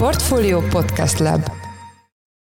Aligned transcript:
Portfolio 0.00 0.60
Podcast 0.60 1.18
Lab 1.18 1.50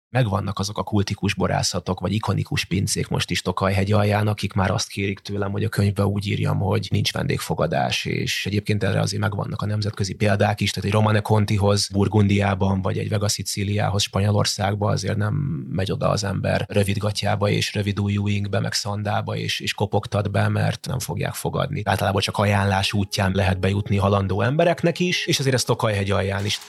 megvannak 0.10 0.60
azok 0.60 0.78
a 0.78 0.84
kultikus 0.84 1.34
borászatok, 1.34 2.00
vagy 2.00 2.14
ikonikus 2.14 2.66
pincék 2.66 3.08
most 3.08 3.32
is 3.32 3.42
Tokajhegy 3.42 3.92
alján, 3.92 4.28
akik 4.28 4.54
már 4.54 4.72
azt 4.72 4.88
kérik 4.88 5.20
tőlem, 5.20 5.52
hogy 5.52 5.64
a 5.64 5.70
könyvbe 5.70 6.06
úgy 6.06 6.28
írjam, 6.28 6.60
hogy 6.60 6.88
nincs 6.92 7.14
vendégfogadás, 7.14 8.06
és 8.06 8.46
egyébként 8.46 8.84
erre 8.84 9.00
azért 9.00 9.22
megvannak 9.22 9.62
a 9.62 9.66
nemzetközi 9.66 10.14
példák 10.14 10.62
is, 10.62 10.72
tehát 10.72 10.90
egy 10.90 10.96
Romane 10.96 11.20
Contihoz 11.20 11.88
Burgundiában, 11.88 12.82
vagy 12.82 12.98
egy 12.98 13.10
Vega 13.10 13.28
Siciliához 13.28 14.02
Spanyolországban 14.02 14.92
azért 14.92 15.18
nem 15.18 15.34
megy 15.70 15.92
oda 15.92 16.10
az 16.10 16.24
ember 16.24 16.66
rövid 16.70 16.98
gatyába 16.98 17.50
és 17.50 17.74
rövid 17.74 18.00
ujjú 18.00 18.28
ingbe, 18.28 18.60
meg 18.60 18.74
szandába, 18.74 19.36
és, 19.36 19.60
és 19.60 19.74
kopogtat 19.74 20.32
be, 20.32 20.48
mert 20.48 20.88
nem 20.88 21.00
fogják 21.00 21.34
fogadni. 21.34 21.82
Általában 21.86 22.22
csak 22.22 22.38
ajánlás 22.38 22.94
útján 22.94 23.32
lehet 23.36 23.60
bejutni 23.60 23.98
halandó 23.98 24.42
embereknek 24.42 25.00
is, 25.00 25.26
és 25.26 25.40
azért 25.40 25.56
ez 25.56 25.64
Tokajhegy 25.64 26.12
alján 26.12 26.46
is. 26.46 26.60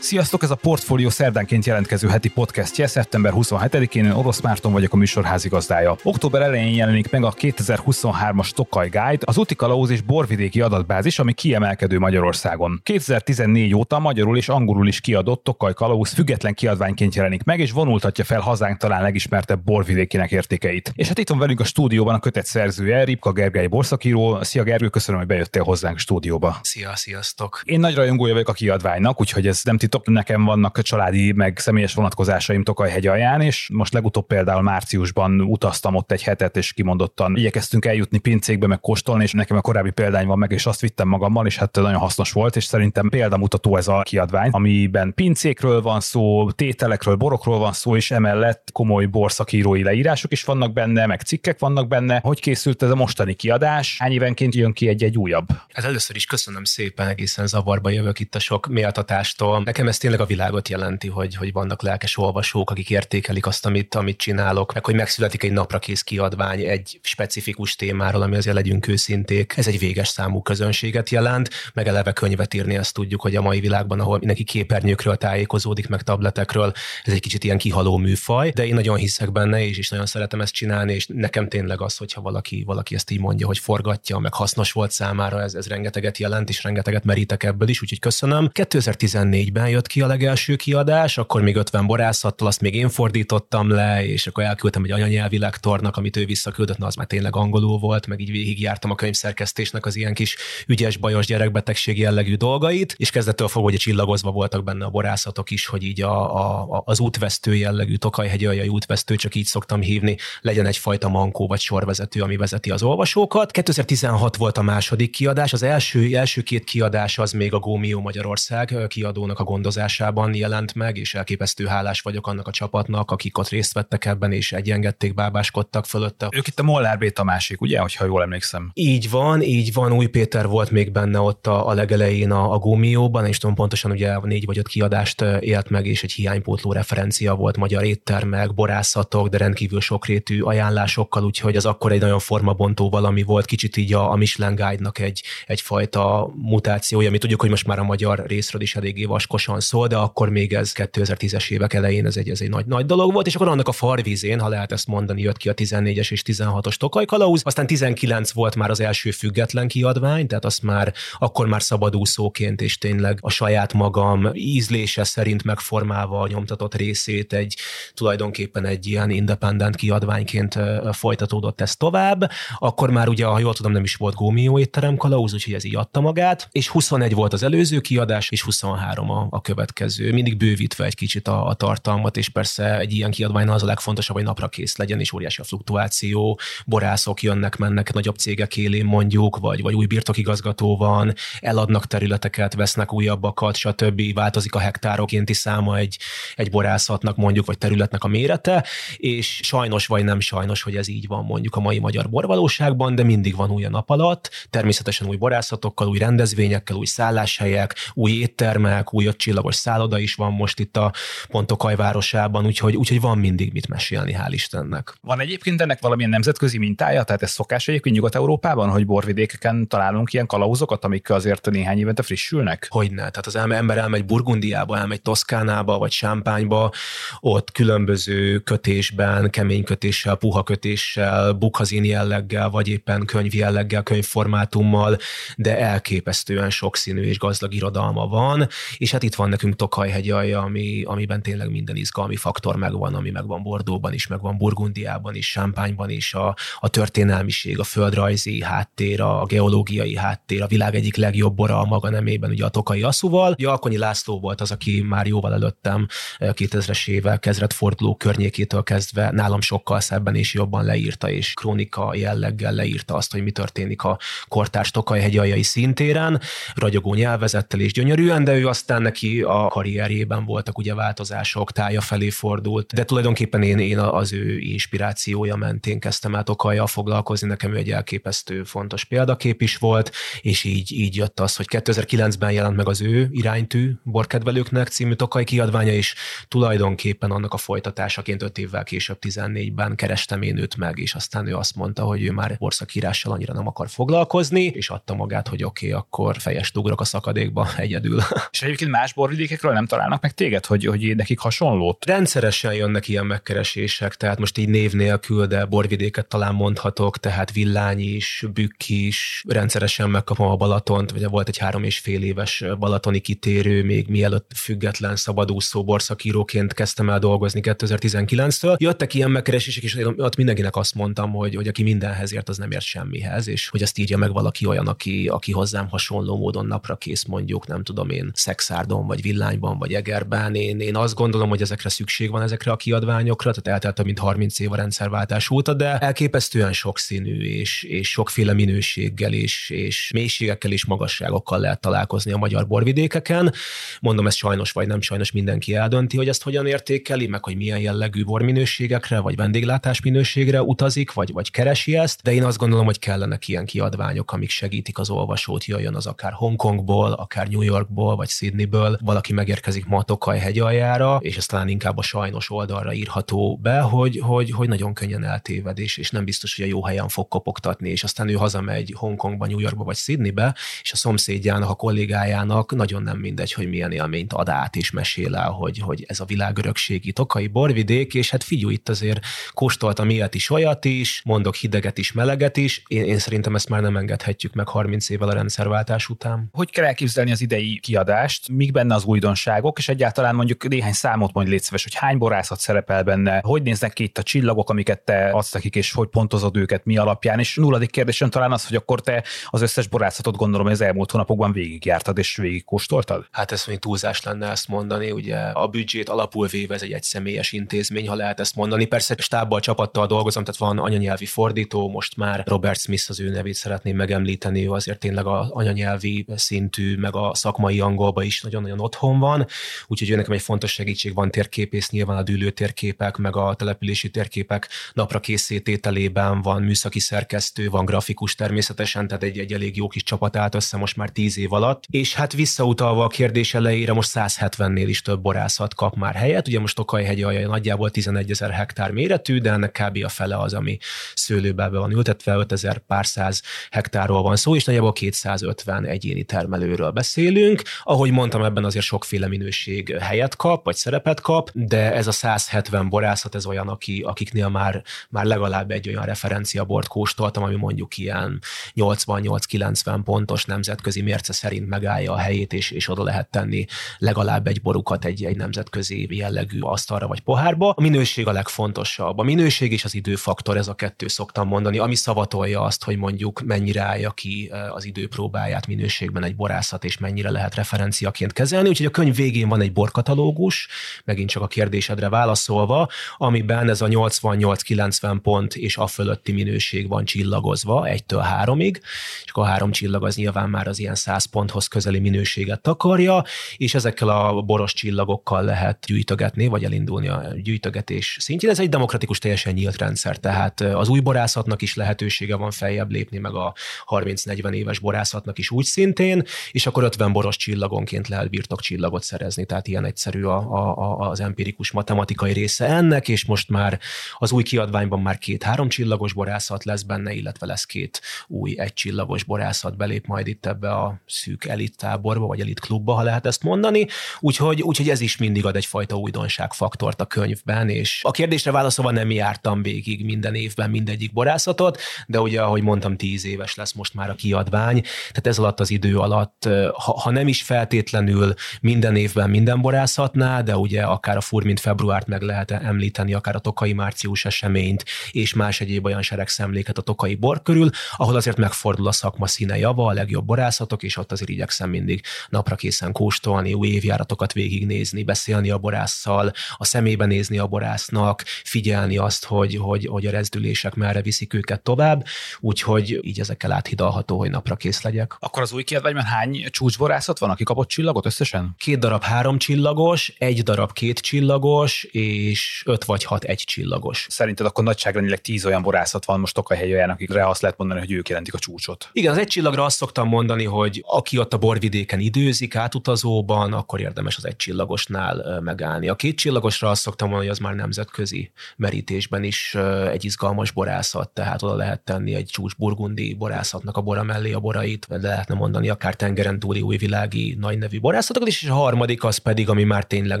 Sziasztok, 0.12 0.42
ez 0.42 0.50
a 0.50 0.54
Portfolio 0.54 1.10
szerdánként 1.10 1.66
jelentkező 1.66 2.08
heti 2.08 2.28
podcastje. 2.28 2.86
Szeptember 2.86 3.32
27-én 3.36 4.04
én 4.04 4.10
Orosz 4.10 4.40
Márton 4.40 4.72
vagyok 4.72 4.92
a 4.92 4.96
műsor 4.96 5.24
házigazdája. 5.24 5.96
Október 6.02 6.42
elején 6.42 6.74
jelenik 6.74 7.10
meg 7.10 7.24
a 7.24 7.32
2023-as 7.32 8.50
Tokaj 8.50 8.88
Guide, 8.88 9.24
az 9.24 9.38
úti 9.38 9.54
kalauz 9.54 9.90
és 9.90 10.00
borvidéki 10.00 10.60
adatbázis, 10.60 11.18
ami 11.18 11.32
kiemelkedő 11.32 11.98
Magyarországon. 11.98 12.80
2014 12.82 13.74
óta 13.74 13.98
magyarul 13.98 14.36
és 14.36 14.48
angolul 14.48 14.88
is 14.88 15.00
kiadott 15.00 15.44
Tokaj 15.44 15.74
Kalauz 15.74 16.12
független 16.12 16.54
kiadványként 16.54 17.14
jelenik 17.14 17.44
meg, 17.44 17.60
és 17.60 17.72
vonultatja 17.72 18.24
fel 18.24 18.40
hazánk 18.40 18.78
talán 18.78 19.02
legismertebb 19.02 19.64
borvidékének 19.64 20.30
értékeit. 20.30 20.92
És 20.94 21.08
hát 21.08 21.18
itt 21.18 21.28
van 21.28 21.38
velünk 21.38 21.60
a 21.60 21.64
stúdióban 21.64 22.14
a 22.14 22.18
kötet 22.18 22.46
szerzője, 22.46 23.04
Ripka 23.04 23.32
Gergely 23.32 23.66
borszakíró. 23.66 24.42
Szia 24.42 24.62
Gergő, 24.62 24.88
köszönöm, 24.88 25.20
hogy 25.20 25.28
bejöttél 25.28 25.62
hozzánk 25.62 25.98
stúdióba. 25.98 26.58
Szia, 26.62 26.96
sziasztok. 26.96 27.62
Én 27.64 27.80
nagy 27.80 27.94
rajongója 27.94 28.32
vagyok 28.32 28.48
a 28.48 28.52
kiadványnak, 28.52 29.20
úgyhogy 29.20 29.46
ez 29.46 29.60
nem 29.62 29.78
titok, 29.78 30.01
nekem 30.04 30.44
vannak 30.44 30.82
családi, 30.82 31.32
meg 31.32 31.58
személyes 31.58 31.94
vonatkozásaim 31.94 32.62
Tokajhegy 32.62 33.06
alján, 33.06 33.40
és 33.40 33.68
most 33.72 33.92
legutóbb 33.92 34.26
például 34.26 34.62
márciusban 34.62 35.40
utaztam 35.40 35.94
ott 35.94 36.12
egy 36.12 36.22
hetet, 36.22 36.56
és 36.56 36.72
kimondottan 36.72 37.36
igyekeztünk 37.36 37.84
eljutni 37.84 38.18
pincékbe, 38.18 38.66
meg 38.66 38.80
kóstolni, 38.80 39.22
és 39.22 39.32
nekem 39.32 39.56
a 39.56 39.60
korábbi 39.60 39.90
példány 39.90 40.26
van 40.26 40.38
meg, 40.38 40.50
és 40.50 40.66
azt 40.66 40.80
vittem 40.80 41.08
magammal, 41.08 41.46
és 41.46 41.56
hát 41.56 41.76
nagyon 41.76 41.98
hasznos 41.98 42.32
volt, 42.32 42.56
és 42.56 42.64
szerintem 42.64 43.08
példamutató 43.08 43.76
ez 43.76 43.88
a 43.88 44.02
kiadvány, 44.02 44.50
amiben 44.50 45.14
pincékről 45.14 45.82
van 45.82 46.00
szó, 46.00 46.50
tételekről, 46.50 47.16
borokról 47.16 47.58
van 47.58 47.72
szó, 47.72 47.96
és 47.96 48.10
emellett 48.10 48.68
komoly 48.72 49.06
borszakírói 49.06 49.82
leírások 49.82 50.32
is 50.32 50.44
vannak 50.44 50.72
benne, 50.72 51.06
meg 51.06 51.20
cikkek 51.20 51.58
vannak 51.58 51.88
benne. 51.88 52.20
Hogy 52.22 52.40
készült 52.40 52.82
ez 52.82 52.90
a 52.90 52.94
mostani 52.94 53.34
kiadás? 53.34 53.96
Hány 53.98 54.12
évenként 54.12 54.54
jön 54.54 54.72
ki 54.72 54.88
egy-egy 54.88 55.18
újabb? 55.18 55.48
Hát 55.72 55.84
először 55.84 56.16
is 56.16 56.24
köszönöm 56.24 56.64
szépen, 56.64 57.08
egészen 57.08 57.46
zavarba 57.46 57.90
jövök 57.90 58.20
itt 58.20 58.34
a 58.34 58.38
sok 58.38 58.66
méltatástól. 58.66 59.62
Nekem 59.64 59.86
ez 59.92 59.98
tényleg 59.98 60.20
a 60.20 60.26
világot 60.26 60.68
jelenti, 60.68 61.08
hogy, 61.08 61.34
hogy 61.34 61.52
vannak 61.52 61.82
lelkes 61.82 62.16
olvasók, 62.16 62.70
akik 62.70 62.90
értékelik 62.90 63.46
azt, 63.46 63.66
amit, 63.66 63.94
amit 63.94 64.16
csinálok, 64.16 64.74
meg 64.74 64.84
hogy 64.84 64.94
megszületik 64.94 65.42
egy 65.42 65.52
napra 65.52 65.78
kész 65.78 66.02
kiadvány 66.02 66.60
egy 66.60 67.00
specifikus 67.02 67.76
témáról, 67.76 68.22
ami 68.22 68.36
azért 68.36 68.54
legyünk 68.54 68.88
őszinték. 68.88 69.54
Ez 69.56 69.66
egy 69.66 69.78
véges 69.78 70.08
számú 70.08 70.42
közönséget 70.42 71.10
jelent, 71.10 71.50
meg 71.74 71.86
eleve 71.86 72.12
könyvet 72.12 72.54
írni, 72.54 72.76
azt 72.76 72.94
tudjuk, 72.94 73.20
hogy 73.20 73.36
a 73.36 73.42
mai 73.42 73.60
világban, 73.60 74.00
ahol 74.00 74.18
mindenki 74.18 74.44
képernyőkről 74.44 75.16
tájékozódik, 75.16 75.88
meg 75.88 76.02
tabletekről, 76.02 76.72
ez 77.04 77.12
egy 77.12 77.20
kicsit 77.20 77.44
ilyen 77.44 77.58
kihaló 77.58 77.96
műfaj, 77.96 78.50
de 78.50 78.66
én 78.66 78.74
nagyon 78.74 78.96
hiszek 78.96 79.32
benne, 79.32 79.66
és 79.66 79.78
is 79.78 79.88
nagyon 79.88 80.06
szeretem 80.06 80.40
ezt 80.40 80.52
csinálni, 80.52 80.92
és 80.92 81.06
nekem 81.06 81.48
tényleg 81.48 81.80
az, 81.80 81.96
hogyha 81.96 82.20
valaki, 82.20 82.62
valaki 82.66 82.94
ezt 82.94 83.10
így 83.10 83.20
mondja, 83.20 83.46
hogy 83.46 83.58
forgatja, 83.58 84.18
meg 84.18 84.34
hasznos 84.34 84.72
volt 84.72 84.90
számára, 84.90 85.42
ez, 85.42 85.54
ez 85.54 85.66
rengeteget 85.66 86.18
jelent, 86.18 86.48
és 86.48 86.62
rengeteget 86.62 87.04
merítek 87.04 87.42
ebből 87.42 87.68
is, 87.68 87.82
úgyhogy 87.82 87.98
köszönöm. 87.98 88.50
2014-ben 88.54 89.68
jött 89.72 89.86
ki 89.86 90.00
a 90.00 90.06
legelső 90.06 90.56
kiadás, 90.56 91.18
akkor 91.18 91.42
még 91.42 91.56
50 91.56 91.86
borászattal, 91.86 92.46
azt 92.46 92.60
még 92.60 92.74
én 92.74 92.88
fordítottam 92.88 93.70
le, 93.70 94.06
és 94.06 94.26
akkor 94.26 94.44
elküldtem 94.44 94.84
egy 94.84 94.90
anyanyelvi 94.90 95.38
lektornak, 95.38 95.96
amit 95.96 96.16
ő 96.16 96.24
visszaküldött, 96.24 96.78
na 96.78 96.86
az 96.86 96.94
már 96.94 97.06
tényleg 97.06 97.36
angolul 97.36 97.78
volt, 97.78 98.06
meg 98.06 98.20
így 98.20 98.30
végigjártam 98.30 98.90
a 98.90 98.94
könyvszerkesztésnek 98.94 99.86
az 99.86 99.96
ilyen 99.96 100.14
kis 100.14 100.36
ügyes, 100.66 100.96
bajos 100.96 101.26
gyerekbetegség 101.26 101.98
jellegű 101.98 102.34
dolgait, 102.34 102.94
és 102.98 103.10
kezdettől 103.10 103.48
fogva, 103.48 103.70
hogy 103.70 103.78
csillagozva 103.78 104.30
voltak 104.30 104.64
benne 104.64 104.84
a 104.84 104.90
borászatok 104.90 105.50
is, 105.50 105.66
hogy 105.66 105.82
így 105.82 106.02
a, 106.02 106.34
a, 106.34 106.82
az 106.84 107.00
útvesztő 107.00 107.54
jellegű, 107.54 107.96
Tokajhegyi 107.96 108.68
útvesztő, 108.68 109.16
csak 109.16 109.34
így 109.34 109.46
szoktam 109.46 109.80
hívni, 109.80 110.16
legyen 110.40 110.66
egyfajta 110.66 111.08
mankó 111.08 111.46
vagy 111.46 111.60
sorvezető, 111.60 112.20
ami 112.20 112.36
vezeti 112.36 112.70
az 112.70 112.82
olvasókat. 112.82 113.50
2016 113.50 114.36
volt 114.36 114.58
a 114.58 114.62
második 114.62 115.10
kiadás, 115.10 115.52
az 115.52 115.62
első, 115.62 116.16
első 116.16 116.42
két 116.42 116.64
kiadás 116.64 117.18
az 117.18 117.32
még 117.32 117.52
a 117.52 117.58
Gómió 117.58 118.00
Magyarország 118.00 118.74
kiadónak 118.88 119.38
a 119.38 119.44
gondozásában 119.62 120.34
jelent 120.34 120.74
meg, 120.74 120.96
és 120.96 121.14
elképesztő 121.14 121.66
hálás 121.66 122.00
vagyok 122.00 122.26
annak 122.26 122.46
a 122.46 122.50
csapatnak, 122.50 123.10
akik 123.10 123.38
ott 123.38 123.48
részt 123.48 123.74
vettek 123.74 124.04
ebben, 124.04 124.32
és 124.32 124.52
egyengedték, 124.52 125.14
bábáskodtak 125.14 125.86
fölötte. 125.86 126.28
Ők 126.30 126.46
itt 126.46 126.58
a 126.58 126.62
Mollár 126.62 126.98
Béta 126.98 127.24
másik, 127.24 127.60
ugye, 127.60 127.78
hogyha 127.78 128.04
jól 128.04 128.22
emlékszem? 128.22 128.70
Így 128.74 129.10
van, 129.10 129.42
így 129.42 129.72
van. 129.72 129.92
Új 129.92 130.06
Péter 130.06 130.46
volt 130.46 130.70
még 130.70 130.92
benne 130.92 131.20
ott 131.20 131.46
a, 131.46 131.68
a 131.68 131.72
legelején 131.72 132.30
a, 132.30 132.52
a 132.52 132.58
Gómióban, 132.58 133.26
és 133.26 133.38
tudom 133.38 133.56
pontosan 133.56 133.90
ugye 133.90 134.18
négy 134.22 134.44
vagy 134.46 134.58
öt 134.58 134.68
kiadást 134.68 135.20
élt 135.40 135.68
meg, 135.68 135.86
és 135.86 136.02
egy 136.02 136.12
hiánypótló 136.12 136.72
referencia 136.72 137.34
volt 137.34 137.56
magyar 137.56 137.84
éttermek, 137.84 138.54
borászatok, 138.54 139.28
de 139.28 139.38
rendkívül 139.38 139.80
sokrétű 139.80 140.40
ajánlásokkal, 140.40 141.24
úgyhogy 141.24 141.56
az 141.56 141.66
akkor 141.66 141.92
egy 141.92 142.00
nagyon 142.00 142.18
formabontó 142.18 142.90
valami 142.90 143.22
volt, 143.22 143.44
kicsit 143.44 143.76
így 143.76 143.94
a, 143.94 144.10
a 144.10 144.16
Michelin 144.16 144.54
Guide-nak 144.54 144.98
egy, 144.98 145.22
egyfajta 145.46 146.32
mutációja, 146.34 147.08
ami 147.08 147.18
tudjuk, 147.18 147.40
hogy 147.40 147.50
most 147.50 147.66
már 147.66 147.78
a 147.78 147.84
magyar 147.84 148.22
részről 148.26 148.62
is 148.62 148.76
eléggé 148.76 149.04
vaskosan 149.04 149.51
szól, 149.60 149.86
de 149.86 149.96
akkor 149.96 150.28
még 150.28 150.52
ez 150.52 150.72
2010-es 150.74 151.50
évek 151.50 151.74
elején 151.74 152.06
ez 152.06 152.16
egy, 152.16 152.28
ez 152.28 152.40
egy 152.40 152.50
nagy, 152.50 152.66
nagy 152.66 152.86
dolog 152.86 153.12
volt, 153.12 153.26
és 153.26 153.34
akkor 153.34 153.48
annak 153.48 153.68
a 153.68 153.72
farvízén, 153.72 154.40
ha 154.40 154.48
lehet 154.48 154.72
ezt 154.72 154.86
mondani, 154.86 155.22
jött 155.22 155.36
ki 155.36 155.48
a 155.48 155.54
14-es 155.54 156.10
és 156.10 156.22
16-os 156.26 156.74
Tokaj 156.74 157.04
Kalauz, 157.04 157.40
aztán 157.44 157.66
19 157.66 158.30
volt 158.30 158.56
már 158.56 158.70
az 158.70 158.80
első 158.80 159.10
független 159.10 159.68
kiadvány, 159.68 160.26
tehát 160.26 160.44
azt 160.44 160.62
már 160.62 160.94
akkor 161.18 161.46
már 161.46 161.62
szabadúszóként 161.62 162.60
és 162.60 162.78
tényleg 162.78 163.18
a 163.20 163.30
saját 163.30 163.72
magam 163.72 164.30
ízlése 164.32 165.04
szerint 165.04 165.44
megformálva 165.44 166.20
a 166.20 166.26
nyomtatott 166.26 166.74
részét 166.74 167.32
egy 167.32 167.56
tulajdonképpen 167.94 168.64
egy 168.64 168.86
ilyen 168.86 169.10
independent 169.10 169.76
kiadványként 169.76 170.58
folytatódott 170.92 171.60
ez 171.60 171.76
tovább. 171.76 172.30
Akkor 172.58 172.90
már 172.90 173.08
ugye, 173.08 173.24
ha 173.24 173.38
jól 173.38 173.54
tudom, 173.54 173.72
nem 173.72 173.82
is 173.82 173.94
volt 173.94 174.14
Gómió 174.14 174.58
étterem 174.58 174.96
kalauz, 174.96 175.32
úgyhogy 175.32 175.54
ez 175.54 175.64
így 175.64 175.76
adta 175.76 176.00
magát, 176.00 176.48
és 176.52 176.68
21 176.68 177.14
volt 177.14 177.32
az 177.32 177.42
előző 177.42 177.80
kiadás, 177.80 178.30
és 178.30 178.42
23 178.42 179.10
a, 179.10 179.26
a 179.30 179.40
következő. 179.42 180.12
Mindig 180.12 180.36
bővítve 180.36 180.84
egy 180.84 180.94
kicsit 180.94 181.28
a, 181.28 181.46
a 181.46 181.54
tartalmat, 181.54 182.16
és 182.16 182.28
persze 182.28 182.78
egy 182.78 182.92
ilyen 182.92 183.10
kiadványnál 183.10 183.54
az 183.54 183.62
a 183.62 183.66
legfontosabb, 183.66 184.16
hogy 184.16 184.24
napra 184.24 184.48
kész 184.48 184.76
legyen, 184.76 185.00
és 185.00 185.12
óriási 185.12 185.40
a 185.40 185.44
fluktuáció, 185.44 186.38
borászok 186.66 187.22
jönnek, 187.22 187.56
mennek 187.56 187.92
nagyobb 187.92 188.16
cégek 188.16 188.56
élén 188.56 188.84
mondjuk, 188.84 189.36
vagy, 189.36 189.62
vagy 189.62 189.74
új 189.74 189.86
birtokigazgató 189.86 190.76
van, 190.76 191.14
eladnak 191.40 191.86
területeket, 191.86 192.54
vesznek 192.54 192.92
újabbakat, 192.92 193.56
stb. 193.56 194.14
Változik 194.14 194.54
a 194.54 194.58
hektárokénti 194.58 195.32
száma 195.32 195.76
egy, 195.76 195.98
egy 196.34 196.50
borászatnak 196.50 197.16
mondjuk, 197.16 197.46
vagy 197.46 197.58
területnek 197.58 198.04
a 198.04 198.08
mérete, 198.08 198.64
és 198.96 199.40
sajnos 199.42 199.86
vagy 199.86 200.04
nem 200.04 200.20
sajnos, 200.20 200.62
hogy 200.62 200.76
ez 200.76 200.88
így 200.88 201.06
van 201.06 201.24
mondjuk 201.24 201.56
a 201.56 201.60
mai 201.60 201.78
magyar 201.78 202.08
borvalóságban, 202.08 202.94
de 202.94 203.02
mindig 203.02 203.36
van 203.36 203.50
új 203.50 203.64
a 203.64 203.70
nap 203.70 203.90
alatt, 203.90 204.30
természetesen 204.50 205.08
új 205.08 205.16
borászatokkal, 205.16 205.88
új 205.88 205.98
rendezvényekkel, 205.98 206.76
új 206.76 206.86
szálláshelyek, 206.86 207.74
új 207.94 208.12
éttermek, 208.12 208.94
új 208.94 209.08
csillagos 209.32 209.54
szálloda 209.54 209.98
is 209.98 210.14
van 210.14 210.32
most 210.32 210.60
itt 210.60 210.76
a 210.76 210.92
Pontokaj 211.28 211.76
városában, 211.76 212.46
úgyhogy, 212.46 212.76
úgyhogy 212.76 213.00
van 213.00 213.18
mindig 213.18 213.52
mit 213.52 213.68
mesélni, 213.68 214.16
hál' 214.18 214.30
Istennek. 214.30 214.94
Van 215.00 215.20
egyébként 215.20 215.60
ennek 215.60 215.80
valamilyen 215.80 216.10
nemzetközi 216.10 216.58
mintája? 216.58 217.02
Tehát 217.02 217.22
ez 217.22 217.30
szokás 217.30 217.68
egyébként 217.68 217.94
Nyugat-Európában, 217.94 218.70
hogy 218.70 218.86
borvidékeken 218.86 219.68
találunk 219.68 220.12
ilyen 220.12 220.26
kalauzokat, 220.26 220.84
amik 220.84 221.10
azért 221.10 221.50
néhány 221.50 221.78
évente 221.78 222.02
frissülnek? 222.02 222.66
Hogyne. 222.70 222.96
Tehát 222.96 223.26
az 223.26 223.36
ember 223.36 223.78
elmegy 223.78 224.04
Burgundiába, 224.04 224.78
elmegy 224.78 225.02
Toszkánába, 225.02 225.78
vagy 225.78 225.90
Sámpányba, 225.90 226.72
ott 227.20 227.52
különböző 227.52 228.38
kötésben, 228.38 229.30
kemény 229.30 229.64
kötéssel, 229.64 230.14
puha 230.14 230.42
kötéssel, 230.42 231.32
bukhazin 231.32 231.84
jelleggel, 231.84 232.50
vagy 232.50 232.68
éppen 232.68 233.04
könyv 233.04 233.34
jelleggel, 233.34 233.82
könyvformátummal, 233.82 234.98
de 235.36 235.58
elképesztően 235.58 236.50
sokszínű 236.50 237.02
és 237.02 237.18
gazdag 237.18 237.54
irodalma 237.54 238.06
van, 238.06 238.48
és 238.76 238.90
hát 238.92 239.02
itt 239.02 239.14
van 239.22 239.30
nekünk 239.30 239.56
Tokaj 239.56 240.10
alja, 240.10 240.40
ami, 240.40 240.82
amiben 240.84 241.22
tényleg 241.22 241.50
minden 241.50 241.76
izgalmi 241.76 242.16
faktor 242.16 242.56
megvan, 242.56 242.94
ami 242.94 243.10
megvan 243.10 243.42
Bordóban 243.42 243.92
is, 243.92 244.06
megvan 244.06 244.36
Burgundiában 244.36 245.14
is, 245.14 245.30
Sámpányban 245.30 245.90
is, 245.90 246.14
a, 246.14 246.36
a 246.58 246.68
történelmiség, 246.68 247.58
a 247.58 247.64
földrajzi 247.64 248.42
háttér, 248.42 249.00
a 249.00 249.24
geológiai 249.24 249.96
háttér, 249.96 250.42
a 250.42 250.46
világ 250.46 250.74
egyik 250.74 250.96
legjobb 250.96 251.34
bora 251.34 251.58
a 251.58 251.64
maga 251.64 251.90
nemében, 251.90 252.30
ugye 252.30 252.44
a 252.44 252.48
Tokai 252.48 252.82
Aszúval. 252.82 253.34
Ja, 253.38 253.50
Alkonyi 253.50 253.78
László 253.78 254.20
volt 254.20 254.40
az, 254.40 254.50
aki 254.50 254.82
már 254.82 255.06
jóval 255.06 255.32
előttem 255.32 255.86
2000-es 256.18 256.88
évek 256.88 257.20
kezdetforduló 257.20 257.96
környékétől 257.96 258.62
kezdve 258.62 259.10
nálam 259.10 259.40
sokkal 259.40 259.80
szebben 259.80 260.14
és 260.14 260.34
jobban 260.34 260.64
leírta, 260.64 261.10
és 261.10 261.34
krónika 261.34 261.94
jelleggel 261.94 262.52
leírta 262.52 262.94
azt, 262.94 263.12
hogy 263.12 263.22
mi 263.22 263.30
történik 263.30 263.82
a 263.82 263.98
kortárs 264.28 264.70
Tokaj 264.70 265.00
hegyaljai 265.00 265.42
szintéren, 265.42 266.20
ragyogó 266.54 266.94
nyelvezettel 266.94 267.60
és 267.60 267.72
gyönyörűen, 267.72 268.24
de 268.24 268.34
ő 268.34 268.48
aztán 268.48 268.82
neki 268.82 269.11
a 269.20 269.48
karrierjében 269.48 270.24
voltak 270.24 270.58
ugye 270.58 270.74
változások, 270.74 271.52
tája 271.52 271.80
felé 271.80 272.10
fordult, 272.10 272.74
de 272.74 272.84
tulajdonképpen 272.84 273.42
én, 273.42 273.58
én 273.58 273.78
az 273.78 274.12
ő 274.12 274.38
inspirációja 274.38 275.36
mentén 275.36 275.80
kezdtem 275.80 276.14
el 276.14 276.22
Tokajjal 276.22 276.66
foglalkozni, 276.66 277.28
nekem 277.28 277.54
ő 277.54 277.56
egy 277.56 277.70
elképesztő 277.70 278.44
fontos 278.44 278.84
példakép 278.84 279.42
is 279.42 279.56
volt, 279.56 279.92
és 280.20 280.44
így, 280.44 280.72
így 280.72 280.96
jött 280.96 281.20
az, 281.20 281.36
hogy 281.36 281.46
2009-ben 281.50 282.32
jelent 282.32 282.56
meg 282.56 282.68
az 282.68 282.80
ő 282.80 283.08
iránytű 283.10 283.72
borkedvelőknek 283.84 284.68
című 284.68 284.92
Tokaj 284.92 285.24
kiadványa, 285.24 285.72
és 285.72 285.94
tulajdonképpen 286.28 287.10
annak 287.10 287.32
a 287.32 287.36
folytatásaként 287.36 288.22
öt 288.22 288.38
évvel 288.38 288.64
később 288.64 288.98
14-ben 289.00 289.74
kerestem 289.74 290.22
én 290.22 290.38
őt 290.38 290.56
meg, 290.56 290.78
és 290.78 290.94
aztán 290.94 291.26
ő 291.26 291.36
azt 291.36 291.56
mondta, 291.56 291.84
hogy 291.84 292.02
ő 292.02 292.10
már 292.10 292.36
borszakírással 292.38 293.12
annyira 293.12 293.32
nem 293.32 293.46
akar 293.46 293.68
foglalkozni, 293.68 294.44
és 294.44 294.70
adta 294.70 294.94
magát, 294.94 295.28
hogy 295.28 295.44
oké, 295.44 295.66
okay, 295.66 295.78
akkor 295.78 296.16
fejes 296.18 296.50
ugrok 296.54 296.80
a 296.80 296.84
szakadékba 296.84 297.48
egyedül. 297.56 298.00
És 298.30 298.42
egyébként 298.42 298.70
más 298.70 298.92
borvidékekről 299.02 299.52
nem 299.52 299.66
találnak 299.66 300.02
meg 300.02 300.12
téged, 300.12 300.46
hogy, 300.46 300.64
hogy 300.64 300.96
nekik 300.96 301.18
hasonlót? 301.18 301.84
Rendszeresen 301.84 302.54
jönnek 302.54 302.88
ilyen 302.88 303.06
megkeresések, 303.06 303.94
tehát 303.94 304.18
most 304.18 304.38
így 304.38 304.48
név 304.48 304.72
nélkül, 304.72 305.26
de 305.26 305.44
borvidéket 305.44 306.06
talán 306.06 306.34
mondhatok, 306.34 306.98
tehát 306.98 307.32
Villány 307.32 307.80
is, 307.80 308.24
Bükk 308.32 308.68
is, 308.68 309.24
rendszeresen 309.28 309.90
megkapom 309.90 310.26
a 310.26 310.36
Balatont, 310.36 310.90
vagy 310.90 311.08
volt 311.08 311.28
egy 311.28 311.38
három 311.38 311.64
és 311.64 311.78
fél 311.78 312.02
éves 312.02 312.44
balatoni 312.58 312.98
kitérő, 312.98 313.64
még 313.64 313.88
mielőtt 313.88 314.30
független 314.34 314.96
szabadúszó 314.96 315.64
borszakíróként 315.64 316.54
kezdtem 316.54 316.90
el 316.90 316.98
dolgozni 316.98 317.40
2019-től. 317.44 318.56
Jöttek 318.56 318.94
ilyen 318.94 319.10
megkeresések, 319.10 319.62
és 319.62 319.78
ott 319.96 320.16
mindenkinek 320.16 320.56
azt 320.56 320.74
mondtam, 320.74 321.12
hogy, 321.12 321.34
hogy 321.34 321.48
aki 321.48 321.62
mindenhez 321.62 322.12
ért, 322.12 322.28
az 322.28 322.36
nem 322.38 322.50
ért 322.50 322.64
semmihez, 322.64 323.28
és 323.28 323.48
hogy 323.48 323.62
azt 323.62 323.78
írja 323.78 323.96
meg 323.96 324.12
valaki 324.12 324.46
olyan, 324.46 324.66
aki, 324.66 325.08
aki 325.08 325.32
hozzám 325.32 325.68
hasonló 325.68 326.16
módon 326.16 326.46
napra 326.46 326.76
kész 326.76 327.04
mondjuk, 327.04 327.46
nem 327.46 327.62
tudom 327.62 327.90
én, 327.90 328.10
Szexárdon, 328.14 328.86
vagy 328.92 329.02
Villányban, 329.02 329.58
vagy 329.58 329.74
Egerben. 329.74 330.34
Én, 330.34 330.60
én 330.60 330.76
azt 330.76 330.94
gondolom, 330.94 331.28
hogy 331.28 331.42
ezekre 331.42 331.68
szükség 331.68 332.10
van 332.10 332.22
ezekre 332.22 332.50
a 332.50 332.56
kiadványokra, 332.56 333.30
tehát 333.30 333.48
eltelt 333.48 333.74
több 333.74 333.84
mint 333.84 333.98
30 333.98 334.38
év 334.38 334.52
a 334.52 334.56
rendszerváltás 334.56 335.30
óta, 335.30 335.54
de 335.54 335.78
elképesztően 335.78 336.52
sokszínű 336.52 337.24
és, 337.24 337.62
és 337.62 337.90
sokféle 337.90 338.32
minőséggel 338.32 339.12
és, 339.12 339.50
és 339.50 339.90
mélységekkel 339.94 340.52
és 340.52 340.64
magasságokkal 340.64 341.38
lehet 341.38 341.60
találkozni 341.60 342.12
a 342.12 342.16
magyar 342.16 342.46
borvidékeken. 342.46 343.32
Mondom, 343.80 344.06
ez 344.06 344.14
sajnos 344.14 344.52
vagy 344.52 344.66
nem 344.66 344.80
sajnos 344.80 345.12
mindenki 345.12 345.54
eldönti, 345.54 345.96
hogy 345.96 346.08
ezt 346.08 346.22
hogyan 346.22 346.46
értékeli, 346.46 347.06
meg 347.06 347.24
hogy 347.24 347.36
milyen 347.36 347.58
jellegű 347.58 348.04
borminőségekre 348.04 348.98
vagy 348.98 349.16
vendéglátás 349.16 349.82
minőségre 349.82 350.42
utazik, 350.42 350.92
vagy, 350.92 351.12
vagy 351.12 351.30
keresi 351.30 351.76
ezt, 351.76 352.02
de 352.02 352.12
én 352.12 352.24
azt 352.24 352.38
gondolom, 352.38 352.64
hogy 352.64 352.78
kellenek 352.78 353.28
ilyen 353.28 353.46
kiadványok, 353.46 354.12
amik 354.12 354.30
segítik 354.30 354.78
az 354.78 354.90
olvasót, 354.90 355.44
jöjjön 355.44 355.74
az 355.74 355.86
akár 355.86 356.12
Hongkongból, 356.12 356.92
akár 356.92 357.28
New 357.28 357.42
Yorkból, 357.42 357.96
vagy 357.96 358.08
Sydneyből, 358.08 358.71
valaki 358.80 359.12
megérkezik 359.12 359.66
ma 359.66 359.78
a 359.78 359.82
Tokaj 359.82 360.18
hegyaljára, 360.18 360.98
és 361.00 361.16
ez 361.16 361.26
talán 361.26 361.48
inkább 361.48 361.78
a 361.78 361.82
sajnos 361.82 362.30
oldalra 362.30 362.72
írható 362.72 363.36
be, 363.36 363.60
hogy, 363.60 364.00
hogy, 364.02 364.30
hogy 364.30 364.48
nagyon 364.48 364.74
könnyen 364.74 365.04
eltéved, 365.04 365.58
és, 365.58 365.76
és 365.76 365.90
nem 365.90 366.04
biztos, 366.04 366.36
hogy 366.36 366.44
a 366.44 366.48
jó 366.48 366.64
helyen 366.64 366.88
fog 366.88 367.08
kopogtatni, 367.08 367.70
és 367.70 367.84
aztán 367.84 368.08
ő 368.08 368.12
hazamegy 368.12 368.74
Hongkongba, 368.76 369.26
New 369.26 369.38
Yorkba 369.38 369.64
vagy 369.64 369.76
Sydneybe, 369.76 370.34
és 370.62 370.72
a 370.72 370.76
szomszédjának, 370.76 371.48
a 371.48 371.54
kollégájának 371.54 372.54
nagyon 372.54 372.82
nem 372.82 372.98
mindegy, 372.98 373.32
hogy 373.32 373.48
milyen 373.48 373.72
élményt 373.72 374.12
ad 374.12 374.28
át 374.28 374.56
és 374.56 374.70
mesél 374.70 375.16
el, 375.16 375.30
hogy, 375.30 375.58
hogy 375.58 375.84
ez 375.88 376.00
a 376.00 376.04
világörökségi 376.04 376.92
tokai 376.92 377.26
borvidék, 377.26 377.94
és 377.94 378.10
hát 378.10 378.24
figyelj, 378.24 378.52
itt 378.52 378.68
azért 378.68 379.00
kóstoltam 379.32 379.90
ilyet 379.90 380.14
is, 380.14 380.30
olyat 380.30 380.64
is, 380.64 381.02
mondok 381.04 381.34
hideget 381.34 381.78
is, 381.78 381.92
meleget 381.92 382.36
is. 382.36 382.62
Én, 382.66 382.84
én 382.84 382.98
szerintem 382.98 383.34
ezt 383.34 383.48
már 383.48 383.62
nem 383.62 383.76
engedhetjük 383.76 384.34
meg 384.34 384.48
30 384.48 384.90
évvel 384.90 385.08
a 385.08 385.12
rendszerváltás 385.12 385.88
után. 385.88 386.28
Hogy 386.32 386.50
kell 386.50 386.64
elképzelni 386.64 387.10
az 387.10 387.20
idei 387.20 387.58
kiadást? 387.60 388.28
Mik 388.28 388.52
benne 388.62 388.74
az 388.74 388.84
újdonságok, 388.84 389.58
és 389.58 389.68
egyáltalán 389.68 390.14
mondjuk 390.14 390.48
néhány 390.48 390.72
számot 390.72 391.12
mondj 391.12 391.30
légy 391.30 391.42
szíves, 391.42 391.62
hogy 391.62 391.74
hány 391.74 391.98
borászat 391.98 392.40
szerepel 392.40 392.82
benne, 392.82 393.20
hogy 393.22 393.42
néznek 393.42 393.72
ki 393.72 393.82
itt 393.82 393.98
a 393.98 394.02
csillagok, 394.02 394.50
amiket 394.50 394.80
te 394.80 395.10
adsz 395.10 395.32
nekik, 395.32 395.56
és 395.56 395.72
hogy 395.72 395.88
pontozod 395.88 396.36
őket, 396.36 396.64
mi 396.64 396.76
alapján. 396.76 397.18
És 397.18 397.36
nulladik 397.36 397.70
kérdésem 397.70 398.10
talán 398.10 398.32
az, 398.32 398.46
hogy 398.46 398.56
akkor 398.56 398.80
te 398.80 399.04
az 399.26 399.42
összes 399.42 399.66
borászatot 399.66 400.16
gondolom, 400.16 400.46
hogy 400.46 400.54
az 400.54 400.60
elmúlt 400.60 400.90
hónapokban 400.90 401.32
végigjártad 401.32 401.98
és 401.98 402.16
végigkóstoltad? 402.16 403.06
Hát 403.10 403.32
ez 403.32 403.44
még 403.46 403.58
túlzás 403.58 404.02
lenne 404.02 404.30
ezt 404.30 404.48
mondani, 404.48 404.90
ugye 404.90 405.16
a 405.16 405.46
büdzsét 405.46 405.88
alapul 405.88 406.26
véve 406.26 406.54
ez 406.54 406.62
egy 406.62 406.72
egyszemélyes 406.72 407.32
intézmény, 407.32 407.88
ha 407.88 407.94
lehet 407.94 408.20
ezt 408.20 408.34
mondani. 408.36 408.64
Persze 408.64 408.94
stábbal, 408.98 409.40
csapattal 409.40 409.86
dolgozom, 409.86 410.24
tehát 410.24 410.40
van 410.40 410.58
anyanyelvi 410.58 411.06
fordító, 411.06 411.68
most 411.68 411.96
már 411.96 412.22
Robert 412.26 412.60
Smith 412.60 412.84
az 412.88 413.00
ő 413.00 413.10
nevét 413.10 413.34
szeretném 413.34 413.76
megemlíteni, 413.76 414.46
ő 414.46 414.50
azért 414.50 414.78
tényleg 414.78 415.06
a 415.06 415.28
anyanyelvi 415.30 416.06
szintű, 416.14 416.76
meg 416.76 416.96
a 416.96 417.14
szakmai 417.14 417.60
angolba 417.60 418.02
is 418.02 418.20
nagyon-nagyon 418.20 418.51
otthon 418.60 418.98
van, 418.98 419.26
úgyhogy 419.66 419.90
ő 419.90 419.96
nekem 419.96 420.12
egy 420.12 420.22
fontos 420.22 420.52
segítség 420.52 420.94
van 420.94 421.10
térképész, 421.10 421.70
nyilván 421.70 421.96
a 421.96 422.02
dűlő 422.02 422.30
térképek, 422.30 422.96
meg 422.96 423.16
a 423.16 423.34
települési 423.34 423.90
térképek 423.90 424.48
napra 424.72 425.00
készítételében 425.00 426.22
van 426.22 426.42
műszaki 426.42 426.78
szerkesztő, 426.78 427.48
van 427.48 427.64
grafikus 427.64 428.14
természetesen, 428.14 428.86
tehát 428.86 429.02
egy, 429.02 429.18
egy 429.18 429.32
elég 429.32 429.56
jó 429.56 429.68
kis 429.68 429.82
csapat 429.82 430.16
állt 430.16 430.34
össze 430.34 430.56
most 430.56 430.76
már 430.76 430.90
tíz 430.90 431.18
év 431.18 431.32
alatt. 431.32 431.64
És 431.70 431.94
hát 431.94 432.12
visszautalva 432.12 432.84
a 432.84 432.88
kérdés 432.88 433.34
elejére, 433.34 433.72
most 433.72 433.90
170-nél 433.94 434.64
is 434.66 434.82
több 434.82 435.00
borászat 435.00 435.54
kap 435.54 435.74
már 435.74 435.94
helyet. 435.94 436.28
Ugye 436.28 436.40
most 436.40 436.56
Tokaj 436.56 436.84
hegy 436.84 437.02
alja 437.02 437.28
nagyjából 437.28 437.70
11 437.70 438.10
ezer 438.10 438.30
hektár 438.30 438.70
méretű, 438.70 439.18
de 439.18 439.30
ennek 439.30 439.50
kb. 439.50 439.84
a 439.84 439.88
fele 439.88 440.18
az, 440.18 440.34
ami 440.34 440.58
szőlőbe 440.94 441.48
van 441.48 441.72
ültetve, 441.72 442.14
5000 442.14 442.58
pár 442.58 442.86
száz 442.86 443.22
hektárról 443.50 444.02
van 444.02 444.16
szó, 444.16 444.36
és 444.36 444.44
nagyjából 444.44 444.72
250 444.72 445.64
egyéni 445.64 446.04
termelőről 446.04 446.70
beszélünk. 446.70 447.42
Ahogy 447.62 447.90
mondtam, 447.90 448.24
ebben 448.24 448.41
azért 448.44 448.64
sokféle 448.64 449.08
minőség 449.08 449.76
helyet 449.80 450.16
kap, 450.16 450.44
vagy 450.44 450.56
szerepet 450.56 451.00
kap, 451.00 451.30
de 451.32 451.72
ez 451.72 451.86
a 451.86 451.92
170 451.92 452.68
borászat, 452.68 453.14
ez 453.14 453.26
olyan, 453.26 453.48
aki, 453.48 453.82
akiknél 453.86 454.28
már, 454.28 454.62
már 454.88 455.04
legalább 455.04 455.50
egy 455.50 455.68
olyan 455.68 455.84
referenciabort 455.84 456.68
kóstoltam, 456.68 457.22
ami 457.22 457.36
mondjuk 457.36 457.78
ilyen 457.78 458.20
88-90 458.56 459.80
pontos 459.84 460.24
nemzetközi 460.24 460.82
mérce 460.82 461.12
szerint 461.12 461.48
megállja 461.48 461.92
a 461.92 461.96
helyét, 461.96 462.32
és, 462.32 462.50
és 462.50 462.68
oda 462.68 462.82
lehet 462.82 463.10
tenni 463.10 463.44
legalább 463.78 464.26
egy 464.26 464.42
borukat 464.42 464.84
egy, 464.84 465.04
egy 465.04 465.16
nemzetközi 465.16 465.96
jellegű 465.96 466.40
asztalra 466.40 466.86
vagy 466.86 467.00
pohárba. 467.00 467.50
A 467.50 467.60
minőség 467.60 468.06
a 468.06 468.12
legfontosabb. 468.12 468.98
A 468.98 469.02
minőség 469.02 469.52
és 469.52 469.64
az 469.64 469.74
időfaktor, 469.74 470.36
ez 470.36 470.48
a 470.48 470.54
kettő 470.54 470.88
szoktam 470.88 471.28
mondani, 471.28 471.58
ami 471.58 471.74
szavatolja 471.74 472.40
azt, 472.40 472.64
hogy 472.64 472.76
mondjuk 472.76 473.22
mennyire 473.24 473.62
állja 473.62 473.90
ki 473.90 474.28
e, 474.32 474.52
az 474.52 474.64
időpróbáját 474.64 475.46
minőségben 475.46 476.04
egy 476.04 476.16
borászat, 476.16 476.64
és 476.64 476.78
mennyire 476.78 477.10
lehet 477.10 477.34
referenciaként 477.34 478.12
kezelni. 478.12 478.30
Úgyhogy 478.32 478.66
a 478.66 478.70
könyv 478.70 478.96
végén 478.96 479.28
van 479.28 479.40
egy 479.40 479.52
borkatalógus, 479.52 480.48
megint 480.84 481.10
csak 481.10 481.22
a 481.22 481.26
kérdésedre 481.26 481.88
válaszolva, 481.88 482.68
amiben 482.96 483.48
ez 483.48 483.60
a 483.60 483.66
88-90 483.66 484.98
pont 485.02 485.34
és 485.34 485.56
a 485.56 485.66
fölötti 485.66 486.12
minőség 486.12 486.68
van 486.68 486.84
csillagozva, 486.84 487.66
egytől 487.66 488.00
háromig, 488.00 488.60
és 489.04 489.10
a 489.12 489.24
három 489.24 489.50
csillag 489.50 489.84
az 489.84 489.96
nyilván 489.96 490.30
már 490.30 490.48
az 490.48 490.58
ilyen 490.58 490.74
100 490.74 491.04
ponthoz 491.04 491.46
közeli 491.46 491.78
minőséget 491.78 492.40
takarja, 492.40 493.04
és 493.36 493.54
ezekkel 493.54 493.88
a 493.88 494.22
boros 494.22 494.52
csillagokkal 494.52 495.24
lehet 495.24 495.64
gyűjtögetni, 495.66 496.26
vagy 496.26 496.44
elindulni 496.44 496.88
a 496.88 497.14
gyűjtögetés 497.22 497.96
szintjén. 498.00 498.30
Ez 498.30 498.40
egy 498.40 498.48
demokratikus, 498.48 498.98
teljesen 498.98 499.32
nyílt 499.32 499.56
rendszer, 499.56 499.96
tehát 499.96 500.40
az 500.40 500.68
új 500.68 500.80
borászatnak 500.80 501.42
is 501.42 501.54
lehetősége 501.54 502.16
van 502.16 502.30
feljebb 502.30 502.70
lépni, 502.70 502.98
meg 502.98 503.14
a 503.14 503.34
30-40 503.66 504.32
éves 504.32 504.58
borászatnak 504.58 505.18
is 505.18 505.30
úgy 505.30 505.44
szintén, 505.44 506.02
és 506.30 506.46
akkor 506.46 506.62
50 506.62 506.92
boros 506.92 507.16
csillagonként 507.16 507.88
lehet 507.88 508.08
birtok 508.22 508.40
csillagot 508.40 508.82
szerezni, 508.82 509.24
tehát 509.24 509.48
ilyen 509.48 509.64
egyszerű 509.64 510.02
a, 510.04 510.16
a, 510.16 510.90
az 510.90 511.00
empirikus 511.00 511.50
matematikai 511.50 512.12
része 512.12 512.46
ennek, 512.46 512.88
és 512.88 513.04
most 513.04 513.28
már 513.28 513.58
az 513.98 514.12
új 514.12 514.22
kiadványban 514.22 514.80
már 514.80 514.98
két-három 514.98 515.48
csillagos 515.48 515.92
borászat 515.92 516.44
lesz 516.44 516.62
benne, 516.62 516.92
illetve 516.92 517.26
lesz 517.26 517.44
két 517.44 517.80
új 518.06 518.34
egycsillagos 518.38 519.04
borászat 519.04 519.56
belép 519.56 519.86
majd 519.86 520.06
itt 520.06 520.26
ebbe 520.26 520.50
a 520.50 520.80
szűk 520.86 521.24
elit 521.24 521.56
táborba, 521.56 522.06
vagy 522.06 522.20
elit 522.20 522.40
klubba, 522.40 522.72
ha 522.72 522.82
lehet 522.82 523.06
ezt 523.06 523.22
mondani. 523.22 523.66
Úgyhogy, 524.00 524.42
úgyhogy 524.42 524.68
ez 524.68 524.80
is 524.80 524.96
mindig 524.96 525.26
ad 525.26 525.36
egyfajta 525.36 525.76
újdonságfaktort 525.76 526.80
a 526.80 526.86
könyvben, 526.86 527.48
és 527.48 527.80
a 527.84 527.90
kérdésre 527.90 528.30
válaszolva 528.30 528.70
nem 528.70 528.90
jártam 528.90 529.42
végig 529.42 529.84
minden 529.84 530.14
évben 530.14 530.50
mindegyik 530.50 530.92
borászatot, 530.92 531.60
de 531.86 532.00
ugye, 532.00 532.22
ahogy 532.22 532.42
mondtam, 532.42 532.76
tíz 532.76 533.06
éves 533.06 533.34
lesz 533.34 533.52
most 533.52 533.74
már 533.74 533.90
a 533.90 533.94
kiadvány, 533.94 534.60
tehát 534.60 535.06
ez 535.06 535.18
alatt 535.18 535.40
az 535.40 535.50
idő 535.50 535.78
alatt, 535.78 536.28
ha, 536.52 536.80
ha 536.80 536.90
nem 536.90 537.08
is 537.08 537.22
feltétlenül 537.22 538.11
minden 538.40 538.76
évben 538.76 539.10
minden 539.10 539.40
borászatnál, 539.40 540.22
de 540.22 540.36
ugye 540.36 540.62
akár 540.62 540.96
a 540.96 541.00
Furmint 541.00 541.40
februárt 541.40 541.86
meg 541.86 542.02
lehet 542.02 542.30
említeni, 542.30 542.94
akár 542.94 543.14
a 543.14 543.18
Tokai 543.18 543.52
március 543.52 544.04
eseményt, 544.04 544.64
és 544.90 545.14
más 545.14 545.40
egyéb 545.40 545.64
olyan 545.64 545.82
seregszemléket 545.82 546.58
a 546.58 546.62
Tokai 546.62 546.94
bor 546.94 547.22
körül, 547.22 547.50
ahol 547.76 547.96
azért 547.96 548.16
megfordul 548.16 548.66
a 548.66 548.72
szakma 548.72 549.06
színe 549.06 549.38
java, 549.38 549.66
a 549.66 549.72
legjobb 549.72 550.04
borászatok, 550.04 550.62
és 550.62 550.76
ott 550.76 550.92
azért 550.92 551.10
igyekszem 551.10 551.50
mindig 551.50 551.82
napra 552.08 552.34
készen 552.34 552.72
kóstolni, 552.72 553.34
új 553.34 553.48
évjáratokat 553.48 554.12
végignézni, 554.12 554.82
beszélni 554.82 555.30
a 555.30 555.38
borásszal, 555.38 556.12
a 556.36 556.44
szemébe 556.44 556.86
nézni 556.86 557.18
a 557.18 557.26
borásznak, 557.26 558.02
figyelni 558.24 558.76
azt, 558.76 559.04
hogy, 559.04 559.36
hogy, 559.36 559.66
hogy 559.66 559.86
a 559.86 559.90
rezdülések 559.90 560.54
merre 560.54 560.82
viszik 560.82 561.14
őket 561.14 561.42
tovább, 561.42 561.84
úgyhogy 562.20 562.78
így 562.82 563.00
ezekkel 563.00 563.32
áthidalható, 563.32 563.98
hogy 563.98 564.10
napra 564.10 564.36
kész 564.36 564.62
legyek. 564.62 564.96
Akkor 564.98 565.22
az 565.22 565.32
új 565.32 565.42
kiadványban 565.42 565.84
hány 565.84 566.26
csúcsborászat 566.30 566.98
van, 566.98 567.10
aki 567.10 567.24
kapott 567.24 567.48
csillagot 567.48 567.86
összesen? 568.02 568.34
Két 568.38 568.58
darab 568.58 568.82
három 568.82 569.18
csillagos, 569.18 569.92
egy 569.98 570.22
darab 570.22 570.52
két 570.52 570.78
csillagos, 570.78 571.62
és 571.62 572.42
öt 572.46 572.64
vagy 572.64 572.84
hat 572.84 573.04
egy 573.04 573.24
csillagos. 573.24 573.86
Szerinted 573.90 574.26
akkor 574.26 574.44
nagyságrendileg 574.44 575.00
tíz 575.00 575.26
olyan 575.26 575.42
borászat 575.42 575.84
van 575.84 576.00
most 576.00 576.14
Tokaj 576.14 576.60
akikre 576.62 577.08
azt 577.08 577.22
lehet 577.22 577.38
mondani, 577.38 577.60
hogy 577.60 577.72
ők 577.72 577.88
jelentik 577.88 578.14
a 578.14 578.18
csúcsot. 578.18 578.68
Igen, 578.72 578.92
az 578.92 578.98
egy 578.98 579.06
csillagra 579.06 579.44
azt 579.44 579.56
szoktam 579.56 579.88
mondani, 579.88 580.24
hogy 580.24 580.64
aki 580.66 580.98
ott 580.98 581.12
a 581.12 581.18
borvidéken 581.18 581.80
időzik 581.80 582.36
átutazóban, 582.36 583.32
akkor 583.32 583.60
érdemes 583.60 583.96
az 583.96 584.06
egy 584.06 584.16
csillagosnál 584.16 585.20
megállni. 585.20 585.68
A 585.68 585.74
két 585.74 585.96
csillagosra 585.96 586.50
azt 586.50 586.62
szoktam 586.62 586.88
mondani, 586.88 587.08
hogy 587.08 587.18
az 587.18 587.24
már 587.24 587.34
nemzetközi 587.34 588.12
merítésben 588.36 589.04
is 589.04 589.34
egy 589.70 589.84
izgalmas 589.84 590.30
borászat, 590.30 590.90
tehát 590.90 591.22
oda 591.22 591.34
lehet 591.34 591.60
tenni 591.60 591.94
egy 591.94 592.06
csúcs 592.06 592.36
burgundi 592.36 592.94
borászatnak 592.94 593.56
a 593.56 593.60
bora 593.60 593.82
mellé 593.82 594.12
a 594.12 594.20
borait, 594.20 594.64
vagy 594.64 594.82
lehetne 594.82 595.14
mondani 595.14 595.48
akár 595.48 595.74
tengeren 595.74 596.18
túli 596.18 596.40
újvilági 596.40 597.16
nagy 597.20 597.38
nevű 597.38 597.60
borászatokat 597.82 598.08
is, 598.08 598.22
és 598.22 598.28
a 598.28 598.34
harmadik 598.34 598.84
az 598.84 598.96
pedig, 598.96 599.28
ami 599.28 599.44
már 599.44 599.64
tényleg 599.64 600.00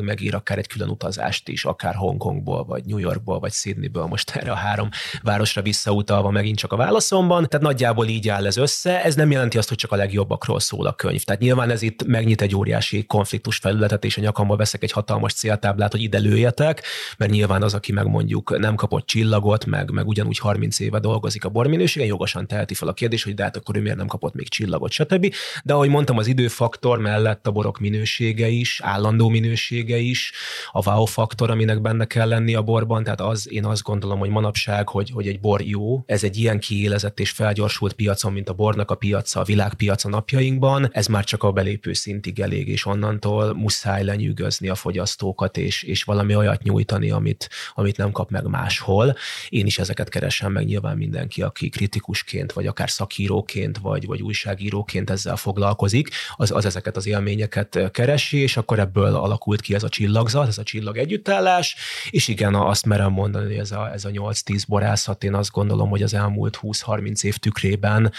megír 0.00 0.34
akár 0.34 0.58
egy 0.58 0.66
külön 0.66 0.88
utazást 0.88 1.48
is, 1.48 1.64
akár 1.64 1.94
Hongkongból, 1.94 2.64
vagy 2.64 2.84
New 2.84 2.98
Yorkból, 2.98 3.38
vagy 3.38 3.52
Sydneyből, 3.52 4.06
most 4.06 4.30
erre 4.30 4.50
a 4.50 4.54
három 4.54 4.88
városra 5.22 5.62
visszautalva 5.62 6.30
megint 6.30 6.58
csak 6.58 6.72
a 6.72 6.76
válaszomban. 6.76 7.46
Tehát 7.48 7.66
nagyjából 7.66 8.06
így 8.06 8.28
áll 8.28 8.46
ez 8.46 8.56
össze. 8.56 9.04
Ez 9.04 9.14
nem 9.14 9.30
jelenti 9.30 9.58
azt, 9.58 9.68
hogy 9.68 9.76
csak 9.76 9.92
a 9.92 9.96
legjobbakról 9.96 10.60
szól 10.60 10.86
a 10.86 10.92
könyv. 10.92 11.22
Tehát 11.22 11.40
nyilván 11.40 11.70
ez 11.70 11.82
itt 11.82 12.04
megnyit 12.06 12.42
egy 12.42 12.56
óriási 12.56 13.06
konfliktus 13.06 13.56
felületet, 13.56 14.04
és 14.04 14.16
a 14.16 14.20
nyakamba 14.20 14.56
veszek 14.56 14.82
egy 14.82 14.92
hatalmas 14.92 15.32
céltáblát, 15.32 15.90
hogy 15.90 16.02
ide 16.02 16.18
lőjetek, 16.18 16.82
mert 17.18 17.30
nyilván 17.30 17.62
az, 17.62 17.74
aki 17.74 17.92
meg 17.92 18.06
mondjuk 18.06 18.58
nem 18.58 18.74
kapott 18.74 19.06
csillagot, 19.06 19.66
meg, 19.66 19.90
meg 19.90 20.06
ugyanúgy 20.06 20.38
30 20.38 20.80
éve 20.80 20.98
dolgozik 20.98 21.44
a 21.44 21.48
borminőségen, 21.48 22.08
jogosan 22.08 22.46
teheti 22.46 22.74
fel 22.74 22.88
a 22.88 22.92
kérdés, 22.92 23.24
hogy 23.24 23.34
de 23.34 23.42
hát 23.42 23.56
akkor 23.56 23.76
ő 23.76 23.80
miért 23.80 23.96
nem 23.96 24.06
kapott 24.06 24.34
még 24.34 24.48
csillagot, 24.48 24.90
stb. 24.90 25.34
De 25.64 25.72
ahogy 25.72 25.88
mondtam, 25.88 26.18
az 26.18 26.26
időfaktor 26.26 26.98
mellett 26.98 27.46
a 27.46 27.50
borok 27.50 27.71
minősége 27.80 28.48
is, 28.48 28.80
állandó 28.82 29.28
minősége 29.28 29.96
is, 29.98 30.32
a 30.70 30.90
wow 30.90 31.04
faktor, 31.04 31.50
aminek 31.50 31.80
benne 31.80 32.04
kell 32.04 32.28
lenni 32.28 32.54
a 32.54 32.62
borban, 32.62 33.04
tehát 33.04 33.20
az, 33.20 33.52
én 33.52 33.64
azt 33.64 33.82
gondolom, 33.82 34.18
hogy 34.18 34.30
manapság, 34.30 34.88
hogy, 34.88 35.10
hogy 35.10 35.28
egy 35.28 35.40
bor 35.40 35.62
jó, 35.62 36.02
ez 36.06 36.24
egy 36.24 36.36
ilyen 36.36 36.60
kiélezett 36.60 37.20
és 37.20 37.30
felgyorsult 37.30 37.92
piacon, 37.92 38.32
mint 38.32 38.48
a 38.48 38.52
bornak 38.52 38.90
a 38.90 38.94
piaca, 38.94 39.40
a 39.40 39.44
világpiaca 39.44 40.08
napjainkban, 40.08 40.88
ez 40.92 41.06
már 41.06 41.24
csak 41.24 41.42
a 41.42 41.52
belépő 41.52 41.92
szintig 41.92 42.40
elég, 42.40 42.68
és 42.68 42.86
onnantól 42.86 43.54
muszáj 43.54 44.04
lenyűgözni 44.04 44.68
a 44.68 44.74
fogyasztókat, 44.74 45.56
és, 45.56 45.82
és 45.82 46.02
valami 46.02 46.34
olyat 46.34 46.62
nyújtani, 46.62 47.10
amit, 47.10 47.48
amit 47.74 47.96
nem 47.96 48.10
kap 48.10 48.30
meg 48.30 48.46
máshol. 48.46 49.16
Én 49.48 49.66
is 49.66 49.78
ezeket 49.78 50.08
keresem 50.08 50.52
meg 50.52 50.64
nyilván 50.64 50.96
mindenki, 50.96 51.42
aki 51.42 51.68
kritikusként, 51.68 52.52
vagy 52.52 52.66
akár 52.66 52.90
szakíróként, 52.90 53.78
vagy, 53.78 54.06
vagy 54.06 54.22
újságíróként 54.22 55.10
ezzel 55.10 55.36
foglalkozik, 55.36 56.08
az, 56.36 56.50
az 56.50 56.64
ezeket 56.64 56.96
az 56.96 57.06
élményeket 57.06 57.61
keresi, 57.90 58.38
és 58.38 58.56
akkor 58.56 58.78
ebből 58.78 59.14
alakult 59.14 59.60
ki 59.60 59.74
ez 59.74 59.82
a 59.82 59.88
csillagzat, 59.88 60.48
ez 60.48 60.58
a 60.58 60.62
csillag 60.62 60.96
együttállás, 60.96 61.76
és 62.10 62.28
igen, 62.28 62.54
azt 62.54 62.86
merem 62.86 63.12
mondani, 63.12 63.44
hogy 63.44 63.56
ez 63.56 63.70
a, 63.70 63.90
ez 63.92 64.04
a 64.04 64.10
8-10 64.10 64.62
borászat, 64.68 65.24
én 65.24 65.34
azt 65.34 65.50
gondolom, 65.50 65.88
hogy 65.88 66.02
az 66.02 66.14
elmúlt 66.14 66.58
20-30 66.62 67.24
év 67.24 67.36
tükrében 67.36 68.12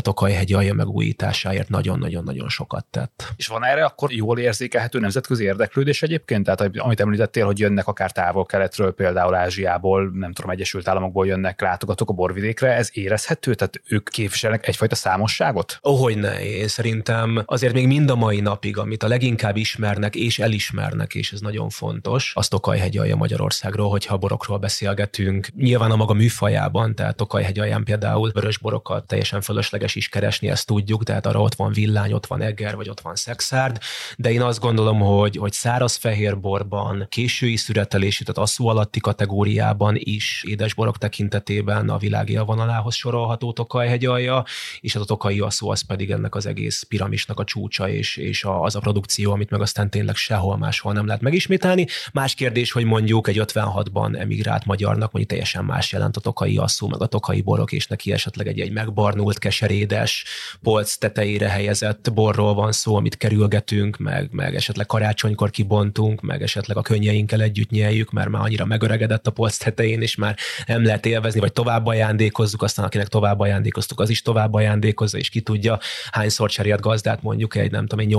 Tokajhegy 0.00 0.52
alja 0.52 0.74
megújításáért 0.74 1.68
nagyon-nagyon-nagyon 1.68 2.48
sokat 2.48 2.84
tett. 2.90 3.32
És 3.36 3.46
van 3.46 3.64
erre 3.64 3.84
akkor 3.84 4.12
jól 4.12 4.38
érzékelhető 4.38 4.98
nemzetközi 4.98 5.44
érdeklődés 5.44 6.02
egyébként? 6.02 6.44
Tehát 6.44 6.76
amit 6.76 7.00
említettél, 7.00 7.46
hogy 7.46 7.58
jönnek 7.58 7.86
akár 7.86 8.12
távol-keletről, 8.12 8.92
például 8.92 9.34
Ázsiából, 9.34 10.10
nem 10.14 10.32
tudom, 10.32 10.50
Egyesült 10.50 10.88
Államokból 10.88 11.26
jönnek 11.26 11.60
látogatók 11.60 12.10
a 12.10 12.12
borvidékre, 12.12 12.72
ez 12.72 12.88
érezhető? 12.92 13.54
Tehát 13.54 13.80
ők 13.88 14.08
képviselnek 14.08 14.68
egyfajta 14.68 14.94
számosságot? 14.94 15.78
Ó, 15.84 15.94
hogy 15.94 16.16
ne, 16.16 16.44
én 16.44 16.68
szerintem 16.68 17.42
azért 17.44 17.72
még 17.72 17.86
mind 17.86 18.10
a 18.10 18.14
mai 18.14 18.40
napig, 18.40 18.78
amit 18.88 19.02
a 19.02 19.08
leginkább 19.08 19.56
ismernek 19.56 20.14
és 20.14 20.38
elismernek, 20.38 21.14
és 21.14 21.32
ez 21.32 21.40
nagyon 21.40 21.68
fontos, 21.68 22.32
az 22.34 22.48
Tokajhegy 22.48 22.98
alja 22.98 23.16
Magyarországról, 23.16 23.90
hogyha 23.90 24.16
borokról 24.16 24.58
beszélgetünk. 24.58 25.48
Nyilván 25.56 25.90
a 25.90 25.96
maga 25.96 26.12
műfajában, 26.12 26.94
tehát 26.94 27.16
Tokajhegy 27.16 27.58
alján 27.58 27.84
például 27.84 28.30
vörös 28.30 28.58
borokat 28.58 29.06
teljesen 29.06 29.40
fölösleges 29.40 29.94
is 29.94 30.08
keresni, 30.08 30.48
ezt 30.48 30.66
tudjuk, 30.66 31.04
tehát 31.04 31.26
arra 31.26 31.40
ott 31.40 31.54
van 31.54 31.72
villány, 31.72 32.12
ott 32.12 32.26
van 32.26 32.42
egger, 32.42 32.76
vagy 32.76 32.88
ott 32.88 33.00
van 33.00 33.14
szexárd, 33.14 33.78
de 34.16 34.32
én 34.32 34.42
azt 34.42 34.60
gondolom, 34.60 35.00
hogy, 35.00 35.36
hogy 35.36 35.52
száraz 35.52 35.96
fehér 35.96 36.40
borban, 36.40 37.06
késői 37.08 37.56
szüretelésű, 37.56 38.24
tehát 38.24 38.48
asszú 38.48 38.66
alatti 38.66 39.00
kategóriában 39.00 39.94
is 39.98 40.44
édesborok 40.46 40.98
tekintetében 40.98 41.88
a 41.88 41.98
világ 41.98 42.28
élvonalához 42.28 42.94
sorolható 42.94 43.52
Tokajhegy 43.52 44.06
alja, 44.06 44.44
és 44.80 44.94
az 44.94 45.02
a 45.02 45.04
Tokai 45.04 45.40
asszú 45.40 45.70
az 45.70 45.80
pedig 45.80 46.10
ennek 46.10 46.34
az 46.34 46.46
egész 46.46 46.82
piramisnak 46.82 47.40
a 47.40 47.44
csúcsa, 47.44 47.88
és, 47.88 48.16
és 48.16 48.44
az 48.44 48.76
a 48.78 48.80
produkció, 48.80 49.32
amit 49.32 49.50
meg 49.50 49.60
aztán 49.60 49.90
tényleg 49.90 50.14
sehol 50.14 50.56
máshol 50.56 50.92
nem 50.92 51.06
lehet 51.06 51.20
megismételni. 51.20 51.86
Más 52.12 52.34
kérdés, 52.34 52.72
hogy 52.72 52.84
mondjuk 52.84 53.28
egy 53.28 53.40
56-ban 53.44 54.18
emigrált 54.18 54.64
magyarnak, 54.64 55.12
mondjuk 55.12 55.26
teljesen 55.26 55.64
más 55.64 55.92
jelent 55.92 56.16
a 56.16 56.20
Tokai 56.20 56.56
asszú, 56.56 56.86
meg 56.86 57.02
a 57.02 57.06
Tokai 57.06 57.40
borok, 57.40 57.72
és 57.72 57.86
neki 57.86 58.12
esetleg 58.12 58.46
egy, 58.46 58.60
egy 58.60 58.72
megbarnult, 58.72 59.38
keserédes, 59.38 60.24
polc 60.62 60.96
tetejére 60.96 61.48
helyezett 61.48 62.12
borról 62.12 62.54
van 62.54 62.72
szó, 62.72 62.96
amit 62.96 63.16
kerülgetünk, 63.16 63.96
meg, 63.96 64.28
meg 64.32 64.54
esetleg 64.54 64.86
karácsonykor 64.86 65.50
kibontunk, 65.50 66.20
meg 66.20 66.42
esetleg 66.42 66.76
a 66.76 66.82
könnyeinkkel 66.82 67.40
együtt 67.40 67.70
nyeljük, 67.70 68.10
mert 68.10 68.28
már 68.28 68.42
annyira 68.42 68.64
megöregedett 68.64 69.26
a 69.26 69.30
polc 69.30 69.56
tetején, 69.56 70.02
és 70.02 70.16
már 70.16 70.36
nem 70.66 70.84
lehet 70.84 71.06
élvezni, 71.06 71.40
vagy 71.40 71.52
tovább 71.52 71.86
ajándékozzuk, 71.86 72.62
aztán 72.62 72.84
akinek 72.84 73.08
tovább 73.08 73.40
ajándékoztuk, 73.40 74.00
az 74.00 74.10
is 74.10 74.22
tovább 74.22 74.54
ajándékozza, 74.54 75.18
és 75.18 75.28
ki 75.28 75.40
tudja, 75.40 75.78
hányszor 76.10 76.50
cserélt 76.50 76.80
gazdát 76.80 77.22
mondjuk 77.22 77.56
egy, 77.56 77.70
nem 77.70 77.86
tudom, 77.86 78.04
egy 78.04 78.10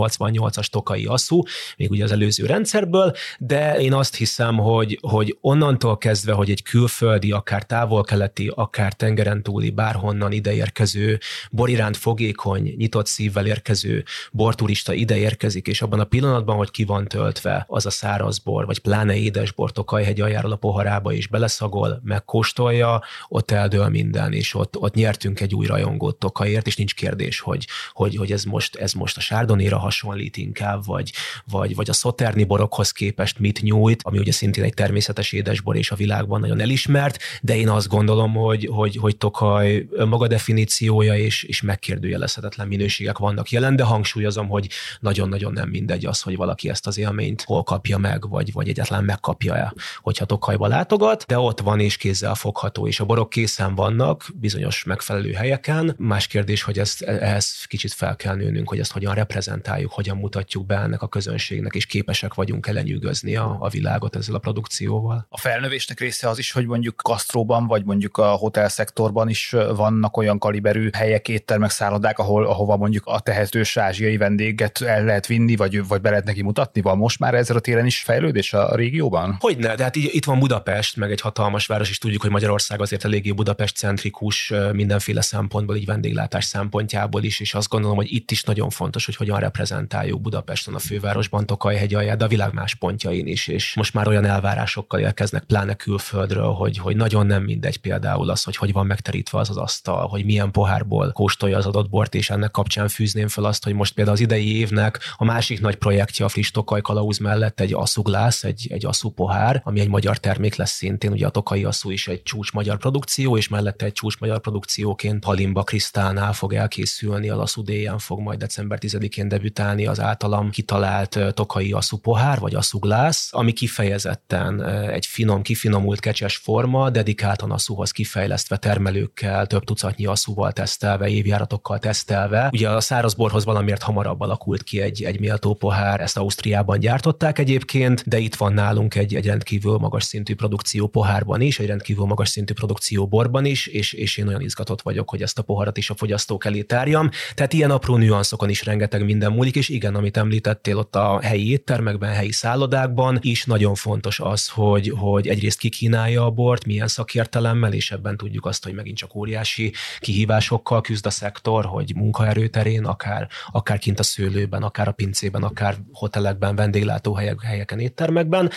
88-as 0.49 0.67
tokai 0.67 1.05
asszú, 1.05 1.43
még 1.77 1.89
ugye 1.91 2.03
az 2.03 2.11
előző 2.11 2.45
rendszerből, 2.45 3.11
de 3.39 3.79
én 3.79 3.93
azt 3.93 4.15
hiszem, 4.15 4.57
hogy, 4.57 4.97
hogy 5.01 5.37
onnantól 5.41 5.97
kezdve, 5.97 6.33
hogy 6.33 6.49
egy 6.49 6.63
külföldi, 6.63 7.31
akár 7.31 7.63
távol-keleti, 7.63 8.51
akár 8.55 8.93
tengeren 8.93 9.43
túli, 9.43 9.69
bárhonnan 9.69 10.31
ideérkező, 10.31 11.19
boriránt 11.51 11.97
fogékony, 11.97 12.73
nyitott 12.77 13.07
szívvel 13.07 13.45
érkező 13.45 14.03
borturista 14.31 14.93
ide 14.93 15.17
érkezik, 15.17 15.67
és 15.67 15.81
abban 15.81 15.99
a 15.99 16.03
pillanatban, 16.03 16.55
hogy 16.55 16.71
ki 16.71 16.83
van 16.83 17.07
töltve 17.07 17.65
az 17.67 17.85
a 17.85 17.89
száraz 17.89 18.37
bor, 18.39 18.65
vagy 18.65 18.79
pláne 18.79 19.15
édesbor 19.15 19.71
Tokajhegy 19.71 20.21
aljáról 20.21 20.51
a 20.51 20.55
poharába 20.55 21.13
is 21.13 21.27
beleszagol, 21.27 22.01
megkóstolja, 22.03 23.01
ott 23.27 23.51
eldől 23.51 23.87
minden, 23.87 24.33
és 24.33 24.53
ott, 24.53 24.77
ott 24.77 24.93
nyertünk 24.93 25.39
egy 25.39 25.55
új 25.55 25.65
rajongót 25.65 26.19
Tokajért, 26.19 26.67
és 26.67 26.75
nincs 26.75 26.95
kérdés, 26.95 27.39
hogy, 27.39 27.67
hogy, 27.91 28.15
hogy 28.15 28.31
ez, 28.31 28.43
most, 28.43 28.75
ez 28.75 28.93
most 28.93 29.17
a 29.17 29.21
sárdonéra 29.21 29.77
hasonlít 29.77 30.37
inkább, 30.39 30.85
vagy, 30.85 31.11
vagy, 31.45 31.75
vagy 31.75 31.89
a 31.89 31.93
szoterni 31.93 32.43
borokhoz 32.43 32.91
képest 32.91 33.39
mit 33.39 33.61
nyújt, 33.61 34.01
ami 34.03 34.17
ugye 34.17 34.31
szintén 34.31 34.63
egy 34.63 34.73
természetes 34.73 35.31
édesbor 35.31 35.75
és 35.75 35.91
a 35.91 35.95
világban 35.95 36.39
nagyon 36.39 36.59
elismert, 36.59 37.17
de 37.41 37.55
én 37.55 37.69
azt 37.69 37.87
gondolom, 37.87 38.33
hogy, 38.33 38.69
hogy, 38.71 38.95
hogy 38.95 39.17
Tokaj 39.17 39.87
maga 40.05 40.27
definíciója 40.27 41.17
és, 41.17 41.43
és 41.43 41.61
megkérdőjelezhetetlen 41.61 42.67
minőségek 42.67 43.17
vannak 43.17 43.49
jelen, 43.49 43.75
de 43.75 43.83
hangsúlyozom, 43.83 44.47
hogy 44.47 44.69
nagyon-nagyon 44.99 45.53
nem 45.53 45.69
mindegy 45.69 46.05
az, 46.05 46.21
hogy 46.21 46.35
valaki 46.35 46.69
ezt 46.69 46.87
az 46.87 46.97
élményt 46.97 47.41
hol 47.41 47.63
kapja 47.63 47.97
meg, 47.97 48.29
vagy, 48.29 48.51
vagy 48.53 48.69
egyáltalán 48.69 49.03
megkapja-e, 49.03 49.73
hogyha 50.01 50.25
Tokajba 50.25 50.67
látogat, 50.67 51.25
de 51.27 51.39
ott 51.39 51.59
van 51.59 51.79
és 51.79 51.97
kézzel 51.97 52.35
fogható, 52.35 52.87
és 52.87 52.99
a 52.99 53.05
borok 53.05 53.29
készen 53.29 53.75
vannak 53.75 54.25
bizonyos 54.35 54.83
megfelelő 54.83 55.31
helyeken. 55.31 55.95
Más 55.97 56.27
kérdés, 56.27 56.63
hogy 56.63 56.79
ezt, 56.79 57.01
ehhez 57.01 57.65
kicsit 57.67 57.93
fel 57.93 58.15
kell 58.15 58.35
nőnünk, 58.35 58.69
hogy 58.69 58.79
ezt 58.79 58.91
hogyan 58.91 59.13
reprezentáljuk, 59.13 59.91
hogyan 59.91 60.17
mutatjuk 60.29 60.65
be 60.65 60.75
ennek 60.75 61.01
a 61.01 61.07
közönségnek, 61.07 61.75
és 61.75 61.85
képesek 61.85 62.33
vagyunk 62.33 62.67
elenyűgözni 62.67 63.35
a, 63.35 63.57
a 63.59 63.69
világot 63.69 64.15
ezzel 64.15 64.35
a 64.35 64.39
produkcióval. 64.39 65.25
A 65.29 65.37
felnövésnek 65.37 65.99
része 65.99 66.29
az 66.29 66.37
is, 66.37 66.51
hogy 66.51 66.65
mondjuk 66.65 66.95
Kastróban, 66.95 67.67
vagy 67.67 67.85
mondjuk 67.85 68.17
a 68.17 68.27
hotel 68.27 68.69
szektorban 68.69 69.29
is 69.29 69.55
vannak 69.75 70.17
olyan 70.17 70.39
kaliberű 70.39 70.89
helyek, 70.93 71.27
éttermek, 71.27 71.69
szállodák, 71.69 72.19
ahol, 72.19 72.45
ahova 72.45 72.77
mondjuk 72.77 73.05
a 73.05 73.19
tehetős 73.19 73.77
ázsiai 73.77 74.17
vendéget 74.17 74.81
el 74.81 75.03
lehet 75.03 75.27
vinni, 75.27 75.55
vagy, 75.55 75.87
vagy 75.87 76.01
be 76.01 76.09
lehet 76.09 76.25
neki 76.25 76.41
mutatni? 76.41 76.81
Van 76.81 76.97
most 76.97 77.19
már 77.19 77.33
ezzel 77.33 77.55
a 77.55 77.59
téren 77.59 77.85
is 77.85 77.99
fejlődés 77.99 78.53
a 78.53 78.75
régióban? 78.75 79.37
Hogyne, 79.39 79.75
de 79.75 79.83
hát 79.83 79.95
itt 79.95 80.25
van 80.25 80.39
Budapest, 80.39 80.97
meg 80.97 81.11
egy 81.11 81.21
hatalmas 81.21 81.65
város, 81.65 81.89
és 81.89 81.97
tudjuk, 81.97 82.21
hogy 82.21 82.31
Magyarország 82.31 82.81
azért 82.81 83.05
eléggé 83.05 83.31
Budapest 83.31 83.75
centrikus 83.75 84.53
mindenféle 84.73 85.21
szempontból, 85.21 85.75
így 85.75 85.85
vendéglátás 85.85 86.45
szempontjából 86.45 87.23
is, 87.23 87.39
és 87.39 87.53
azt 87.53 87.69
gondolom, 87.69 87.97
hogy 87.97 88.13
itt 88.13 88.31
is 88.31 88.43
nagyon 88.43 88.69
fontos, 88.69 89.05
hogy 89.05 89.15
hogyan 89.15 89.39
reprezentáljuk 89.39 90.08
használjuk 90.09 90.21
Budapesten, 90.21 90.73
a 90.73 90.79
fővárosban, 90.79 91.45
Tokajhegy 91.45 91.93
alján, 91.93 92.17
de 92.17 92.25
a 92.25 92.27
világ 92.27 92.53
más 92.53 92.75
pontjain 92.75 93.27
is, 93.27 93.47
és 93.47 93.75
most 93.75 93.93
már 93.93 94.07
olyan 94.07 94.25
elvárásokkal 94.25 94.99
érkeznek, 94.99 95.43
pláne 95.43 95.73
külföldről, 95.73 96.51
hogy, 96.51 96.77
hogy 96.77 96.95
nagyon 96.95 97.25
nem 97.25 97.43
mindegy 97.43 97.77
például 97.77 98.29
az, 98.29 98.43
hogy 98.43 98.55
hogy 98.55 98.71
van 98.71 98.85
megterítve 98.85 99.39
az 99.39 99.49
az 99.49 99.57
asztal, 99.57 100.07
hogy 100.07 100.25
milyen 100.25 100.51
pohárból 100.51 101.11
kóstolja 101.11 101.57
az 101.57 101.65
adott 101.65 101.89
bort, 101.89 102.15
és 102.15 102.29
ennek 102.29 102.51
kapcsán 102.51 102.87
fűzném 102.87 103.27
fel 103.27 103.43
azt, 103.43 103.63
hogy 103.63 103.73
most 103.73 103.93
például 103.93 104.15
az 104.15 104.21
idei 104.21 104.57
évnek 104.57 104.99
a 105.17 105.25
másik 105.25 105.61
nagy 105.61 105.75
projektje 105.75 106.25
a 106.25 106.29
friss 106.29 106.51
Tokaj 106.51 106.81
Kalauz 106.81 107.17
mellett 107.17 107.59
egy 107.59 107.73
asszuglász, 107.73 108.43
egy, 108.43 108.67
egy 108.71 108.87
pohár, 109.15 109.61
ami 109.65 109.79
egy 109.79 109.89
magyar 109.89 110.17
termék 110.17 110.55
lesz 110.55 110.71
szintén, 110.71 111.11
ugye 111.11 111.25
a 111.25 111.29
Tokai 111.29 111.63
asszú 111.63 111.89
is 111.89 112.07
egy 112.07 112.23
csúcs 112.23 112.51
magyar 112.51 112.77
produkció, 112.77 113.37
és 113.37 113.47
mellette 113.47 113.85
egy 113.85 113.93
csúcs 113.93 114.19
magyar 114.19 114.39
produkcióként 114.39 115.23
Halimba 115.23 115.63
Krisztánál 115.63 116.33
fog 116.33 116.53
elkészülni, 116.53 117.29
az 117.29 117.39
asszú 117.39 117.63
fog 117.97 118.19
majd 118.19 118.39
december 118.39 118.77
10-én 118.81 119.27
debütálni 119.27 119.85
az 119.85 119.98
általam 119.99 120.49
kitalált 120.49 121.19
Tokai 121.33 121.71
asszú 121.71 121.97
pohár, 121.97 122.39
vagy 122.39 122.55
asszuglász, 122.55 123.29
ami 123.31 123.51
kifejezetten 123.51 124.63
egy 124.89 125.05
finom, 125.05 125.41
kifinomult 125.41 125.99
kecses 125.99 126.37
forma, 126.37 126.89
dedikáltan 126.89 127.51
asszúhoz 127.51 127.91
kifejlesztve 127.91 128.57
termelőkkel, 128.57 129.47
több 129.47 129.63
tucatnyi 129.63 130.05
asszúval 130.05 130.51
tesztelve, 130.51 131.07
évjáratokkal 131.07 131.79
tesztelve. 131.79 132.49
Ugye 132.51 132.69
a 132.69 132.81
szárazborhoz 132.81 133.45
valamiért 133.45 133.81
hamarabb 133.81 134.21
alakult 134.21 134.63
ki 134.63 134.81
egy, 134.81 135.03
egy 135.03 135.19
méltó 135.19 135.53
pohár, 135.53 136.01
ezt 136.01 136.17
Ausztriában 136.17 136.79
gyártották 136.79 137.39
egyébként, 137.39 138.03
de 138.07 138.17
itt 138.17 138.35
van 138.35 138.53
nálunk 138.53 138.95
egy, 138.95 139.15
egy 139.15 139.25
rendkívül 139.25 139.77
magas 139.77 140.03
szintű 140.03 140.35
produkció 140.35 140.87
pohárban 140.87 141.41
is, 141.41 141.59
egy 141.59 141.67
rendkívül 141.67 142.05
magas 142.05 142.29
szintű 142.29 142.53
produkció 142.53 143.07
borban 143.07 143.45
is, 143.45 143.67
és, 143.67 143.93
és 143.93 144.17
én 144.17 144.27
olyan 144.27 144.41
izgatott 144.41 144.81
vagyok, 144.81 145.09
hogy 145.09 145.21
ezt 145.21 145.39
a 145.39 145.41
poharat 145.41 145.77
is 145.77 145.89
a 145.89 145.95
fogyasztók 145.95 146.45
elé 146.45 146.61
tárjam. 146.61 147.09
Tehát 147.33 147.53
ilyen 147.53 147.71
apró 147.71 147.95
nüanszokon 147.95 148.49
is 148.49 148.65
rengeteg 148.65 149.05
minden 149.05 149.31
múlik, 149.31 149.55
és 149.55 149.69
igen, 149.69 149.88
amit 149.95 150.17
említettél 150.17 150.77
ott 150.77 150.95
a 150.95 151.19
helyi 151.21 151.51
éttermekben, 151.51 152.13
helyi 152.13 152.31
szállodákban 152.31 153.17
is 153.21 153.45
nagyon 153.45 153.75
fontos 153.75 154.19
az, 154.19 154.47
hogy, 154.47 154.93
hogy 154.97 155.27
egyrészt 155.27 155.59
ki 155.59 155.69
kínálja 155.69 156.25
a 156.25 156.29
bort, 156.29 156.65
milyen 156.65 156.87
szakértelemmel, 156.87 157.73
és 157.73 157.91
ebben 157.91 158.17
tudjuk 158.17 158.45
azt, 158.45 158.63
hogy 158.63 158.73
megint 158.73 158.97
csak 158.97 159.15
óriási 159.15 159.73
kihívásokkal 159.99 160.81
küzd 160.81 161.05
a 161.05 161.09
szektor, 161.09 161.65
hogy 161.65 161.95
munkaerőterén, 161.95 162.85
akár, 162.85 163.27
akár 163.51 163.77
kint 163.77 163.99
a 163.99 164.03
szőlőben, 164.03 164.63
akár 164.63 164.87
a 164.87 164.91
pincében, 164.91 165.43
akár 165.43 165.75
hotelekben, 165.93 166.55
vendéglátóhelyek, 166.55 167.41
helyeken, 167.41 167.79
éttermekben. 167.79 168.49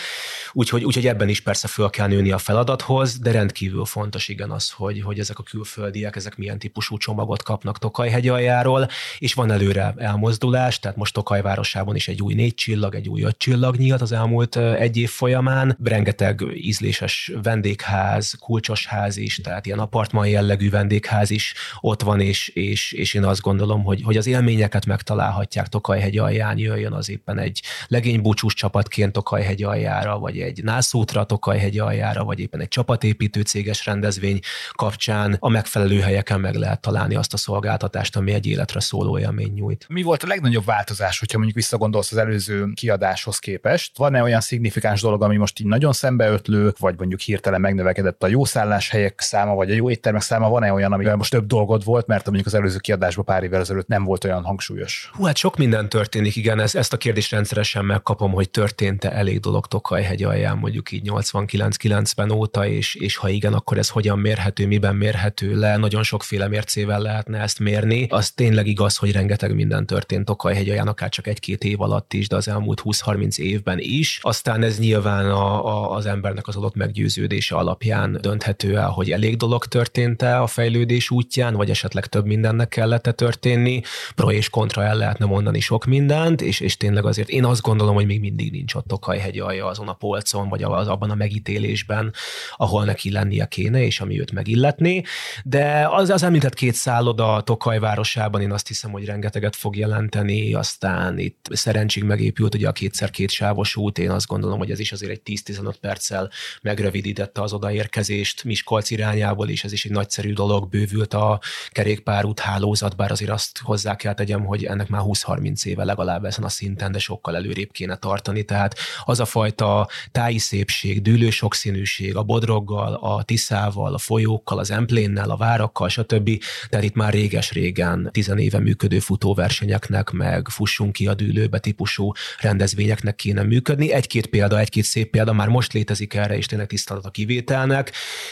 Úgyhogy, 0.53 0.83
úgyhogy 0.83 1.07
ebben 1.07 1.29
is 1.29 1.41
persze 1.41 1.67
föl 1.67 1.89
kell 1.89 2.07
nőni 2.07 2.31
a 2.31 2.37
feladathoz, 2.37 3.19
de 3.19 3.31
rendkívül 3.31 3.85
fontos 3.85 4.27
igen 4.27 4.51
az, 4.51 4.71
hogy, 4.71 5.01
hogy 5.01 5.19
ezek 5.19 5.39
a 5.39 5.43
külföldiek, 5.43 6.15
ezek 6.15 6.37
milyen 6.37 6.59
típusú 6.59 6.97
csomagot 6.97 7.43
kapnak 7.43 7.79
Tokaj 7.79 8.11
aljáról, 8.29 8.87
és 9.17 9.33
van 9.33 9.51
előre 9.51 9.93
elmozdulás, 9.97 10.79
tehát 10.79 10.97
most 10.97 11.13
Tokaj 11.23 11.41
városában 11.41 11.95
is 11.95 12.07
egy 12.07 12.21
új 12.21 12.33
négy 12.33 12.53
csillag, 12.53 12.95
egy 12.95 13.09
új 13.09 13.21
öt 13.21 13.37
csillag 13.37 13.75
nyílt 13.75 14.01
az 14.01 14.11
elmúlt 14.11 14.55
egy 14.55 14.97
év 14.97 15.09
folyamán. 15.09 15.77
Rengeteg 15.83 16.43
ízléses 16.55 17.31
vendégház, 17.43 18.33
kulcsos 18.39 18.87
ház 18.87 19.17
is, 19.17 19.37
tehát 19.37 19.65
ilyen 19.65 19.79
apartman 19.79 20.27
jellegű 20.27 20.69
vendégház 20.69 21.29
is 21.29 21.53
ott 21.79 22.01
van, 22.01 22.19
és, 22.19 22.47
és, 22.47 22.91
és 22.91 23.13
én 23.13 23.23
azt 23.23 23.41
gondolom, 23.41 23.83
hogy, 23.83 24.01
hogy 24.03 24.17
az 24.17 24.27
élményeket 24.27 24.85
megtalálhatják 24.85 25.67
Tokajhegy 25.67 26.17
alján, 26.17 26.57
jöjjön 26.57 26.93
az 26.93 27.09
éppen 27.09 27.39
egy 27.39 27.61
legénybúcsús 27.87 28.53
csapatként 28.53 29.11
Tokajhegy 29.11 29.63
aljára, 29.63 30.19
vagy 30.19 30.39
egy 30.39 30.63
nászútra 30.63 31.23
Tokajhegy 31.23 31.79
aljára, 31.79 32.23
vagy 32.23 32.39
éppen 32.39 32.61
egy 32.61 32.67
csapatépítő 32.67 33.41
céges 33.41 33.85
rendezvény 33.85 34.39
kapcsán 34.71 35.37
a 35.39 35.49
megfelelő 35.49 35.99
helyeken 35.99 36.39
meg 36.39 36.55
lehet 36.55 36.81
találni 36.81 37.15
azt 37.15 37.33
a 37.33 37.37
szolgáltatást, 37.37 38.15
ami 38.15 38.33
egy 38.33 38.45
életre 38.45 38.79
szóló 38.79 39.19
élmény 39.19 39.53
nyújt. 39.53 39.85
Mi 39.89 40.01
volt 40.01 40.23
a 40.23 40.27
legnagyobb 40.27 40.65
változás, 40.65 41.12
hogyha 41.19 41.37
mondjuk 41.37 41.57
visszagondolsz 41.57 42.11
az 42.11 42.17
előző 42.17 42.71
kiadáshoz 42.75 43.39
képest? 43.39 43.97
Van-e 43.97 44.21
olyan 44.21 44.41
szignifikáns 44.41 45.01
dolog, 45.01 45.23
ami 45.23 45.37
most 45.37 45.59
így 45.59 45.67
nagyon 45.67 45.93
szembeötlő, 45.93 46.73
vagy 46.79 46.95
mondjuk 46.97 47.19
hirtelen 47.19 47.61
megnövekedett 47.61 48.23
a 48.23 48.27
jó 48.27 48.45
szálláshelyek 48.45 49.19
száma, 49.19 49.55
vagy 49.55 49.71
a 49.71 49.73
jó 49.73 49.89
éttermek 49.89 50.21
száma? 50.21 50.49
Van-e 50.49 50.73
olyan, 50.73 50.93
amivel 50.93 51.15
most 51.15 51.31
több 51.31 51.47
dolgod 51.47 51.83
volt, 51.83 52.07
mert 52.07 52.25
mondjuk 52.25 52.45
az 52.45 52.53
előző 52.53 52.77
kiadásban 52.77 53.25
pár 53.25 53.43
évvel 53.43 53.59
ezelőtt 53.59 53.87
nem 53.87 54.03
volt 54.03 54.23
olyan 54.23 54.43
hangsúlyos? 54.43 55.11
Hú, 55.13 55.23
hát 55.23 55.37
sok 55.37 55.57
minden 55.57 55.89
történik, 55.89 56.35
igen, 56.35 56.59
ezt, 56.59 56.75
ezt 56.75 56.93
a 56.93 56.97
kérdést 56.97 57.31
rendszeresen 57.31 57.85
megkapom, 57.85 58.31
hogy 58.31 58.49
történt-e 58.49 59.11
elég 59.11 59.39
dolog 59.39 59.67
Tokajhegy 59.67 60.23
alján 60.23 60.57
mondjuk 60.57 60.91
így 60.91 61.09
89-90 61.11 62.35
óta, 62.35 62.67
és, 62.67 62.95
és 62.95 63.15
ha 63.15 63.29
igen, 63.29 63.53
akkor 63.53 63.77
ez 63.77 63.89
hogyan 63.89 64.19
mérhető, 64.19 64.67
miben 64.67 64.95
mérhető 64.95 65.59
le, 65.59 65.77
nagyon 65.77 66.03
sokféle 66.03 66.47
mércével 66.47 66.99
lehetne 66.99 67.39
ezt 67.39 67.59
mérni. 67.59 68.07
Az 68.09 68.31
tényleg 68.31 68.67
igaz, 68.67 68.97
hogy 68.97 69.11
rengeteg 69.11 69.55
minden 69.55 69.85
történt 69.85 70.25
Tokajhegy 70.25 70.69
alján, 70.69 70.87
akár 71.03 71.15
csak 71.15 71.27
egy-két 71.27 71.63
év 71.63 71.81
alatt 71.81 72.13
is, 72.13 72.27
de 72.27 72.35
az 72.35 72.47
elmúlt 72.47 72.81
20-30 72.83 73.37
évben 73.37 73.77
is. 73.79 74.19
Aztán 74.21 74.63
ez 74.63 74.79
nyilván 74.79 75.25
a, 75.25 75.65
a, 75.65 75.95
az 75.95 76.05
embernek 76.05 76.47
az 76.47 76.55
adott 76.55 76.75
meggyőződése 76.75 77.55
alapján 77.55 78.17
dönthető 78.21 78.77
el, 78.77 78.89
hogy 78.89 79.11
elég 79.11 79.37
dolog 79.37 79.65
történt-e 79.65 80.41
a 80.41 80.47
fejlődés 80.47 81.09
útján, 81.09 81.55
vagy 81.55 81.69
esetleg 81.69 82.05
több 82.05 82.25
mindennek 82.25 82.67
kellett 82.67 83.03
történni. 83.03 83.81
Pro 84.15 84.31
és 84.31 84.49
kontra 84.49 84.83
el 84.83 84.95
lehetne 84.95 85.25
mondani 85.25 85.59
sok 85.59 85.85
mindent, 85.85 86.41
és, 86.41 86.59
és 86.59 86.77
tényleg 86.77 87.05
azért 87.05 87.29
én 87.29 87.45
azt 87.45 87.61
gondolom, 87.61 87.95
hogy 87.95 88.05
még 88.05 88.19
mindig 88.19 88.51
nincs 88.51 88.73
ott 88.73 88.87
Tokajhegy 88.87 89.39
alja 89.39 89.65
azon 89.65 89.87
a 89.87 89.93
polcon, 89.93 90.49
vagy 90.49 90.63
az 90.63 90.87
abban 90.87 91.09
a 91.09 91.15
megítélésben, 91.15 92.13
ahol 92.55 92.83
neki 92.83 93.11
lennie 93.11 93.45
kéne, 93.45 93.83
és 93.83 93.99
ami 93.99 94.19
őt 94.19 94.31
megilletné. 94.31 95.01
De 95.43 95.87
az, 95.91 96.09
az 96.09 96.23
említett 96.23 96.53
két 96.53 96.73
szálloda 96.73 97.41
Tokaj 97.41 97.79
városában 97.79 98.41
én 98.41 98.51
azt 98.51 98.67
hiszem, 98.67 98.91
hogy 98.91 99.05
rengeteget 99.05 99.55
fog 99.55 99.75
jelenteni, 99.75 100.53
aztán 100.53 100.92
itt 101.17 101.47
szerencség 101.51 102.03
megépült 102.03 102.55
ugye 102.55 102.67
a 102.67 102.71
kétszer 102.71 103.09
két 103.09 103.29
sávos 103.29 103.75
út, 103.75 103.97
én 103.97 104.09
azt 104.09 104.27
gondolom, 104.27 104.57
hogy 104.57 104.71
ez 104.71 104.79
is 104.79 104.91
azért 104.91 105.11
egy 105.11 105.21
10-15 105.25 105.73
perccel 105.81 106.31
megrövidítette 106.61 107.41
az 107.41 107.53
odaérkezést 107.53 108.43
Miskolc 108.43 108.89
irányából, 108.89 109.49
és 109.49 109.63
ez 109.63 109.71
is 109.71 109.85
egy 109.85 109.91
nagyszerű 109.91 110.33
dolog, 110.33 110.69
bővült 110.69 111.13
a 111.13 111.39
kerékpárút 111.69 112.39
hálózat, 112.39 112.95
bár 112.95 113.11
azért 113.11 113.31
azt 113.31 113.59
hozzá 113.63 113.95
kell 113.95 114.13
tegyem, 114.13 114.45
hogy 114.45 114.65
ennek 114.65 114.87
már 114.87 115.01
20-30 115.05 115.65
éve 115.65 115.83
legalább 115.83 116.25
ezen 116.25 116.43
a 116.43 116.49
szinten, 116.49 116.91
de 116.91 116.99
sokkal 116.99 117.35
előrébb 117.35 117.71
kéne 117.71 117.95
tartani. 117.95 118.43
Tehát 118.43 118.75
az 119.03 119.19
a 119.19 119.25
fajta 119.25 119.87
táji 120.11 120.37
szépség, 120.37 121.01
dűlő 121.01 121.29
sokszínűség, 121.29 122.15
a 122.15 122.23
bodroggal, 122.23 122.93
a 122.93 123.23
tiszával, 123.23 123.93
a 123.93 123.97
folyókkal, 123.97 124.59
az 124.59 124.71
emplénnel, 124.71 125.29
a 125.29 125.37
várakkal, 125.37 125.89
stb. 125.89 126.43
Tehát 126.69 126.85
itt 126.85 126.95
már 126.95 127.13
réges-régen, 127.13 128.09
tizen 128.11 128.37
éve 128.37 128.59
működő 128.59 128.99
futóversenyeknek, 128.99 130.09
meg 130.11 130.47
fussunk 130.83 130.93
ki 130.93 131.07
a 131.07 131.13
dűlőbe 131.13 131.59
típusú 131.59 132.11
rendezvényeknek 132.39 133.15
kéne 133.15 133.43
működni. 133.43 133.91
Egy-két 133.91 134.27
példa, 134.27 134.59
egy-két 134.59 134.83
szép 134.83 135.09
példa 135.09 135.33
már 135.33 135.47
most 135.47 135.73
létezik 135.73 136.13
erre, 136.13 136.37
és 136.37 136.45
tényleg 136.45 136.67
tisztelet 136.67 137.05
a 137.05 137.09
kivételnek, 137.09 137.91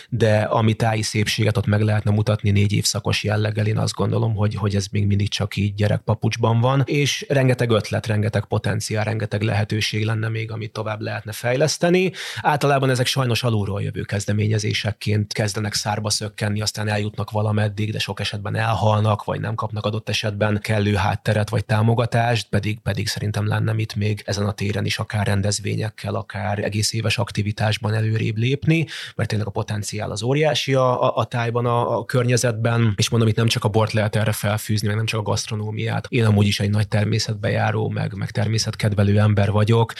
de 0.10 0.40
ami 0.42 0.74
táji 0.74 1.02
szépséget 1.02 1.58
ott 1.58 1.66
meg 1.66 1.82
lehetne 1.82 2.12
mutatni 2.12 2.52
négy 2.52 2.74
évszakos 2.74 3.24
jelleggel, 3.24 3.66
én 3.66 3.78
azt 3.78 3.94
gondolom, 3.94 4.36
hogy, 4.36 4.56
hogy 4.56 4.76
ez 4.76 4.88
még 4.92 5.06
mindig 5.06 5.30
csak 5.30 5.56
így 5.56 5.74
gyerekpapucsban 5.74 6.60
van, 6.60 6.84
és 6.86 7.26
rengeteg 7.30 7.70
ötlet, 7.70 8.08
rengeteg 8.08 8.46
potenciál, 8.46 9.04
rengeteg 9.04 9.42
lehetőség 9.42 10.06
lenne 10.06 10.30
még, 10.30 10.52
amit 10.52 10.72
tovább 10.72 11.02
lehetne 11.02 11.32
fejleszteni. 11.32 12.12
Általában 12.42 12.90
ezek 12.90 13.06
sajnos 13.06 13.44
alulról 13.44 13.82
jövő 13.82 14.02
kezdeményezésekként 14.02 15.34
kezdenek 15.34 15.74
szárba 15.74 16.10
szökkenni, 16.10 16.62
aztán 16.62 16.88
eljutnak 16.88 17.32
valameddig, 17.32 17.92
de 17.92 18.00
sok 18.00 18.20
esetben 18.20 18.56
elhalnak, 18.56 19.24
vagy 19.24 19.40
nem 19.40 19.56
kapnak 19.56 19.86
adott 19.86 20.10
esetben 20.10 20.60
kellő 20.62 20.94
hátteret 20.96 21.50
vagy 21.50 21.66
támogatást, 21.66 22.41
pedig, 22.50 22.80
pedig 22.80 23.08
szerintem 23.08 23.48
lenne 23.48 23.74
itt 23.76 23.96
még 23.96 24.22
ezen 24.26 24.46
a 24.46 24.52
téren 24.52 24.86
is 24.86 24.98
akár 24.98 25.26
rendezvényekkel, 25.28 26.16
akár 26.16 26.60
egész 26.60 26.94
éves 26.94 27.18
aktivitásban 27.18 27.94
előrébb 27.94 28.38
lépni, 28.38 28.86
mert 29.16 29.30
tényleg 29.30 29.48
a 29.48 29.52
potenciál 29.52 30.12
az 30.12 30.24
óriási 30.24 30.74
a, 30.74 31.04
a, 31.04 31.16
a 31.16 31.26
tájban, 31.26 31.66
a, 31.66 31.98
a 31.98 32.06
környezetben, 32.06 32.94
és 32.98 33.10
mondom, 33.10 33.30
itt 33.30 33.36
nem 33.36 33.48
csak 33.48 33.64
a 33.64 33.70
bort 33.70 33.92
lehet 33.92 34.16
erre 34.16 34.32
felfűzni, 34.32 34.88
meg 34.88 34.96
nem 34.96 35.06
csak 35.06 35.20
a 35.20 35.24
gasztronómiát. 35.24 36.06
Én 36.10 36.26
amúgy 36.26 36.48
is 36.48 36.60
egy 36.60 36.70
nagy 36.70 36.88
természetbe 36.88 37.50
járó, 37.50 37.90
meg, 37.90 38.14
meg 38.14 38.32
természetkedvelő 38.32 39.20
ember 39.20 39.52
vagyok, 39.52 39.94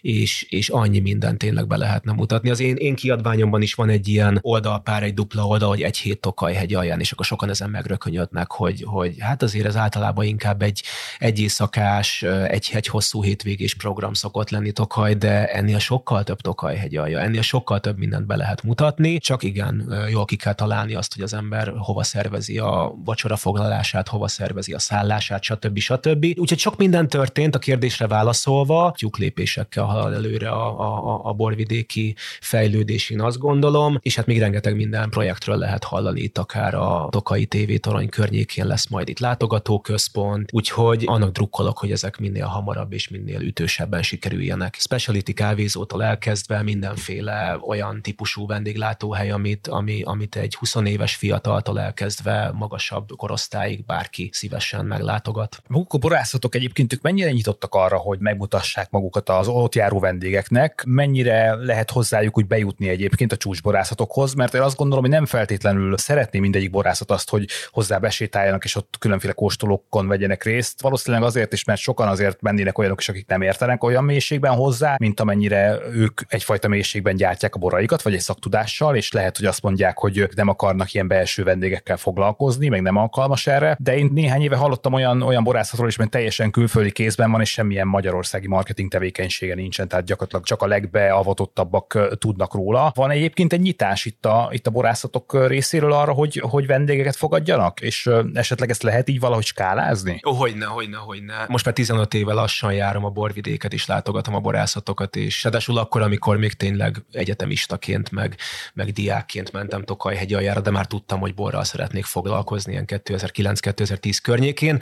és, 0.00 0.46
és 0.48 0.68
annyi 0.68 1.00
mindent 1.00 1.38
tényleg 1.38 1.66
be 1.66 1.76
lehetne 1.76 2.12
mutatni. 2.12 2.50
Az 2.50 2.60
én, 2.60 2.76
én 2.76 2.94
kiadványomban 2.94 3.62
is 3.62 3.74
van 3.74 3.88
egy 3.88 4.08
ilyen 4.08 4.38
oldalpár, 4.42 5.02
egy 5.02 5.14
dupla 5.14 5.46
oldal, 5.46 5.68
hogy 5.68 5.82
egy 5.82 5.98
hét 5.98 6.20
Tokajhegy 6.20 6.74
alján, 6.74 7.00
és 7.00 7.12
akkor 7.12 7.26
sokan 7.26 7.48
ezen 7.48 7.70
megrökönyödnek, 7.70 8.50
hogy, 8.50 8.82
hogy 8.86 9.14
hát 9.18 9.42
azért 9.42 9.66
ez 9.66 9.76
általában 9.76 10.24
inkább 10.24 10.62
egy, 10.62 10.82
egy 11.18 11.38
éjszakás, 11.78 12.22
egy, 12.48 12.70
egy 12.72 12.86
hosszú 12.86 13.22
hétvégés 13.22 13.74
program 13.74 14.12
szokott 14.12 14.50
lenni 14.50 14.72
Tokaj, 14.72 15.14
de 15.14 15.46
ennél 15.46 15.78
sokkal 15.78 16.24
több 16.24 16.40
Tokajhegy 16.40 16.96
alja, 16.96 17.18
ennél 17.18 17.42
sokkal 17.42 17.80
több 17.80 17.98
mindent 17.98 18.26
be 18.26 18.36
lehet 18.36 18.62
mutatni, 18.62 19.18
csak 19.18 19.42
igen, 19.42 19.94
jól 20.10 20.24
ki 20.24 20.36
kell 20.36 20.52
találni 20.52 20.94
azt, 20.94 21.14
hogy 21.14 21.22
az 21.22 21.34
ember 21.34 21.72
hova 21.76 22.02
szervezi 22.02 22.58
a 22.58 22.94
vacsora 23.04 23.36
foglalását, 23.36 24.08
hova 24.08 24.28
szervezi 24.28 24.72
a 24.72 24.78
szállását, 24.78 25.42
stb. 25.42 25.78
stb. 25.78 26.24
Úgyhogy 26.36 26.58
sok 26.58 26.76
minden 26.76 27.08
történt 27.08 27.54
a 27.54 27.58
kérdésre 27.58 28.06
válaszolva, 28.06 28.94
tyúklépésekkel 28.96 29.84
halad 29.84 30.12
előre 30.12 30.50
a, 30.50 30.80
a, 30.80 31.20
a 31.24 31.32
borvidéki 31.32 32.14
fejlődés, 32.40 33.10
én 33.10 33.20
azt 33.20 33.38
gondolom, 33.38 33.98
és 34.00 34.16
hát 34.16 34.26
még 34.26 34.38
rengeteg 34.38 34.76
minden 34.76 35.10
projektről 35.10 35.56
lehet 35.56 35.84
hallani. 35.84 36.20
Itt, 36.20 36.38
akár 36.38 36.74
a 36.74 37.08
Tokai 37.10 37.46
TV 37.46 37.72
torony 37.80 38.08
környékén 38.08 38.66
lesz 38.66 38.88
majd 38.88 39.08
itt 39.08 39.18
látogatóközpont, 39.18 40.48
úgyhogy 40.52 41.04
annak 41.06 41.32
drukkolok, 41.32 41.67
dolog, 41.68 41.82
hogy 41.82 41.92
ezek 41.92 42.18
minél 42.18 42.46
hamarabb 42.46 42.92
és 42.92 43.08
minél 43.08 43.40
ütősebben 43.40 44.02
sikerüljenek. 44.02 44.76
Speciality 44.78 45.32
kávézótól 45.32 46.04
elkezdve 46.04 46.62
mindenféle 46.62 47.58
olyan 47.66 48.02
típusú 48.02 48.46
vendéglátóhely, 48.46 49.30
amit, 49.30 49.66
ami, 49.66 50.02
amit 50.02 50.36
egy 50.36 50.54
20 50.54 50.74
éves 50.84 51.14
fiataltól 51.14 51.80
elkezdve 51.80 52.50
magasabb 52.54 53.08
korosztályig 53.16 53.84
bárki 53.84 54.30
szívesen 54.32 54.84
meglátogat. 54.84 55.62
Maguk 55.66 55.92
a 55.92 55.98
borászatok 55.98 56.54
egyébként 56.54 56.92
ők 56.92 57.02
mennyire 57.02 57.30
nyitottak 57.30 57.74
arra, 57.74 57.96
hogy 57.96 58.18
megmutassák 58.18 58.90
magukat 58.90 59.28
az 59.28 59.48
ott 59.48 59.74
járó 59.74 59.98
vendégeknek, 60.00 60.84
mennyire 60.86 61.54
lehet 61.54 61.90
hozzájuk 61.90 62.38
úgy 62.38 62.46
bejutni 62.46 62.88
egyébként 62.88 63.32
a 63.32 63.36
csúcsborászatokhoz, 63.36 64.34
mert 64.34 64.54
én 64.54 64.60
azt 64.60 64.76
gondolom, 64.76 65.04
hogy 65.04 65.12
nem 65.12 65.26
feltétlenül 65.26 65.98
szeretné 65.98 66.38
mindegyik 66.38 66.70
borászat 66.70 67.10
azt, 67.10 67.30
hogy 67.30 67.48
hozzá 67.70 67.98
besétáljanak, 67.98 68.64
és 68.64 68.74
ott 68.74 68.96
különféle 68.98 69.32
kóstolókon 69.32 70.08
vegyenek 70.08 70.44
részt. 70.44 70.80
Valószínűleg 70.80 71.24
azért 71.26 71.52
is, 71.52 71.57
mert 71.64 71.80
sokan 71.80 72.08
azért 72.08 72.42
mennének 72.42 72.78
olyanok 72.78 73.00
is, 73.00 73.08
akik 73.08 73.26
nem 73.26 73.42
értenek 73.42 73.84
olyan 73.84 74.04
mélységben 74.04 74.54
hozzá, 74.54 74.96
mint 74.98 75.20
amennyire 75.20 75.78
ők 75.92 76.20
egyfajta 76.28 76.68
mélységben 76.68 77.16
gyártják 77.16 77.54
a 77.54 77.58
boraikat, 77.58 78.02
vagy 78.02 78.14
egy 78.14 78.20
szaktudással, 78.20 78.96
és 78.96 79.12
lehet, 79.12 79.36
hogy 79.36 79.46
azt 79.46 79.62
mondják, 79.62 79.98
hogy 79.98 80.18
ők 80.18 80.34
nem 80.34 80.48
akarnak 80.48 80.92
ilyen 80.94 81.08
belső 81.08 81.42
vendégekkel 81.42 81.96
foglalkozni, 81.96 82.68
meg 82.68 82.82
nem 82.82 82.96
alkalmas 82.96 83.46
erre. 83.46 83.76
De 83.80 83.96
én 83.96 84.10
néhány 84.12 84.42
éve 84.42 84.56
hallottam 84.56 84.92
olyan, 84.92 85.22
olyan 85.22 85.44
borászatról 85.44 85.88
is, 85.88 85.96
mert 85.96 86.10
teljesen 86.10 86.50
külföldi 86.50 86.92
kézben 86.92 87.30
van, 87.30 87.40
és 87.40 87.50
semmilyen 87.50 87.86
magyarországi 87.86 88.48
marketing 88.48 88.90
tevékenysége 88.90 89.54
nincsen, 89.54 89.88
tehát 89.88 90.04
gyakorlatilag 90.04 90.44
csak 90.44 90.62
a 90.62 90.66
legbeavatottabbak 90.66 91.98
tudnak 92.18 92.54
róla. 92.54 92.92
Van 92.94 93.10
egyébként 93.10 93.52
egy 93.52 93.60
nyitás 93.60 94.04
itt 94.04 94.26
a, 94.26 94.48
itt 94.52 94.66
a 94.66 94.70
borászatok 94.70 95.46
részéről 95.46 95.92
arra, 95.92 96.12
hogy, 96.12 96.42
hogy 96.48 96.66
vendégeket 96.66 97.16
fogadjanak, 97.16 97.80
és 97.80 98.10
esetleg 98.34 98.70
ezt 98.70 98.82
lehet 98.82 99.08
így 99.08 99.20
valahogy 99.20 99.44
skálázni? 99.44 100.20
Hogyne, 100.22 100.64
hogyne, 100.64 100.96
hogyne. 100.96 101.46
Most 101.48 101.64
már 101.64 101.74
15 101.74 102.14
éve 102.14 102.32
lassan 102.32 102.72
járom 102.72 103.04
a 103.04 103.08
borvidéket, 103.08 103.72
és 103.72 103.86
látogatom 103.86 104.34
a 104.34 104.40
borászatokat, 104.40 105.16
és 105.16 105.42
ráadásul 105.42 105.78
akkor, 105.78 106.02
amikor 106.02 106.36
még 106.36 106.52
tényleg 106.52 107.04
egyetemistaként, 107.12 108.10
meg, 108.10 108.36
meg 108.74 108.90
diákként 108.90 109.52
mentem 109.52 109.84
Tokajhegy 109.84 110.34
aljára, 110.34 110.60
de 110.60 110.70
már 110.70 110.86
tudtam, 110.86 111.20
hogy 111.20 111.34
borral 111.34 111.64
szeretnék 111.64 112.04
foglalkozni 112.04 112.72
ilyen 112.72 112.84
2009-2010 112.86 114.18
környékén, 114.22 114.80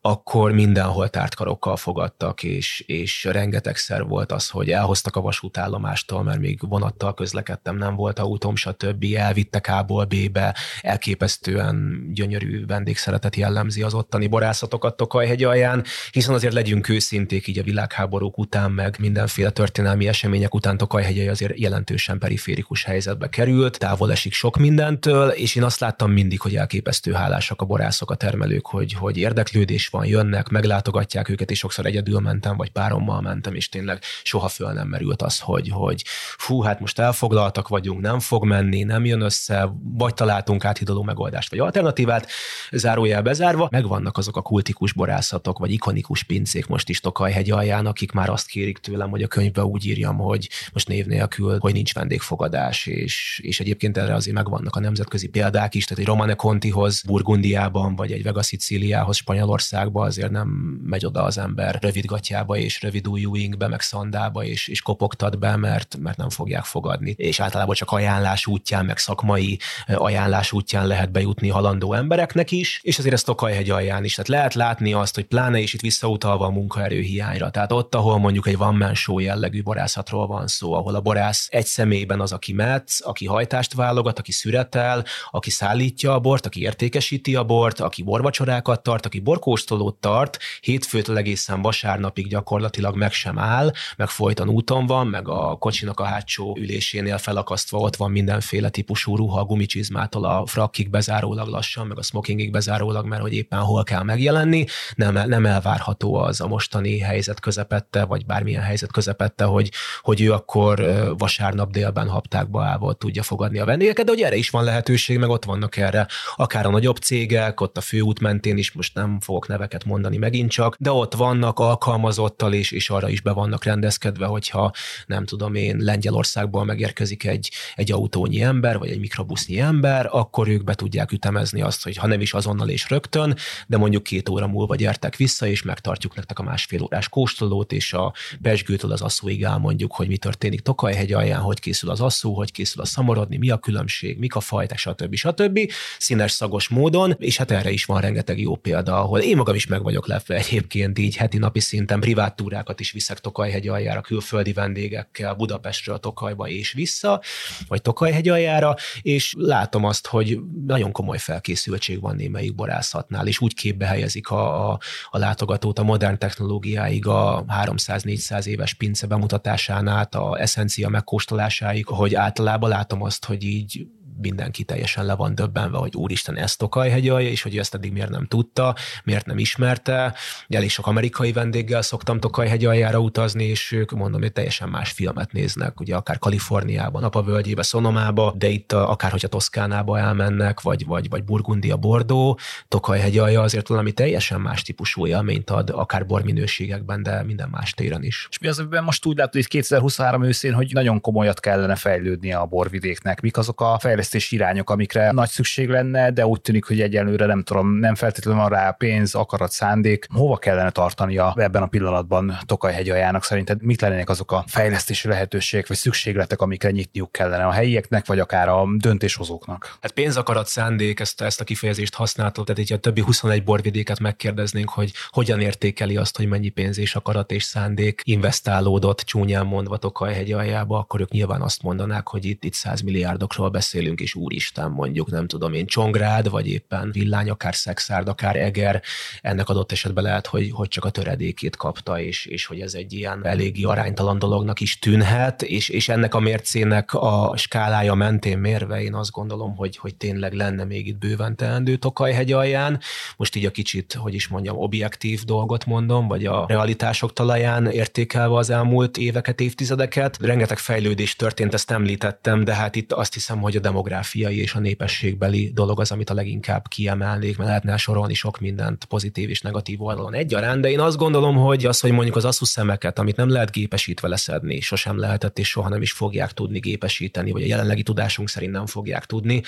akkor 0.00 0.52
mindenhol 0.52 1.08
tártkarokkal 1.08 1.76
fogadtak, 1.76 2.42
és, 2.42 2.80
és 2.86 3.24
rengetegszer 3.24 4.04
volt 4.04 4.32
az, 4.32 4.48
hogy 4.48 4.70
elhoztak 4.70 5.16
a 5.16 5.20
vasútállomástól, 5.20 6.22
mert 6.22 6.38
még 6.38 6.68
vonattal 6.68 7.14
közlekedtem, 7.14 7.76
nem 7.76 7.94
volt 7.94 8.18
autóm, 8.18 8.56
stb. 8.56 9.04
Elvittek 9.16 9.68
A-ból 9.68 10.04
B-be, 10.04 10.56
elképesztően 10.80 12.06
gyönyörű 12.12 12.66
vendégszeretet 12.66 13.36
jellemzi 13.36 13.82
az 13.82 13.94
ottani 13.94 14.26
borászatokat 14.26 14.96
Tokajhegy 14.96 15.44
alján, 15.44 15.84
hiszen 16.10 16.34
azért 16.34 16.52
legyünk 16.52 16.88
őszinték 16.88 17.46
így 17.46 17.58
a 17.58 17.62
világháborúk 17.62 18.38
után, 18.38 18.70
meg 18.70 18.96
mindenféle 18.98 19.50
történelmi 19.50 20.08
események 20.08 20.54
után 20.54 20.76
Tokajhegyei 20.76 21.28
azért 21.28 21.58
jelentősen 21.58 22.18
periférikus 22.18 22.84
helyzetbe 22.84 23.28
került, 23.28 23.78
távol 23.78 24.10
esik 24.10 24.32
sok 24.32 24.56
mindentől, 24.56 25.28
és 25.28 25.54
én 25.54 25.62
azt 25.62 25.80
láttam 25.80 26.10
mindig, 26.10 26.40
hogy 26.40 26.56
elképesztő 26.56 27.12
hálásak 27.12 27.60
a 27.60 27.64
borászok, 27.64 28.10
a 28.10 28.14
termelők, 28.14 28.66
hogy, 28.66 28.92
hogy 28.92 29.16
érdeklődés 29.16 29.88
van, 29.88 30.06
jönnek, 30.06 30.48
meglátogatják 30.48 31.28
őket, 31.28 31.50
és 31.50 31.58
sokszor 31.58 31.86
egyedül 31.86 32.20
mentem, 32.20 32.56
vagy 32.56 32.70
párommal 32.70 33.20
mentem, 33.20 33.54
és 33.54 33.68
tényleg 33.68 34.02
soha 34.22 34.48
föl 34.48 34.72
nem 34.72 34.88
merült 34.88 35.22
az, 35.22 35.38
hogy, 35.38 35.68
hogy 35.68 36.02
fú, 36.36 36.60
hát 36.60 36.80
most 36.80 36.98
elfoglaltak 36.98 37.68
vagyunk, 37.68 38.00
nem 38.00 38.20
fog 38.20 38.44
menni, 38.44 38.82
nem 38.82 39.04
jön 39.04 39.20
össze, 39.20 39.72
vagy 39.82 40.14
találtunk 40.14 40.64
áthidaló 40.64 41.02
megoldást, 41.02 41.50
vagy 41.50 41.58
alternatívát, 41.58 42.30
zárójel 42.70 43.22
bezárva, 43.22 43.68
megvannak 43.70 44.18
azok 44.18 44.36
a 44.36 44.42
kultikus 44.42 44.92
borászatok, 44.92 45.58
vagy 45.58 45.72
ikonikus 45.96 46.22
pincék 46.22 46.66
most 46.66 46.88
is 46.88 47.00
Tokajhegy 47.00 47.50
alján, 47.50 47.86
akik 47.86 48.12
már 48.12 48.28
azt 48.28 48.46
kérik 48.46 48.78
tőlem, 48.78 49.10
hogy 49.10 49.22
a 49.22 49.26
könyvbe 49.26 49.64
úgy 49.64 49.86
írjam, 49.86 50.16
hogy 50.16 50.48
most 50.72 50.88
név 50.88 51.06
nélkül, 51.06 51.58
hogy 51.58 51.72
nincs 51.72 51.94
vendégfogadás, 51.94 52.86
és, 52.86 53.40
és 53.42 53.60
egyébként 53.60 53.96
erre 53.96 54.14
azért 54.14 54.36
megvannak 54.36 54.76
a 54.76 54.80
nemzetközi 54.80 55.28
példák 55.28 55.74
is, 55.74 55.84
tehát 55.84 56.02
egy 56.02 56.08
Romane 56.08 56.34
Contihoz 56.34 57.02
Burgundiában, 57.02 57.96
vagy 57.96 58.12
egy 58.12 58.22
Vega 58.22 58.42
Siciliához 58.42 59.16
Spanyolországba 59.16 60.04
azért 60.04 60.30
nem 60.30 60.48
megy 60.84 61.06
oda 61.06 61.22
az 61.22 61.38
ember 61.38 61.78
rövidgatjába 61.80 62.56
és 62.56 62.82
rövid 62.82 63.06
ujjú 63.06 63.34
ingbe, 63.34 63.68
meg 63.68 63.80
szandába, 63.80 64.44
és, 64.44 64.68
és 64.68 64.82
kopogtat 64.82 65.38
be, 65.38 65.56
mert, 65.56 65.96
mert 66.00 66.16
nem 66.16 66.30
fogják 66.30 66.64
fogadni. 66.64 67.14
És 67.16 67.40
általában 67.40 67.74
csak 67.74 67.90
ajánlás 67.90 68.46
útján, 68.46 68.84
meg 68.84 68.98
szakmai 68.98 69.58
ajánlás 69.86 70.52
útján 70.52 70.86
lehet 70.86 71.12
bejutni 71.12 71.48
halandó 71.48 71.92
embereknek 71.92 72.50
is, 72.50 72.80
és 72.82 72.98
azért 72.98 73.14
ez 73.14 73.22
Tokajhegy 73.22 73.70
alján 73.70 74.04
is. 74.04 74.14
Tehát 74.14 74.28
lehet 74.28 74.54
látni 74.54 74.92
azt, 74.92 75.14
hogy 75.14 75.24
pláne 75.24 75.58
is 75.58 75.74
itt 75.74 75.80
visszautalva 75.84 76.46
a 76.46 76.50
munkaerő 76.50 77.00
hiányra. 77.00 77.50
Tehát 77.50 77.72
ott, 77.72 77.94
ahol 77.94 78.18
mondjuk 78.18 78.46
egy 78.46 78.56
van 78.56 78.94
show 78.94 79.18
jellegű 79.18 79.62
borászatról 79.62 80.26
van 80.26 80.46
szó, 80.46 80.72
ahol 80.72 80.94
a 80.94 81.00
borász 81.00 81.48
egy 81.50 81.66
személyben 81.66 82.20
az, 82.20 82.32
aki 82.32 82.52
metsz, 82.52 83.06
aki 83.06 83.26
hajtást 83.26 83.74
válogat, 83.74 84.18
aki 84.18 84.32
szüretel, 84.32 85.04
aki 85.30 85.50
szállítja 85.50 86.12
a 86.12 86.20
bort, 86.20 86.46
aki 86.46 86.60
értékesíti 86.60 87.34
a 87.34 87.44
bort, 87.44 87.80
aki 87.80 88.02
borvacsorákat 88.02 88.82
tart, 88.82 89.06
aki 89.06 89.20
borkóstolót 89.20 89.94
tart, 89.94 90.38
hétfőtől 90.60 91.16
egészen 91.16 91.62
vasárnapig 91.62 92.28
gyakorlatilag 92.28 92.96
meg 92.96 93.12
sem 93.12 93.38
áll, 93.38 93.72
meg 93.96 94.08
folyton 94.08 94.48
úton 94.48 94.86
van, 94.86 95.06
meg 95.06 95.28
a 95.28 95.56
kocsinak 95.56 96.00
a 96.00 96.04
hátsó 96.04 96.56
ülésénél 96.58 97.18
felakasztva 97.18 97.78
ott 97.78 97.96
van 97.96 98.10
mindenféle 98.10 98.68
típusú 98.68 99.16
ruha, 99.16 99.40
a 99.40 99.44
gumicsizmától 99.44 100.24
a 100.24 100.46
frakkig 100.46 100.90
bezárólag 100.90 101.48
lassan, 101.48 101.86
meg 101.86 101.98
a 101.98 102.02
smokingig 102.02 102.50
bezárólag, 102.50 103.06
mert 103.06 103.22
hogy 103.22 103.34
éppen 103.34 103.58
hol 103.58 103.82
kell 103.82 104.02
megjelenni. 104.02 104.64
Nem, 104.94 105.28
nem 105.28 105.44
elvárható 105.74 106.14
az 106.14 106.40
a 106.40 106.46
mostani 106.46 106.98
helyzet 106.98 107.40
közepette, 107.40 108.04
vagy 108.04 108.26
bármilyen 108.26 108.62
helyzet 108.62 108.92
közepette, 108.92 109.44
hogy, 109.44 109.70
hogy 110.00 110.20
ő 110.20 110.32
akkor 110.32 110.84
vasárnap 111.18 111.70
délben 111.70 112.08
haptákba 112.08 112.64
állva 112.64 112.92
tudja 112.92 113.22
fogadni 113.22 113.58
a 113.58 113.64
vendégeket, 113.64 114.04
de 114.04 114.10
hogy 114.10 114.20
erre 114.20 114.36
is 114.36 114.50
van 114.50 114.64
lehetőség, 114.64 115.18
meg 115.18 115.28
ott 115.28 115.44
vannak 115.44 115.76
erre 115.76 116.06
akár 116.36 116.66
a 116.66 116.70
nagyobb 116.70 116.96
cégek, 116.96 117.60
ott 117.60 117.76
a 117.76 117.80
főút 117.80 118.20
mentén 118.20 118.56
is, 118.56 118.72
most 118.72 118.94
nem 118.94 119.20
fogok 119.20 119.48
neveket 119.48 119.84
mondani 119.84 120.16
megint 120.16 120.50
csak, 120.50 120.76
de 120.78 120.90
ott 120.90 121.14
vannak 121.14 121.58
alkalmazottal 121.58 122.52
és, 122.52 122.70
és 122.70 122.90
arra 122.90 123.08
is 123.08 123.20
be 123.20 123.32
vannak 123.32 123.64
rendezkedve, 123.64 124.26
hogyha 124.26 124.70
nem 125.06 125.24
tudom 125.24 125.54
én, 125.54 125.76
Lengyelországból 125.78 126.64
megérkezik 126.64 127.24
egy, 127.24 127.50
egy 127.74 127.92
autónyi 127.92 128.42
ember, 128.42 128.78
vagy 128.78 128.90
egy 128.90 129.00
mikrobusznyi 129.00 129.60
ember, 129.60 130.08
akkor 130.10 130.48
ők 130.48 130.64
be 130.64 130.74
tudják 130.74 131.12
ütemezni 131.12 131.62
azt, 131.62 131.82
hogy 131.82 131.96
ha 131.96 132.06
nem 132.06 132.20
is 132.20 132.34
azonnal 132.34 132.68
és 132.68 132.90
rögtön, 132.90 133.36
de 133.66 133.76
mondjuk 133.76 134.02
két 134.02 134.28
óra 134.28 134.46
múlva 134.46 134.74
gyertek 134.74 135.16
vissza, 135.16 135.46
és 135.54 135.62
megtartjuk 135.62 136.14
nektek 136.14 136.38
a 136.38 136.42
másfél 136.42 136.82
órás 136.82 137.08
kóstolót, 137.08 137.72
és 137.72 137.92
a 137.92 138.12
Pesgőtől 138.42 138.92
az 138.92 139.00
asszóig 139.00 139.42
elmondjuk, 139.42 139.92
hogy 139.92 140.08
mi 140.08 140.16
történik 140.16 140.60
Tokajhegy 140.60 141.12
alján, 141.12 141.40
hogy 141.40 141.60
készül 141.60 141.90
az 141.90 142.00
asszó, 142.00 142.34
hogy 142.34 142.52
készül 142.52 142.82
a 142.82 142.84
szamorodni, 142.84 143.36
mi 143.36 143.50
a 143.50 143.58
különbség, 143.58 144.18
mik 144.18 144.34
a 144.34 144.40
fajták, 144.40 144.78
stb. 144.78 145.14
stb. 145.14 145.58
Színes, 145.98 146.32
szagos 146.32 146.68
módon, 146.68 147.14
és 147.18 147.36
hát 147.36 147.50
erre 147.50 147.70
is 147.70 147.84
van 147.84 148.00
rengeteg 148.00 148.40
jó 148.40 148.56
példa, 148.56 149.00
ahol 149.00 149.20
én 149.20 149.36
magam 149.36 149.54
is 149.54 149.66
meg 149.66 149.82
vagyok 149.82 150.06
lepve 150.06 150.34
egyébként 150.36 150.98
így 150.98 151.16
heti 151.16 151.38
napi 151.38 151.60
szinten 151.60 152.00
privát 152.00 152.36
túrákat 152.36 152.80
is 152.80 152.92
viszek 152.92 153.18
Tokajhegy 153.20 153.68
aljára 153.68 154.00
külföldi 154.00 154.52
vendégekkel 154.52 155.34
Budapestről 155.34 155.98
Tokajba 155.98 156.48
és 156.48 156.72
vissza, 156.72 157.20
vagy 157.68 157.82
Tokajhegy 157.82 158.28
aljára, 158.28 158.74
és 159.02 159.34
látom 159.36 159.84
azt, 159.84 160.06
hogy 160.06 160.38
nagyon 160.66 160.92
komoly 160.92 161.18
felkészültség 161.18 162.00
van 162.00 162.16
némelyik 162.16 162.54
borászatnál, 162.54 163.26
és 163.26 163.40
úgy 163.40 163.54
képbe 163.54 163.86
helyezik 163.86 164.28
a, 164.28 164.70
a, 164.70 164.78
a 165.10 165.18
látogatót 165.44 165.78
a 165.78 165.82
modern 165.82 166.18
technológiáig, 166.18 167.06
a 167.06 167.44
300-400 167.64 168.44
éves 168.44 168.74
pince 168.74 169.06
bemutatásán 169.06 169.88
át, 169.88 170.14
a 170.14 170.40
eszencia 170.40 170.88
megkóstolásáig, 170.88 171.86
hogy 171.86 172.14
általában 172.14 172.70
látom 172.70 173.02
azt, 173.02 173.24
hogy 173.24 173.44
így 173.44 173.86
mindenki 174.20 174.64
teljesen 174.64 175.04
le 175.04 175.14
van 175.14 175.34
döbbenve, 175.34 175.78
hogy 175.78 175.94
úristen, 175.94 176.36
ezt 176.36 176.58
Tokajhegy 176.58 177.08
alja, 177.08 177.28
és 177.28 177.42
hogy 177.42 177.58
ezt 177.58 177.74
eddig 177.74 177.92
miért 177.92 178.10
nem 178.10 178.26
tudta, 178.26 178.74
miért 179.04 179.26
nem 179.26 179.38
ismerte. 179.38 180.14
Elég 180.48 180.70
sok 180.70 180.86
amerikai 180.86 181.32
vendéggel 181.32 181.82
szoktam 181.82 182.20
Tokajhegy 182.20 182.64
aljára 182.64 182.98
utazni, 182.98 183.44
és 183.44 183.72
ők 183.72 183.90
mondom, 183.90 184.20
hogy 184.20 184.32
teljesen 184.32 184.68
más 184.68 184.90
filmet 184.90 185.32
néznek, 185.32 185.80
ugye 185.80 185.96
akár 185.96 186.18
Kaliforniában, 186.18 187.02
Napavölgyébe, 187.02 187.62
Szonomába, 187.62 188.34
de 188.36 188.48
itt 188.48 188.72
akár 188.72 189.10
hogyha 189.10 189.28
Toszkánába 189.28 189.98
elmennek, 189.98 190.60
vagy, 190.60 190.86
vagy, 190.86 191.08
vagy 191.08 191.24
Burgundia, 191.24 191.76
Bordó, 191.76 192.38
Tokajhegy 192.68 193.18
alja 193.18 193.40
azért 193.40 193.68
valami 193.68 193.92
teljesen 193.92 194.40
más 194.40 194.62
típusú 194.62 195.06
élményt 195.06 195.50
ad, 195.50 195.70
akár 195.70 196.06
borminőségekben, 196.06 197.02
de 197.02 197.22
minden 197.22 197.48
más 197.48 197.72
téren 197.74 198.02
is. 198.02 198.26
És 198.30 198.38
mi 198.38 198.48
az, 198.48 198.58
amiben 198.58 198.84
most 198.84 199.06
úgy 199.06 199.16
látod, 199.16 199.32
hogy 199.32 199.46
2023 199.46 200.22
őszén, 200.24 200.52
hogy 200.52 200.70
nagyon 200.72 201.00
komolyat 201.00 201.40
kellene 201.40 201.76
fejlődni 201.76 202.32
a 202.32 202.46
borvidéknek? 202.46 203.20
Mik 203.20 203.36
azok 203.36 203.60
a 203.60 203.78
fejlesztések, 203.78 204.03
fejlesztési 204.04 204.34
irányok, 204.34 204.70
amikre 204.70 205.10
nagy 205.12 205.28
szükség 205.28 205.68
lenne, 205.68 206.10
de 206.10 206.26
úgy 206.26 206.40
tűnik, 206.40 206.64
hogy 206.64 206.80
egyelőre 206.80 207.26
nem 207.26 207.42
tudom, 207.42 207.78
nem 207.78 207.94
feltétlenül 207.94 208.40
van 208.40 208.48
rá 208.48 208.70
pénz, 208.70 209.14
akarat, 209.14 209.50
szándék. 209.50 210.06
Hova 210.12 210.36
kellene 210.36 210.70
tartania 210.70 211.34
ebben 211.36 211.62
a 211.62 211.66
pillanatban 211.66 212.38
Tokaj 212.46 212.72
hegyajának 212.72 213.24
szerinted? 213.24 213.62
Mit 213.62 213.80
lennének 213.80 214.08
azok 214.08 214.32
a 214.32 214.44
fejlesztési 214.46 215.08
lehetőségek 215.08 215.68
vagy 215.68 215.76
szükségletek, 215.76 216.40
amikre 216.40 216.70
nyitniuk 216.70 217.12
kellene 217.12 217.44
a 217.44 217.50
helyieknek, 217.50 218.06
vagy 218.06 218.18
akár 218.18 218.48
a 218.48 218.66
döntéshozóknak? 218.76 219.76
Hát 219.80 219.92
pénz, 219.92 220.16
akarat, 220.16 220.46
szándék, 220.46 221.00
ezt, 221.00 221.20
ezt 221.20 221.40
a 221.40 221.44
kifejezést 221.44 221.94
használtuk, 221.94 222.46
tehát 222.46 222.60
így 222.60 222.72
a 222.72 222.78
többi 222.78 223.00
21 223.00 223.44
borvidéket 223.44 224.00
megkérdeznénk, 224.00 224.68
hogy 224.68 224.92
hogyan 225.10 225.40
értékeli 225.40 225.96
azt, 225.96 226.16
hogy 226.16 226.28
mennyi 226.28 226.48
pénz 226.48 226.78
és 226.78 226.94
akarat 226.94 227.30
és 227.30 227.42
szándék 227.42 228.00
investálódott 228.04 229.00
csúnyán 229.00 229.46
mondva 229.46 229.76
Tokaj 229.76 230.32
aljába, 230.32 230.78
akkor 230.78 231.00
ők 231.00 231.10
nyilván 231.10 231.40
azt 231.40 231.62
mondanák, 231.62 232.08
hogy 232.08 232.24
itt, 232.24 232.44
itt 232.44 232.54
100 232.54 232.80
milliárdokról 232.80 233.48
beszélünk, 233.48 233.93
és 234.00 234.14
úristen 234.14 234.70
mondjuk, 234.70 235.10
nem 235.10 235.26
tudom 235.26 235.52
én, 235.52 235.66
Csongrád, 235.66 236.30
vagy 236.30 236.48
éppen 236.48 236.90
Villány, 236.92 237.30
akár 237.30 237.54
Szexárd, 237.54 238.08
akár 238.08 238.36
Eger, 238.36 238.82
ennek 239.20 239.48
adott 239.48 239.72
esetben 239.72 240.04
lehet, 240.04 240.26
hogy, 240.26 240.50
hogy 240.50 240.68
csak 240.68 240.84
a 240.84 240.90
töredékét 240.90 241.56
kapta, 241.56 242.00
és, 242.00 242.26
és 242.26 242.46
hogy 242.46 242.60
ez 242.60 242.74
egy 242.74 242.92
ilyen 242.92 243.26
eléggé 243.26 243.62
aránytalan 243.62 244.18
dolognak 244.18 244.60
is 244.60 244.78
tűnhet, 244.78 245.42
és, 245.42 245.68
és 245.68 245.88
ennek 245.88 246.14
a 246.14 246.20
mércének 246.20 246.94
a 246.94 247.32
skálája 247.36 247.94
mentén 247.94 248.38
mérve 248.38 248.82
én 248.82 248.94
azt 248.94 249.10
gondolom, 249.10 249.56
hogy, 249.56 249.76
hogy 249.76 249.94
tényleg 249.94 250.32
lenne 250.32 250.64
még 250.64 250.86
itt 250.86 250.98
bőven 250.98 251.36
teendő 251.36 251.76
Tokaj 251.76 252.32
alján. 252.32 252.80
Most 253.16 253.36
így 253.36 253.44
a 253.44 253.50
kicsit, 253.50 253.92
hogy 253.92 254.14
is 254.14 254.28
mondjam, 254.28 254.56
objektív 254.56 255.24
dolgot 255.24 255.66
mondom, 255.66 256.08
vagy 256.08 256.26
a 256.26 256.44
realitások 256.48 257.12
talaján 257.12 257.66
értékelve 257.66 258.36
az 258.36 258.50
elmúlt 258.50 258.96
éveket, 258.96 259.40
évtizedeket. 259.40 260.18
Rengeteg 260.20 260.58
fejlődés 260.58 261.16
történt, 261.16 261.54
ezt 261.54 261.70
említettem, 261.70 262.44
de 262.44 262.54
hát 262.54 262.76
itt 262.76 262.92
azt 262.92 263.14
hiszem, 263.14 263.40
hogy 263.40 263.56
a 263.56 263.60
demográfiai 263.84 264.40
és 264.40 264.54
a 264.54 264.58
népességbeli 264.58 265.50
dolog 265.54 265.80
az, 265.80 265.90
amit 265.90 266.10
a 266.10 266.14
leginkább 266.14 266.68
kiemelnék, 266.68 267.36
mert 267.36 267.48
lehetne 267.48 267.76
sorolni 267.76 268.14
sok 268.14 268.38
mindent 268.38 268.84
pozitív 268.84 269.30
és 269.30 269.40
negatív 269.40 269.82
oldalon 269.82 270.14
egyaránt, 270.14 270.60
de 270.60 270.70
én 270.70 270.80
azt 270.80 270.96
gondolom, 270.96 271.36
hogy 271.36 271.66
az, 271.66 271.80
hogy 271.80 271.90
mondjuk 271.90 272.16
az 272.16 272.24
asszus 272.24 272.48
szemeket, 272.48 272.98
amit 272.98 273.16
nem 273.16 273.28
lehet 273.28 273.50
gépesítve 273.50 274.08
leszedni, 274.08 274.60
sosem 274.60 274.98
lehetett 274.98 275.38
és 275.38 275.48
soha 275.48 275.68
nem 275.68 275.82
is 275.82 275.92
fogják 275.92 276.32
tudni 276.32 276.58
gépesíteni, 276.58 277.30
vagy 277.30 277.42
a 277.42 277.46
jelenlegi 277.46 277.82
tudásunk 277.82 278.28
szerint 278.28 278.52
nem 278.52 278.66
fogják 278.66 279.06
tudni, 279.06 279.42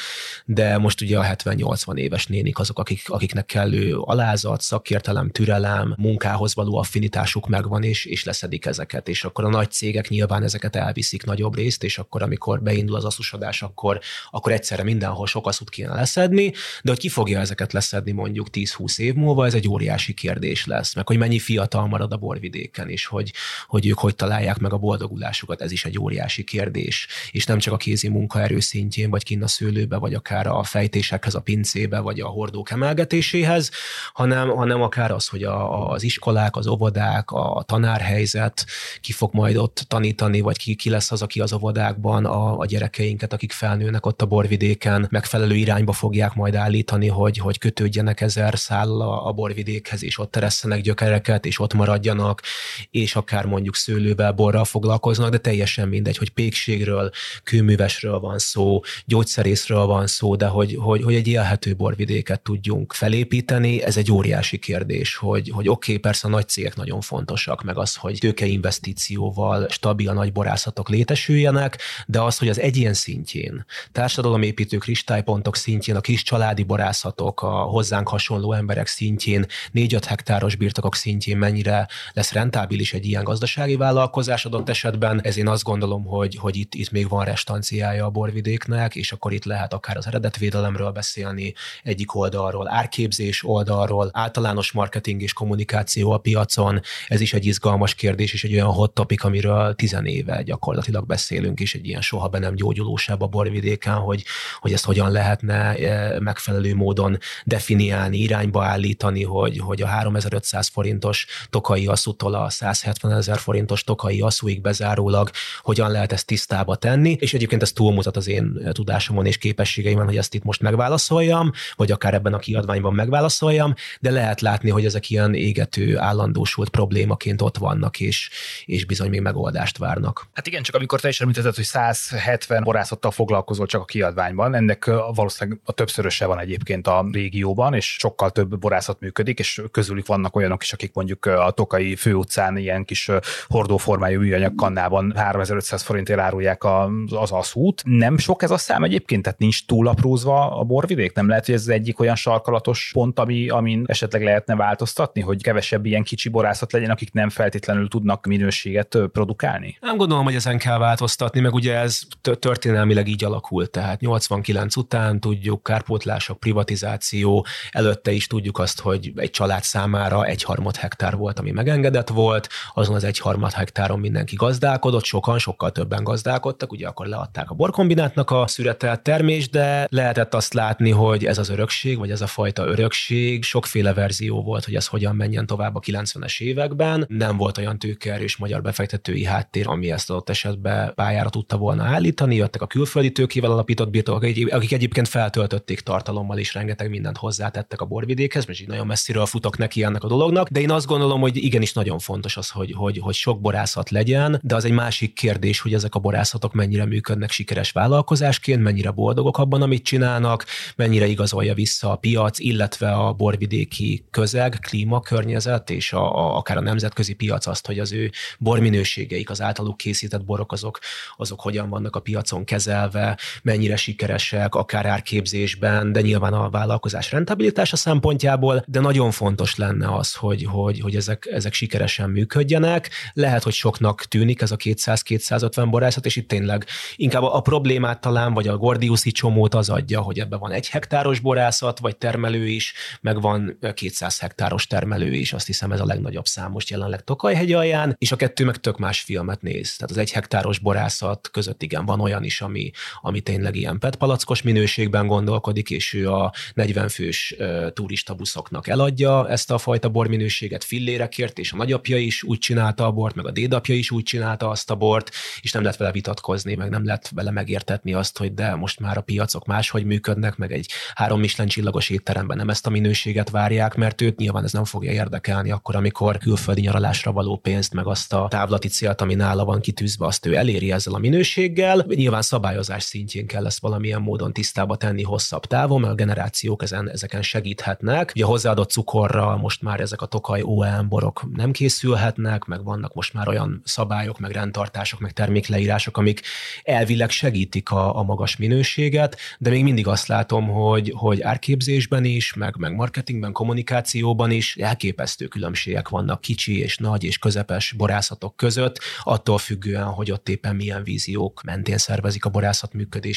de 0.44 0.78
most 0.78 1.00
ugye 1.00 1.18
a 1.18 1.22
70-80 1.22 1.96
éves 1.96 2.26
nénik 2.26 2.58
azok, 2.58 2.78
akik, 2.78 3.02
akiknek 3.06 3.46
kellő 3.46 3.96
alázat, 3.96 4.60
szakértelem, 4.60 5.30
türelem, 5.30 5.94
munkához 5.98 6.54
való 6.54 6.76
affinitásuk 6.76 7.48
megvan, 7.48 7.82
és, 7.82 8.04
és 8.04 8.24
leszedik 8.24 8.66
ezeket, 8.66 9.08
és 9.08 9.24
akkor 9.24 9.44
a 9.44 9.48
nagy 9.48 9.70
cégek 9.70 10.08
nyilván 10.08 10.42
ezeket 10.42 10.76
elviszik 10.76 11.24
nagyobb 11.24 11.54
részt, 11.54 11.84
és 11.84 11.98
akkor 11.98 12.22
amikor 12.22 12.62
beindul 12.62 12.96
az 12.96 13.04
asszusodás, 13.04 13.62
akkor, 13.62 14.00
akkor 14.30 14.52
egyszerre 14.52 14.82
mindenhol 14.82 15.26
sok 15.26 15.46
asszut 15.46 15.70
kéne 15.70 15.94
leszedni, 15.94 16.52
de 16.82 16.90
hogy 16.90 16.98
ki 16.98 17.08
fogja 17.08 17.40
ezeket 17.40 17.72
leszedni 17.72 18.12
mondjuk 18.12 18.46
10-20 18.52 18.98
év 18.98 19.14
múlva, 19.14 19.46
ez 19.46 19.54
egy 19.54 19.68
óriási 19.68 20.14
kérdés 20.14 20.66
lesz, 20.66 20.94
meg 20.94 21.06
hogy 21.06 21.18
mennyi 21.18 21.38
fiatal 21.38 21.86
marad 21.86 22.12
a 22.12 22.16
borvidéken, 22.16 22.88
és 22.88 23.06
hogy, 23.06 23.32
hogy 23.66 23.86
ők 23.86 23.98
hogy 23.98 24.14
találják 24.16 24.58
meg 24.58 24.72
a 24.72 24.78
boldogulásukat, 24.78 25.60
ez 25.60 25.72
is 25.72 25.84
egy 25.84 25.98
óriási 25.98 26.44
kérdés. 26.44 27.08
És 27.30 27.44
nem 27.44 27.58
csak 27.58 27.72
a 27.72 27.76
kézi 27.76 28.08
munkaerő 28.08 28.60
szintjén, 28.60 29.10
vagy 29.10 29.22
kinn 29.22 29.42
a 29.42 29.48
szőlőbe, 29.48 29.96
vagy 29.96 30.14
akár 30.14 30.46
a 30.46 30.62
fejtésekhez, 30.62 31.34
a 31.34 31.40
pincébe, 31.40 31.98
vagy 32.00 32.20
a 32.20 32.26
hordók 32.26 32.70
emelgetéséhez, 32.70 33.70
hanem, 34.12 34.48
hanem 34.48 34.82
akár 34.82 35.10
az, 35.10 35.28
hogy 35.28 35.42
a, 35.42 35.90
az 35.90 36.02
iskolák, 36.02 36.56
az 36.56 36.66
óvodák, 36.66 37.30
a 37.30 37.62
tanárhelyzet, 37.66 38.66
ki 39.00 39.12
fog 39.12 39.34
majd 39.34 39.56
ott 39.56 39.84
tanítani, 39.88 40.40
vagy 40.40 40.58
ki, 40.58 40.74
ki 40.74 40.90
lesz 40.90 41.12
az, 41.12 41.22
aki 41.22 41.40
az 41.40 41.52
óvodákban 41.52 42.24
a, 42.24 42.58
a 42.58 42.66
gyerekeinket, 42.66 43.32
akik 43.32 43.52
felnőnek 43.52 44.06
ott 44.06 44.15
a 44.22 44.26
borvidéken, 44.26 45.06
megfelelő 45.10 45.54
irányba 45.54 45.92
fogják 45.92 46.34
majd 46.34 46.54
állítani, 46.54 47.08
hogy, 47.08 47.38
hogy 47.38 47.58
kötődjenek 47.58 48.20
ezer 48.20 48.58
száll 48.58 49.00
a, 49.00 49.26
a 49.26 49.32
borvidékhez, 49.32 50.04
és 50.04 50.18
ott 50.18 50.30
teresszenek 50.30 50.80
gyökereket, 50.80 51.46
és 51.46 51.60
ott 51.60 51.74
maradjanak, 51.74 52.42
és 52.90 53.16
akár 53.16 53.44
mondjuk 53.44 53.76
szőlővel, 53.76 54.32
borral 54.32 54.64
foglalkoznak, 54.64 55.30
de 55.30 55.38
teljesen 55.38 55.88
mindegy, 55.88 56.16
hogy 56.16 56.30
pékségről, 56.30 57.10
kőművesről 57.42 58.18
van 58.18 58.38
szó, 58.38 58.80
gyógyszerészről 59.04 59.86
van 59.86 60.06
szó, 60.06 60.36
de 60.36 60.46
hogy, 60.46 60.76
hogy, 60.80 61.02
hogy 61.02 61.14
egy 61.14 61.28
élhető 61.28 61.74
borvidéket 61.74 62.40
tudjunk 62.40 62.92
felépíteni, 62.92 63.82
ez 63.82 63.96
egy 63.96 64.12
óriási 64.12 64.58
kérdés, 64.58 65.16
hogy, 65.16 65.50
hogy 65.50 65.68
oké, 65.68 65.90
okay, 65.90 66.02
persze 66.02 66.26
a 66.26 66.30
nagy 66.30 66.48
cégek 66.48 66.76
nagyon 66.76 67.00
fontosak, 67.00 67.62
meg 67.62 67.78
az, 67.78 67.94
hogy 67.94 68.18
tőkeinvestícióval 68.18 69.68
stabil 69.68 70.12
nagy 70.12 70.32
borászatok 70.32 70.88
létesüljenek, 70.88 71.78
de 72.06 72.20
az, 72.20 72.38
hogy 72.38 72.48
az 72.48 72.60
egyén 72.60 72.94
szintjén, 72.94 73.64
társadalomépítő 74.06 74.78
kristálypontok 74.78 75.56
szintjén, 75.56 75.96
a 75.96 76.00
kis 76.00 76.22
családi 76.22 76.62
borászatok, 76.62 77.42
a 77.42 77.48
hozzánk 77.48 78.08
hasonló 78.08 78.52
emberek 78.52 78.86
szintjén, 78.86 79.46
4-5 79.74 80.02
hektáros 80.06 80.54
birtokok 80.54 80.94
szintjén 80.94 81.36
mennyire 81.36 81.88
lesz 82.12 82.32
rentábilis 82.32 82.92
egy 82.92 83.06
ilyen 83.06 83.24
gazdasági 83.24 83.76
vállalkozás 83.76 84.44
adott 84.44 84.68
esetben, 84.68 85.20
ez 85.22 85.36
én 85.36 85.48
azt 85.48 85.62
gondolom, 85.62 86.04
hogy, 86.04 86.36
hogy 86.36 86.56
itt, 86.56 86.74
itt 86.74 86.90
még 86.90 87.08
van 87.08 87.24
restanciája 87.24 88.04
a 88.04 88.10
borvidéknek, 88.10 88.94
és 88.94 89.12
akkor 89.12 89.32
itt 89.32 89.44
lehet 89.44 89.72
akár 89.72 89.96
az 89.96 90.06
eredetvédelemről 90.06 90.90
beszélni, 90.90 91.54
egyik 91.82 92.14
oldalról, 92.14 92.68
árképzés 92.68 93.44
oldalról, 93.44 94.10
általános 94.12 94.72
marketing 94.72 95.22
és 95.22 95.32
kommunikáció 95.32 96.10
a 96.10 96.18
piacon, 96.18 96.80
ez 97.06 97.20
is 97.20 97.32
egy 97.32 97.46
izgalmas 97.46 97.94
kérdés, 97.94 98.32
és 98.32 98.44
egy 98.44 98.52
olyan 98.52 98.72
hot 98.72 98.94
topic, 98.94 99.24
amiről 99.24 99.74
tizenéve 99.74 100.42
gyakorlatilag 100.42 101.06
beszélünk, 101.06 101.60
és 101.60 101.74
egy 101.74 101.86
ilyen 101.86 102.00
soha 102.00 102.28
be 102.28 102.38
nem 102.38 102.54
gyógyulósabb 102.54 103.20
a 103.20 103.26
borvidéken, 103.26 103.95
hogy, 103.98 104.24
hogy 104.60 104.72
ezt 104.72 104.84
hogyan 104.84 105.10
lehetne 105.10 105.74
e, 105.74 106.20
megfelelő 106.20 106.74
módon 106.74 107.18
definiálni, 107.44 108.18
irányba 108.18 108.64
állítani, 108.64 109.22
hogy, 109.22 109.58
hogy 109.58 109.82
a 109.82 109.86
3500 109.86 110.68
forintos 110.68 111.26
tokai 111.50 111.86
asszútól 111.86 112.34
a 112.34 112.50
170 112.50 113.12
ezer 113.12 113.38
forintos 113.38 113.84
tokai 113.84 114.20
asszúig 114.20 114.60
bezárólag 114.60 115.30
hogyan 115.60 115.90
lehet 115.90 116.12
ezt 116.12 116.26
tisztába 116.26 116.76
tenni, 116.76 117.16
és 117.20 117.34
egyébként 117.34 117.62
ez 117.62 117.72
túlmutat 117.72 118.16
az 118.16 118.28
én 118.28 118.70
tudásomon 118.72 119.26
és 119.26 119.38
képességeimben, 119.38 120.06
hogy 120.06 120.16
ezt 120.16 120.34
itt 120.34 120.44
most 120.44 120.60
megválaszoljam, 120.60 121.52
vagy 121.76 121.90
akár 121.90 122.14
ebben 122.14 122.34
a 122.34 122.38
kiadványban 122.38 122.94
megválaszoljam, 122.94 123.74
de 124.00 124.10
lehet 124.10 124.40
látni, 124.40 124.70
hogy 124.70 124.84
ezek 124.84 125.10
ilyen 125.10 125.34
égető, 125.34 125.98
állandósult 125.98 126.68
problémaként 126.68 127.42
ott 127.42 127.58
vannak, 127.58 128.00
és, 128.00 128.30
és 128.64 128.84
bizony 128.84 129.08
még 129.08 129.20
megoldást 129.20 129.78
várnak. 129.78 130.26
Hát 130.32 130.46
igen, 130.46 130.62
csak 130.62 130.74
amikor 130.74 131.00
te 131.00 131.08
is 131.08 131.20
említetted, 131.20 131.54
hogy 131.54 131.64
170 131.64 132.62
borászattal 132.62 133.10
foglalkozol 133.10 133.66
csak 133.66 133.75
a 133.80 133.84
kiadványban, 133.84 134.54
ennek 134.54 134.90
valószínűleg 135.14 135.60
a 135.64 135.72
többszöröse 135.72 136.26
van 136.26 136.38
egyébként 136.38 136.86
a 136.86 137.06
régióban, 137.12 137.74
és 137.74 137.96
sokkal 137.98 138.30
több 138.30 138.58
borászat 138.58 139.00
működik, 139.00 139.38
és 139.38 139.62
közülük 139.70 140.06
vannak 140.06 140.36
olyanok 140.36 140.62
is, 140.62 140.72
akik 140.72 140.94
mondjuk 140.94 141.24
a 141.24 141.50
Tokai 141.50 141.96
főutcán 141.96 142.56
ilyen 142.56 142.84
kis 142.84 143.10
hordóformájú 143.46 144.20
műanyag 144.20 144.54
kannában 144.54 145.12
3500 145.16 145.82
forintért 145.82 146.20
árulják 146.20 146.64
az 147.10 147.30
aszút. 147.30 147.82
Nem 147.84 148.18
sok 148.18 148.42
ez 148.42 148.50
a 148.50 148.56
szám 148.56 148.84
egyébként, 148.84 149.22
tehát 149.22 149.38
nincs 149.38 149.66
túl 149.66 149.88
aprózva 149.88 150.58
a 150.58 150.64
borvidék? 150.64 151.14
Nem 151.14 151.28
lehet, 151.28 151.46
hogy 151.46 151.54
ez 151.54 151.60
az 151.60 151.68
egyik 151.68 152.00
olyan 152.00 152.16
sarkalatos 152.16 152.90
pont, 152.92 153.18
ami, 153.18 153.48
amin 153.48 153.84
esetleg 153.86 154.22
lehetne 154.22 154.56
változtatni, 154.56 155.20
hogy 155.20 155.42
kevesebb 155.42 155.86
ilyen 155.86 156.02
kicsi 156.02 156.28
borászat 156.28 156.72
legyen, 156.72 156.90
akik 156.90 157.12
nem 157.12 157.28
feltétlenül 157.28 157.88
tudnak 157.88 158.26
minőséget 158.26 158.98
produkálni? 159.12 159.76
Nem 159.80 159.96
gondolom, 159.96 160.24
hogy 160.24 160.34
ezen 160.34 160.58
kell 160.58 160.78
változtatni, 160.78 161.40
meg 161.40 161.54
ugye 161.54 161.74
ez 161.74 162.00
történelmileg 162.38 163.08
így 163.08 163.24
alakult, 163.24 163.65
tehát 163.70 164.00
89 164.00 164.76
után 164.76 165.20
tudjuk, 165.20 165.62
kárpótlások, 165.62 166.40
privatizáció, 166.40 167.46
előtte 167.70 168.10
is 168.10 168.26
tudjuk 168.26 168.58
azt, 168.58 168.80
hogy 168.80 169.12
egy 169.16 169.30
család 169.30 169.62
számára 169.62 170.24
egy 170.24 170.42
harmad 170.42 170.76
hektár 170.76 171.16
volt, 171.16 171.38
ami 171.38 171.50
megengedett 171.50 172.08
volt, 172.08 172.48
azon 172.74 172.94
az 172.94 173.04
egy 173.04 173.18
harmad 173.18 173.52
hektáron 173.52 173.98
mindenki 173.98 174.36
gazdálkodott, 174.36 175.04
sokan, 175.04 175.38
sokkal 175.38 175.72
többen 175.72 176.04
gazdálkodtak, 176.04 176.72
ugye 176.72 176.86
akkor 176.86 177.06
leadták 177.06 177.50
a 177.50 177.54
borkombinátnak 177.54 178.30
a 178.30 178.46
szüretelt 178.46 179.02
termést, 179.02 179.50
de 179.50 179.86
lehetett 179.90 180.34
azt 180.34 180.54
látni, 180.54 180.90
hogy 180.90 181.24
ez 181.24 181.38
az 181.38 181.48
örökség, 181.48 181.98
vagy 181.98 182.10
ez 182.10 182.20
a 182.20 182.26
fajta 182.26 182.66
örökség, 182.66 183.42
sokféle 183.42 183.94
verzió 183.94 184.42
volt, 184.42 184.64
hogy 184.64 184.74
ez 184.74 184.86
hogyan 184.86 185.16
menjen 185.16 185.46
tovább 185.46 185.74
a 185.74 185.80
90-es 185.80 186.40
években. 186.40 187.04
Nem 187.08 187.36
volt 187.36 187.58
olyan 187.58 187.78
tőkeerős 187.78 188.36
magyar 188.36 188.62
befektetői 188.62 189.24
háttér, 189.24 189.68
ami 189.68 189.90
ezt 189.90 190.10
adott 190.10 190.30
esetben 190.30 190.94
pályára 190.94 191.30
tudta 191.30 191.56
volna 191.56 191.84
állítani. 191.84 192.34
Jöttek 192.34 192.62
a 192.62 192.66
külföldi 192.66 193.12
tőkével 193.12 193.50
alapított 193.56 193.90
birtokok, 193.90 194.22
akik 194.50 194.72
egyébként 194.72 195.08
feltöltötték 195.08 195.80
tartalommal 195.80 196.38
és 196.38 196.54
rengeteg 196.54 196.90
mindent 196.90 197.16
hozzátettek 197.16 197.80
a 197.80 197.84
borvidékhez, 197.84 198.44
és 198.48 198.60
így 198.60 198.68
nagyon 198.68 198.86
messziről 198.86 199.26
futok 199.26 199.58
neki 199.58 199.82
ennek 199.82 200.04
a 200.04 200.08
dolognak. 200.08 200.48
De 200.48 200.60
én 200.60 200.70
azt 200.70 200.86
gondolom, 200.86 201.20
hogy 201.20 201.36
igenis 201.36 201.72
nagyon 201.72 201.98
fontos 201.98 202.36
az, 202.36 202.50
hogy, 202.50 202.72
hogy, 202.72 202.98
hogy 202.98 203.14
sok 203.14 203.40
borászat 203.40 203.90
legyen, 203.90 204.40
de 204.42 204.54
az 204.54 204.64
egy 204.64 204.72
másik 204.72 205.12
kérdés, 205.14 205.60
hogy 205.60 205.74
ezek 205.74 205.94
a 205.94 205.98
borászatok 205.98 206.52
mennyire 206.52 206.84
működnek 206.84 207.30
sikeres 207.30 207.70
vállalkozásként, 207.70 208.62
mennyire 208.62 208.90
boldogok 208.90 209.38
abban, 209.38 209.62
amit 209.62 209.84
csinálnak, 209.84 210.44
mennyire 210.76 211.06
igazolja 211.06 211.54
vissza 211.54 211.90
a 211.90 211.96
piac, 211.96 212.38
illetve 212.38 212.92
a 212.92 213.12
borvidéki 213.12 214.04
közeg, 214.10 214.58
klíma, 214.60 215.00
környezet 215.00 215.70
és 215.70 215.92
a, 215.92 216.16
a, 216.16 216.36
akár 216.36 216.56
a 216.56 216.60
nemzetközi 216.60 217.14
piac 217.14 217.46
azt, 217.46 217.66
hogy 217.66 217.78
az 217.78 217.92
ő 217.92 218.10
borminőségeik, 218.38 219.30
az 219.30 219.42
általuk 219.42 219.76
készített 219.76 220.24
borok 220.24 220.52
azok, 220.52 220.78
azok 221.16 221.40
hogyan 221.40 221.68
vannak 221.68 221.96
a 221.96 222.00
piacon 222.00 222.44
kezelve, 222.44 223.18
mennyire 223.46 223.76
sikeresek, 223.76 224.54
akár 224.54 224.86
árképzésben, 224.86 225.92
de 225.92 226.00
nyilván 226.00 226.32
a 226.32 226.50
vállalkozás 226.50 227.12
rentabilitása 227.12 227.76
szempontjából, 227.76 228.64
de 228.66 228.80
nagyon 228.80 229.10
fontos 229.10 229.56
lenne 229.56 229.94
az, 229.94 230.14
hogy, 230.14 230.44
hogy, 230.44 230.80
hogy 230.80 230.96
ezek, 230.96 231.28
ezek 231.32 231.52
sikeresen 231.52 232.10
működjenek. 232.10 232.90
Lehet, 233.12 233.42
hogy 233.42 233.52
soknak 233.52 234.04
tűnik 234.04 234.40
ez 234.40 234.50
a 234.50 234.56
200-250 234.56 235.66
borászat, 235.70 236.06
és 236.06 236.16
itt 236.16 236.28
tényleg 236.28 236.66
inkább 236.96 237.22
a 237.22 237.40
problémát 237.40 238.00
talán, 238.00 238.34
vagy 238.34 238.48
a 238.48 238.56
Gordiuszi 238.56 239.10
csomót 239.10 239.54
az 239.54 239.68
adja, 239.68 240.00
hogy 240.00 240.18
ebben 240.18 240.38
van 240.38 240.52
egy 240.52 240.68
hektáros 240.68 241.20
borászat, 241.20 241.78
vagy 241.78 241.96
termelő 241.96 242.46
is, 242.46 242.74
meg 243.00 243.20
van 243.20 243.58
200 243.74 244.20
hektáros 244.20 244.66
termelő 244.66 245.12
is, 245.12 245.32
azt 245.32 245.46
hiszem 245.46 245.72
ez 245.72 245.80
a 245.80 245.86
legnagyobb 245.86 246.26
szám 246.26 246.50
most 246.50 246.70
jelenleg 246.70 247.04
Tokajhegy 247.04 247.52
alján, 247.52 247.94
és 247.98 248.12
a 248.12 248.16
kettő 248.16 248.44
meg 248.44 248.56
tök 248.56 248.78
más 248.78 249.00
filmet 249.00 249.42
néz. 249.42 249.76
Tehát 249.76 249.90
az 249.90 249.98
egy 249.98 250.12
hektáros 250.12 250.58
borászat 250.58 251.30
között 251.32 251.62
igen, 251.62 251.84
van 251.84 252.00
olyan 252.00 252.24
is, 252.24 252.40
ami, 252.40 252.70
ami 253.00 253.20
tényleg 253.20 253.34
ilyen 253.52 253.78
petpalackos 253.78 254.42
minőségben 254.42 255.06
gondolkodik, 255.06 255.70
és 255.70 255.94
ő 255.94 256.10
a 256.10 256.32
40 256.54 256.88
fős 256.88 257.34
turista 257.72 258.14
buszoknak 258.14 258.68
eladja 258.68 259.28
ezt 259.28 259.50
a 259.50 259.58
fajta 259.58 259.88
borminőséget 259.88 260.64
fillérekért, 260.64 261.38
és 261.38 261.52
a 261.52 261.56
nagyapja 261.56 261.96
is 261.96 262.22
úgy 262.22 262.38
csinálta 262.38 262.86
a 262.86 262.92
bort, 262.92 263.14
meg 263.14 263.26
a 263.26 263.30
dédapja 263.30 263.74
is 263.74 263.90
úgy 263.90 264.02
csinálta 264.02 264.48
azt 264.48 264.70
a 264.70 264.74
bort, 264.74 265.10
és 265.40 265.52
nem 265.52 265.62
lehet 265.62 265.78
vele 265.78 265.92
vitatkozni, 265.92 266.54
meg 266.54 266.70
nem 266.70 266.84
lehet 266.84 267.10
vele 267.14 267.30
megértetni 267.30 267.92
azt, 267.94 268.18
hogy 268.18 268.34
de 268.34 268.54
most 268.54 268.80
már 268.80 268.96
a 268.96 269.00
piacok 269.00 269.46
máshogy 269.46 269.84
működnek, 269.84 270.36
meg 270.36 270.52
egy 270.52 270.70
három 270.94 271.20
Michelin 271.20 271.50
csillagos 271.50 271.90
étteremben 271.90 272.36
nem 272.36 272.48
ezt 272.48 272.66
a 272.66 272.70
minőséget 272.70 273.30
várják, 273.30 273.74
mert 273.74 274.00
őt 274.00 274.16
nyilván 274.16 274.44
ez 274.44 274.52
nem 274.52 274.64
fogja 274.64 274.92
érdekelni 274.92 275.50
akkor, 275.50 275.76
amikor 275.76 276.18
külföldi 276.18 276.60
nyaralásra 276.60 277.12
való 277.12 277.36
pénzt, 277.36 277.74
meg 277.74 277.86
azt 277.86 278.12
a 278.12 278.26
távlati 278.30 278.68
célt, 278.68 279.00
ami 279.00 279.14
nála 279.14 279.44
van 279.44 279.60
kitűzve, 279.60 280.06
azt 280.06 280.26
ő 280.26 280.34
eléri 280.34 280.72
ezzel 280.72 280.94
a 280.94 280.98
minőséggel. 280.98 281.84
Nyilván 281.88 282.22
szabályozás 282.22 282.82
szintjén 282.82 283.25
kell 283.26 283.46
ezt 283.46 283.60
valamilyen 283.60 284.02
módon 284.02 284.32
tisztába 284.32 284.76
tenni 284.76 285.02
hosszabb 285.02 285.44
távon, 285.44 285.80
mert 285.80 285.92
a 285.92 285.96
generációk 285.96 286.62
ezen, 286.62 286.90
ezeken 286.90 287.22
segíthetnek. 287.22 288.12
Ugye 288.14 288.24
hozzáadott 288.24 288.70
cukorra 288.70 289.36
most 289.36 289.62
már 289.62 289.80
ezek 289.80 290.02
a 290.02 290.06
tokaj 290.06 290.42
OEM 290.44 290.88
borok 290.88 291.22
nem 291.34 291.52
készülhetnek, 291.52 292.44
meg 292.44 292.64
vannak 292.64 292.94
most 292.94 293.14
már 293.14 293.28
olyan 293.28 293.60
szabályok, 293.64 294.18
meg 294.18 294.30
rendtartások, 294.30 295.00
meg 295.00 295.12
termékleírások, 295.12 295.96
amik 295.96 296.20
elvileg 296.62 297.10
segítik 297.10 297.70
a, 297.70 297.98
a 297.98 298.02
magas 298.02 298.36
minőséget, 298.36 299.16
de 299.38 299.50
még 299.50 299.62
mindig 299.62 299.86
azt 299.86 300.06
látom, 300.06 300.48
hogy, 300.48 300.92
hogy 300.96 301.20
árképzésben 301.22 302.04
is, 302.04 302.34
meg, 302.34 302.56
meg 302.56 302.74
marketingben, 302.74 303.32
kommunikációban 303.32 304.30
is 304.30 304.56
elképesztő 304.56 305.26
különbségek 305.26 305.88
vannak 305.88 306.20
kicsi 306.20 306.58
és 306.58 306.76
nagy 306.76 307.04
és 307.04 307.18
közepes 307.18 307.72
borászatok 307.72 308.36
között, 308.36 308.78
attól 309.02 309.38
függően, 309.38 309.86
hogy 309.86 310.10
ott 310.10 310.28
éppen 310.28 310.56
milyen 310.56 310.82
víziók 310.82 311.42
mentén 311.42 311.78
szervezik 311.78 312.24
a 312.24 312.30
borászat 312.30 312.72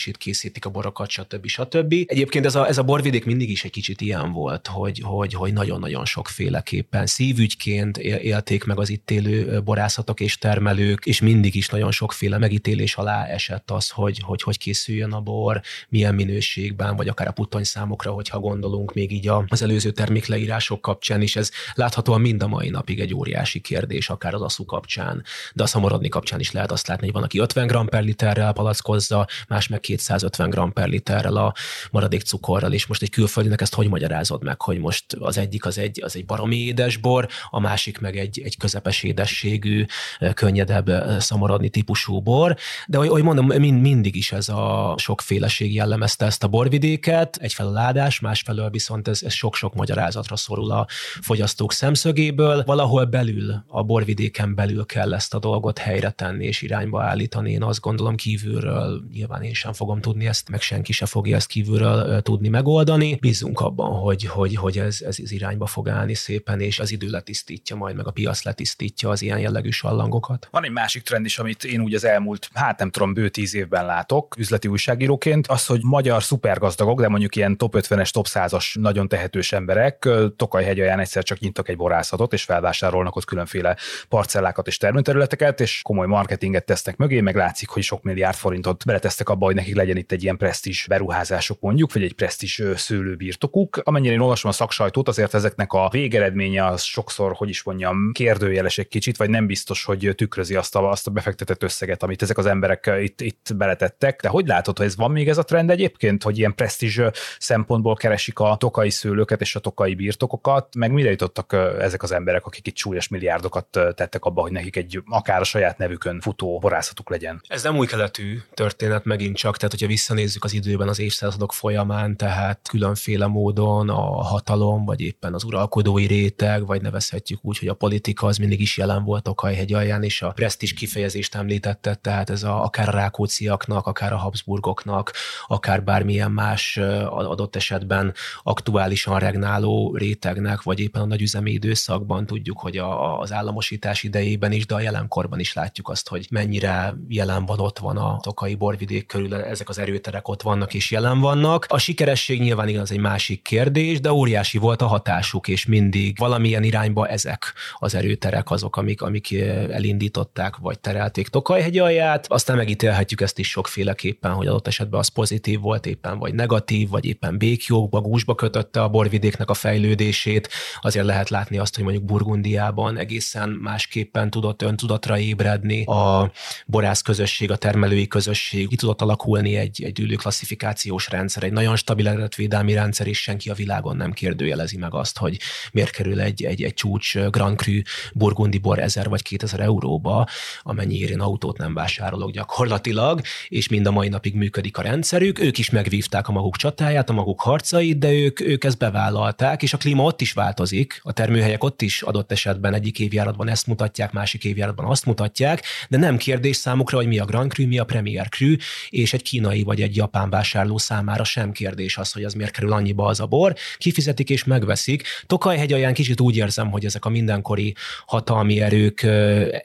működését, 0.05 0.17
készítik 0.17 0.65
a 0.65 0.69
borokat, 0.69 1.09
stb. 1.09 1.47
stb. 1.47 1.93
Egyébként 2.05 2.45
ez 2.45 2.55
a, 2.55 2.67
ez 2.67 2.77
a 2.77 2.83
borvidék 2.83 3.25
mindig 3.25 3.49
is 3.49 3.63
egy 3.63 3.71
kicsit 3.71 4.01
ilyen 4.01 4.31
volt, 4.31 4.67
hogy, 4.67 5.01
hogy, 5.03 5.33
hogy 5.33 5.53
nagyon-nagyon 5.53 6.05
sokféleképpen 6.05 7.05
szívügyként 7.05 7.97
élték 7.97 8.63
meg 8.63 8.79
az 8.79 8.89
itt 8.89 9.11
élő 9.11 9.61
borászatok 9.61 10.19
és 10.19 10.37
termelők, 10.37 11.05
és 11.05 11.21
mindig 11.21 11.55
is 11.55 11.69
nagyon 11.69 11.91
sokféle 11.91 12.37
megítélés 12.37 12.95
alá 12.95 13.25
esett 13.25 13.71
az, 13.71 13.89
hogy 13.89 14.19
hogy, 14.19 14.41
hogy 14.41 14.57
készüljön 14.57 15.11
a 15.11 15.21
bor, 15.21 15.61
milyen 15.89 16.15
minőségben, 16.15 16.95
vagy 16.95 17.07
akár 17.07 17.27
a 17.27 17.31
puttonyszámokra, 17.31 18.11
hogyha 18.11 18.39
gondolunk 18.39 18.93
még 18.93 19.11
így 19.11 19.29
az 19.47 19.61
előző 19.61 19.91
termékleírások 19.91 20.81
kapcsán 20.81 21.21
is, 21.21 21.35
ez 21.35 21.51
láthatóan 21.73 22.21
mind 22.21 22.43
a 22.43 22.47
mai 22.47 22.69
napig 22.69 22.99
egy 22.99 23.13
óriási 23.13 23.59
kérdés, 23.59 24.09
akár 24.09 24.33
az 24.33 24.41
aszú 24.41 24.65
kapcsán, 24.65 25.23
de 25.53 25.63
a 25.63 25.67
szamorodni 25.67 26.09
kapcsán 26.09 26.39
is 26.39 26.51
lehet 26.51 26.71
azt 26.71 26.87
látni, 26.87 27.05
hogy 27.05 27.13
van, 27.13 27.23
aki 27.23 27.39
50 27.39 27.67
g 27.67 27.89
per 27.89 28.03
literrel 28.03 28.53
palackozza, 28.53 29.27
más 29.47 29.67
meg 29.67 29.79
250 29.97 30.49
g 30.49 30.73
per 30.73 30.87
literrel 30.87 31.35
a 31.35 31.53
maradék 31.91 32.21
cukorral, 32.21 32.73
és 32.73 32.85
most 32.85 33.01
egy 33.01 33.09
külföldinek 33.09 33.61
ezt 33.61 33.73
hogy 33.73 33.89
magyarázod 33.89 34.43
meg, 34.43 34.61
hogy 34.61 34.79
most 34.79 35.05
az 35.19 35.37
egyik 35.37 35.65
az 35.65 35.77
egy, 35.77 36.01
az 36.03 36.15
egy 36.15 36.25
baromi 36.25 36.55
édes 36.55 36.97
bor, 36.97 37.27
a 37.49 37.59
másik 37.59 37.99
meg 37.99 38.17
egy, 38.17 38.41
egy 38.43 38.57
közepes 38.57 39.03
édességű, 39.03 39.85
könnyedebb 40.33 41.19
szamorodni 41.19 41.69
típusú 41.69 42.21
bor, 42.21 42.55
de 42.87 42.97
hogy 42.97 43.23
mondom, 43.23 43.45
mind, 43.45 43.81
mindig 43.81 44.15
is 44.15 44.31
ez 44.31 44.49
a 44.49 44.93
sokféleség 44.97 45.73
jellemezte 45.73 46.25
ezt 46.25 46.43
a 46.43 46.47
borvidéket, 46.47 47.37
egyfelől 47.41 47.71
ládás, 47.71 48.19
másfelől 48.19 48.69
viszont 48.69 49.07
ez, 49.07 49.23
ez 49.23 49.33
sok-sok 49.33 49.73
magyarázatra 49.73 50.35
szorul 50.35 50.71
a 50.71 50.85
fogyasztók 51.21 51.73
szemszögéből. 51.73 52.63
Valahol 52.65 53.05
belül, 53.05 53.63
a 53.67 53.83
borvidéken 53.83 54.55
belül 54.55 54.85
kell 54.85 55.13
ezt 55.13 55.33
a 55.33 55.39
dolgot 55.39 55.77
helyre 55.77 56.09
tenni 56.09 56.45
és 56.45 56.61
irányba 56.61 57.03
állítani. 57.03 57.51
Én 57.51 57.63
azt 57.63 57.79
gondolom 57.79 58.15
kívülről, 58.15 59.03
nyilván 59.13 59.41
én 59.41 59.53
sem 59.53 59.68
fogom 59.73 60.01
tudni 60.01 60.27
ezt, 60.27 60.49
meg 60.49 60.61
senki 60.61 60.91
se 60.91 61.05
fogja 61.05 61.35
ezt 61.35 61.47
kívülről 61.47 62.21
tudni 62.21 62.47
megoldani. 62.47 63.17
Bízunk 63.21 63.59
abban, 63.59 63.99
hogy, 63.99 64.25
hogy, 64.25 64.55
hogy 64.55 64.77
ez, 64.77 64.97
ez 65.01 65.17
az 65.23 65.31
irányba 65.31 65.65
fog 65.65 65.89
állni 65.89 66.13
szépen, 66.13 66.61
és 66.61 66.79
az 66.79 66.91
idő 66.91 67.09
letisztítja 67.09 67.75
majd, 67.75 67.95
meg 67.95 68.07
a 68.07 68.11
piac 68.11 68.43
letisztítja 68.43 69.09
az 69.09 69.21
ilyen 69.21 69.39
jellegű 69.39 69.69
sallangokat. 69.69 70.47
Van 70.51 70.65
egy 70.65 70.71
másik 70.71 71.03
trend 71.03 71.25
is, 71.25 71.39
amit 71.39 71.63
én 71.63 71.81
úgy 71.81 71.93
az 71.93 72.03
elmúlt, 72.03 72.49
hát 72.53 72.79
nem 72.79 72.89
tudom, 72.89 73.13
bő 73.13 73.29
tíz 73.29 73.55
évben 73.55 73.85
látok 73.85 74.35
üzleti 74.37 74.67
újságíróként, 74.67 75.47
az, 75.47 75.65
hogy 75.65 75.79
magyar 75.83 76.23
szupergazdagok, 76.23 77.01
de 77.01 77.07
mondjuk 77.07 77.35
ilyen 77.35 77.57
top 77.57 77.75
50-es, 77.77 78.09
top 78.09 78.25
100-as 78.29 78.79
nagyon 78.79 79.07
tehetős 79.07 79.51
emberek 79.51 80.09
Tokaj-hegyaján 80.35 80.99
egyszer 80.99 81.23
csak 81.23 81.39
nyitnak 81.39 81.69
egy 81.69 81.77
borászatot, 81.77 82.33
és 82.33 82.43
felvásárolnak 82.43 83.15
ott 83.15 83.25
különféle 83.25 83.77
parcellákat 84.09 84.67
és 84.67 84.77
termőterületeket, 84.77 85.61
és 85.61 85.81
komoly 85.81 86.07
marketinget 86.07 86.65
tesznek 86.65 86.97
mögé, 86.97 87.21
meg 87.21 87.35
látszik, 87.35 87.69
hogy 87.69 87.83
sok 87.83 88.03
milliárd 88.03 88.35
forintot 88.35 88.85
beletesztek 88.85 89.29
abba, 89.29 89.45
hogy 89.45 89.55
nekik 89.59 89.75
legyen 89.75 89.97
itt 89.97 90.11
egy 90.11 90.23
ilyen 90.23 90.37
presztis 90.37 90.85
beruházások 90.87 91.59
mondjuk, 91.59 91.93
vagy 91.93 92.03
egy 92.03 92.13
presztis 92.13 92.61
szőlőbirtokuk. 92.75 93.81
Amennyire 93.83 94.13
én 94.13 94.19
olvasom 94.19 94.49
a 94.49 94.53
szaksajtót, 94.53 95.07
azért 95.07 95.33
ezeknek 95.33 95.73
a 95.73 95.89
végeredménye 95.91 96.65
az 96.65 96.81
sokszor, 96.81 97.33
hogy 97.35 97.49
is 97.49 97.63
mondjam, 97.63 98.11
kérdőjeles 98.13 98.77
egy 98.77 98.87
kicsit, 98.87 99.17
vagy 99.17 99.29
nem 99.29 99.45
biztos, 99.45 99.83
hogy 99.83 100.13
tükrözi 100.15 100.55
azt 100.55 100.75
a, 100.75 100.89
azt 100.89 101.07
a 101.07 101.11
befektetett 101.11 101.63
összeget, 101.63 102.03
amit 102.03 102.21
ezek 102.21 102.37
az 102.37 102.45
emberek 102.45 102.91
itt, 103.01 103.21
itt 103.21 103.51
beletettek. 103.55 104.21
De 104.21 104.27
hogy 104.27 104.47
látod, 104.47 104.77
hogy 104.77 104.85
ez 104.85 104.95
van 104.95 105.11
még 105.11 105.29
ez 105.29 105.37
a 105.37 105.43
trend 105.43 105.69
egyébként, 105.69 106.23
hogy 106.23 106.37
ilyen 106.37 106.55
presztízs 106.55 106.99
szempontból 107.37 107.95
keresik 107.95 108.39
a 108.39 108.55
tokai 108.59 108.89
szőlőket 108.89 109.41
és 109.41 109.55
a 109.55 109.59
tokai 109.59 109.95
birtokokat, 109.95 110.75
meg 110.75 110.91
mire 110.91 111.09
jutottak 111.09 111.53
ezek 111.79 112.03
az 112.03 112.11
emberek, 112.11 112.45
akik 112.45 112.67
itt 112.67 112.77
súlyos 112.77 113.07
milliárdokat 113.07 113.65
tettek 113.71 114.25
abba, 114.25 114.41
hogy 114.41 114.51
nekik 114.51 114.75
egy 114.75 115.01
akár 115.05 115.39
a 115.41 115.43
saját 115.43 115.77
nevükön 115.77 116.19
futó 116.19 116.59
borászatuk 116.59 117.09
legyen? 117.09 117.41
Ez 117.47 117.63
nem 117.63 117.77
új 117.77 117.87
keletű 117.87 118.39
történet 118.53 119.05
megint 119.05 119.37
csak, 119.37 119.48
tehát 119.55 119.71
hogyha 119.71 119.87
visszanézzük 119.87 120.43
az 120.43 120.53
időben 120.53 120.87
az 120.87 120.99
évszázadok 120.99 121.53
folyamán, 121.53 122.17
tehát 122.17 122.67
különféle 122.69 123.27
módon 123.27 123.89
a 123.89 124.23
hatalom, 124.23 124.85
vagy 124.85 125.01
éppen 125.01 125.33
az 125.33 125.43
uralkodói 125.43 126.05
réteg, 126.05 126.65
vagy 126.65 126.81
nevezhetjük 126.81 127.39
úgy, 127.41 127.57
hogy 127.57 127.67
a 127.67 127.73
politika 127.73 128.27
az 128.27 128.37
mindig 128.37 128.61
is 128.61 128.77
jelen 128.77 129.03
volt 129.03 129.27
Okajhegy 129.27 129.73
alján, 129.73 130.03
és 130.03 130.21
a 130.21 130.31
presztis 130.31 130.73
kifejezést 130.73 131.35
említette, 131.35 131.95
tehát 131.95 132.29
ez 132.29 132.43
a, 132.43 132.63
akár 132.63 132.87
a 132.87 132.91
Rákóciaknak, 132.91 133.87
akár 133.87 134.13
a 134.13 134.17
Habsburgoknak, 134.17 135.13
akár 135.47 135.83
bármilyen 135.83 136.31
más 136.31 136.77
adott 137.09 137.55
esetben 137.55 138.13
aktuálisan 138.43 139.19
regnáló 139.19 139.95
rétegnek, 139.95 140.61
vagy 140.61 140.79
éppen 140.79 141.01
a 141.01 141.05
nagyüzemi 141.05 141.51
időszakban 141.51 142.25
tudjuk, 142.25 142.59
hogy 142.59 142.77
a, 142.77 143.19
az 143.19 143.31
államosítás 143.31 144.03
idejében 144.03 144.51
is, 144.51 144.65
de 144.65 144.75
a 144.75 144.79
jelenkorban 144.79 145.39
is 145.39 145.53
látjuk 145.53 145.89
azt, 145.89 146.09
hogy 146.09 146.27
mennyire 146.29 146.95
jelen 147.07 147.45
van, 147.45 147.59
ott 147.59 147.79
van 147.79 147.97
a 147.97 148.19
tokai 148.21 148.55
borvidék 148.55 149.05
körül, 149.05 149.38
ezek 149.45 149.69
az 149.69 149.79
erőterek 149.79 150.27
ott 150.27 150.41
vannak 150.41 150.73
és 150.73 150.91
jelen 150.91 151.19
vannak. 151.19 151.65
A 151.67 151.77
sikeresség 151.77 152.41
nyilván 152.41 152.67
igaz 152.67 152.91
egy 152.91 152.99
másik 152.99 153.41
kérdés, 153.41 153.99
de 153.99 154.11
óriási 154.11 154.57
volt 154.57 154.81
a 154.81 154.87
hatásuk, 154.87 155.47
és 155.47 155.65
mindig 155.65 156.17
valamilyen 156.17 156.63
irányba 156.63 157.07
ezek 157.07 157.53
az 157.77 157.95
erőterek 157.95 158.51
azok, 158.51 158.77
amik, 158.77 159.01
amik 159.01 159.33
elindították, 159.71 160.57
vagy 160.57 160.79
terelték 160.79 161.27
Tokajhegy 161.27 161.77
alját. 161.77 162.25
Aztán 162.29 162.57
megítélhetjük 162.57 163.21
ezt 163.21 163.39
is 163.39 163.49
sokféleképpen, 163.49 164.31
hogy 164.31 164.47
adott 164.47 164.67
esetben 164.67 164.99
az 164.99 165.07
pozitív 165.07 165.59
volt 165.59 165.85
éppen, 165.85 166.19
vagy 166.19 166.33
negatív, 166.33 166.89
vagy 166.89 167.05
éppen 167.05 167.37
békjókba, 167.37 168.01
gúzsba 168.01 168.35
kötötte 168.35 168.83
a 168.83 168.89
borvidéknek 168.89 169.49
a 169.49 169.53
fejlődését. 169.53 170.49
Azért 170.81 171.05
lehet 171.05 171.29
látni 171.29 171.57
azt, 171.57 171.75
hogy 171.75 171.83
mondjuk 171.83 172.05
Burgundiában 172.05 172.97
egészen 172.97 173.49
másképpen 173.49 174.29
tudott 174.29 174.61
öntudatra 174.61 175.19
ébredni 175.19 175.83
a 175.83 176.31
borász 176.65 177.01
közösség, 177.01 177.51
a 177.51 177.55
termelői 177.55 178.07
közösség, 178.07 178.67
ki 178.67 178.75
tudott 178.75 179.01
alakulni 179.01 179.28
egy, 179.37 179.83
egy 179.83 179.99
ülő 179.99 180.15
klasszifikációs 180.15 181.09
rendszer, 181.09 181.43
egy 181.43 181.51
nagyon 181.51 181.75
stabil 181.75 182.07
eredetvédelmi 182.07 182.73
rendszer, 182.73 183.07
és 183.07 183.21
senki 183.21 183.49
a 183.49 183.53
világon 183.53 183.95
nem 183.95 184.11
kérdőjelezi 184.11 184.77
meg 184.77 184.93
azt, 184.93 185.17
hogy 185.17 185.39
miért 185.71 185.91
kerül 185.91 186.21
egy, 186.21 186.43
egy, 186.43 186.63
egy 186.63 186.73
csúcs 186.73 187.17
Grand 187.17 187.57
Cru 187.57 187.81
burgundi 188.13 188.57
bor 188.57 188.79
1000 188.79 189.09
vagy 189.09 189.21
2000 189.21 189.59
euróba, 189.59 190.27
amennyiért 190.61 191.11
én 191.11 191.19
autót 191.19 191.57
nem 191.57 191.73
vásárolok 191.73 192.31
gyakorlatilag, 192.31 193.21
és 193.47 193.67
mind 193.67 193.87
a 193.87 193.91
mai 193.91 194.07
napig 194.07 194.35
működik 194.35 194.77
a 194.77 194.81
rendszerük. 194.81 195.39
Ők 195.39 195.57
is 195.57 195.69
megvívták 195.69 196.27
a 196.27 196.31
maguk 196.31 196.57
csatáját, 196.57 197.09
a 197.09 197.13
maguk 197.13 197.41
harcait, 197.41 197.97
de 197.97 198.11
ők, 198.11 198.39
ők 198.39 198.63
ezt 198.63 198.77
bevállalták, 198.77 199.63
és 199.63 199.73
a 199.73 199.77
klíma 199.77 200.03
ott 200.03 200.21
is 200.21 200.31
változik, 200.31 200.99
a 201.03 201.11
termőhelyek 201.11 201.63
ott 201.63 201.81
is 201.81 202.01
adott 202.01 202.31
esetben 202.31 202.73
egyik 202.73 202.99
évjáratban 202.99 203.47
ezt 203.47 203.67
mutatják, 203.67 204.11
másik 204.11 204.43
évjáratban 204.43 204.85
azt 204.85 205.05
mutatják, 205.05 205.63
de 205.89 205.97
nem 205.97 206.17
kérdés 206.17 206.55
számukra, 206.55 206.97
hogy 206.97 207.07
mi 207.07 207.19
a 207.19 207.25
Grand 207.25 207.51
Cru, 207.51 207.67
mi 207.67 207.79
a 207.79 207.83
Premier 207.83 208.29
Cru, 208.29 208.55
és 208.89 209.13
egy 209.13 209.18
egy 209.19 209.25
kínai 209.25 209.63
vagy 209.63 209.81
egy 209.81 209.95
japán 209.95 210.29
vásárló 210.29 210.77
számára 210.77 211.23
sem 211.23 211.51
kérdés 211.51 211.97
az, 211.97 212.11
hogy 212.11 212.23
az 212.23 212.33
miért 212.33 212.51
kerül 212.51 212.73
annyiba 212.73 213.05
az 213.05 213.19
a 213.19 213.25
bor. 213.25 213.55
Kifizetik 213.77 214.29
és 214.29 214.43
megveszik. 214.43 215.03
Tokaj 215.25 215.57
alján 215.71 215.93
kicsit 215.93 216.19
úgy 216.19 216.35
érzem, 216.35 216.71
hogy 216.71 216.85
ezek 216.85 217.05
a 217.05 217.09
mindenkori 217.09 217.75
hatalmi 218.05 218.61
erők 218.61 219.03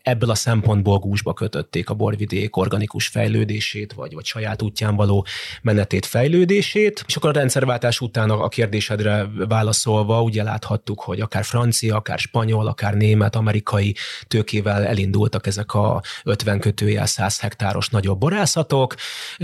ebből 0.03 0.31
a 0.31 0.35
szempontból 0.35 0.99
gúzsba 0.99 1.33
kötötték 1.33 1.91
a 1.91 1.95
borvidék 1.95 2.57
organikus 2.57 3.07
fejlődését, 3.07 3.93
vagy, 3.93 4.15
vagy 4.15 4.25
saját 4.25 4.63
útján 4.63 4.97
való 4.97 5.27
menetét, 5.63 6.07
fejlődését. 6.07 7.05
És 7.07 7.17
akkor 7.17 7.31
a 7.31 7.33
rendszerváltás 7.33 8.01
után 8.01 8.31
a 8.31 8.49
kérdésedre 8.49 9.27
válaszolva 9.49 10.23
ugye 10.23 10.43
láthattuk, 10.43 11.01
hogy 11.01 11.21
akár 11.21 11.45
francia, 11.45 11.97
akár 11.97 12.19
spanyol, 12.19 12.67
akár 12.67 12.95
német, 12.95 13.37
amerikai 13.37 13.95
tőkével 14.29 14.85
elindultak 14.85 15.47
ezek 15.47 15.75
a 15.75 16.03
50 16.25 16.61
kötőjel 16.61 17.07
100 17.07 17.41
hektáros 17.41 17.89
nagyobb 17.89 18.19
borászatok. 18.19 18.95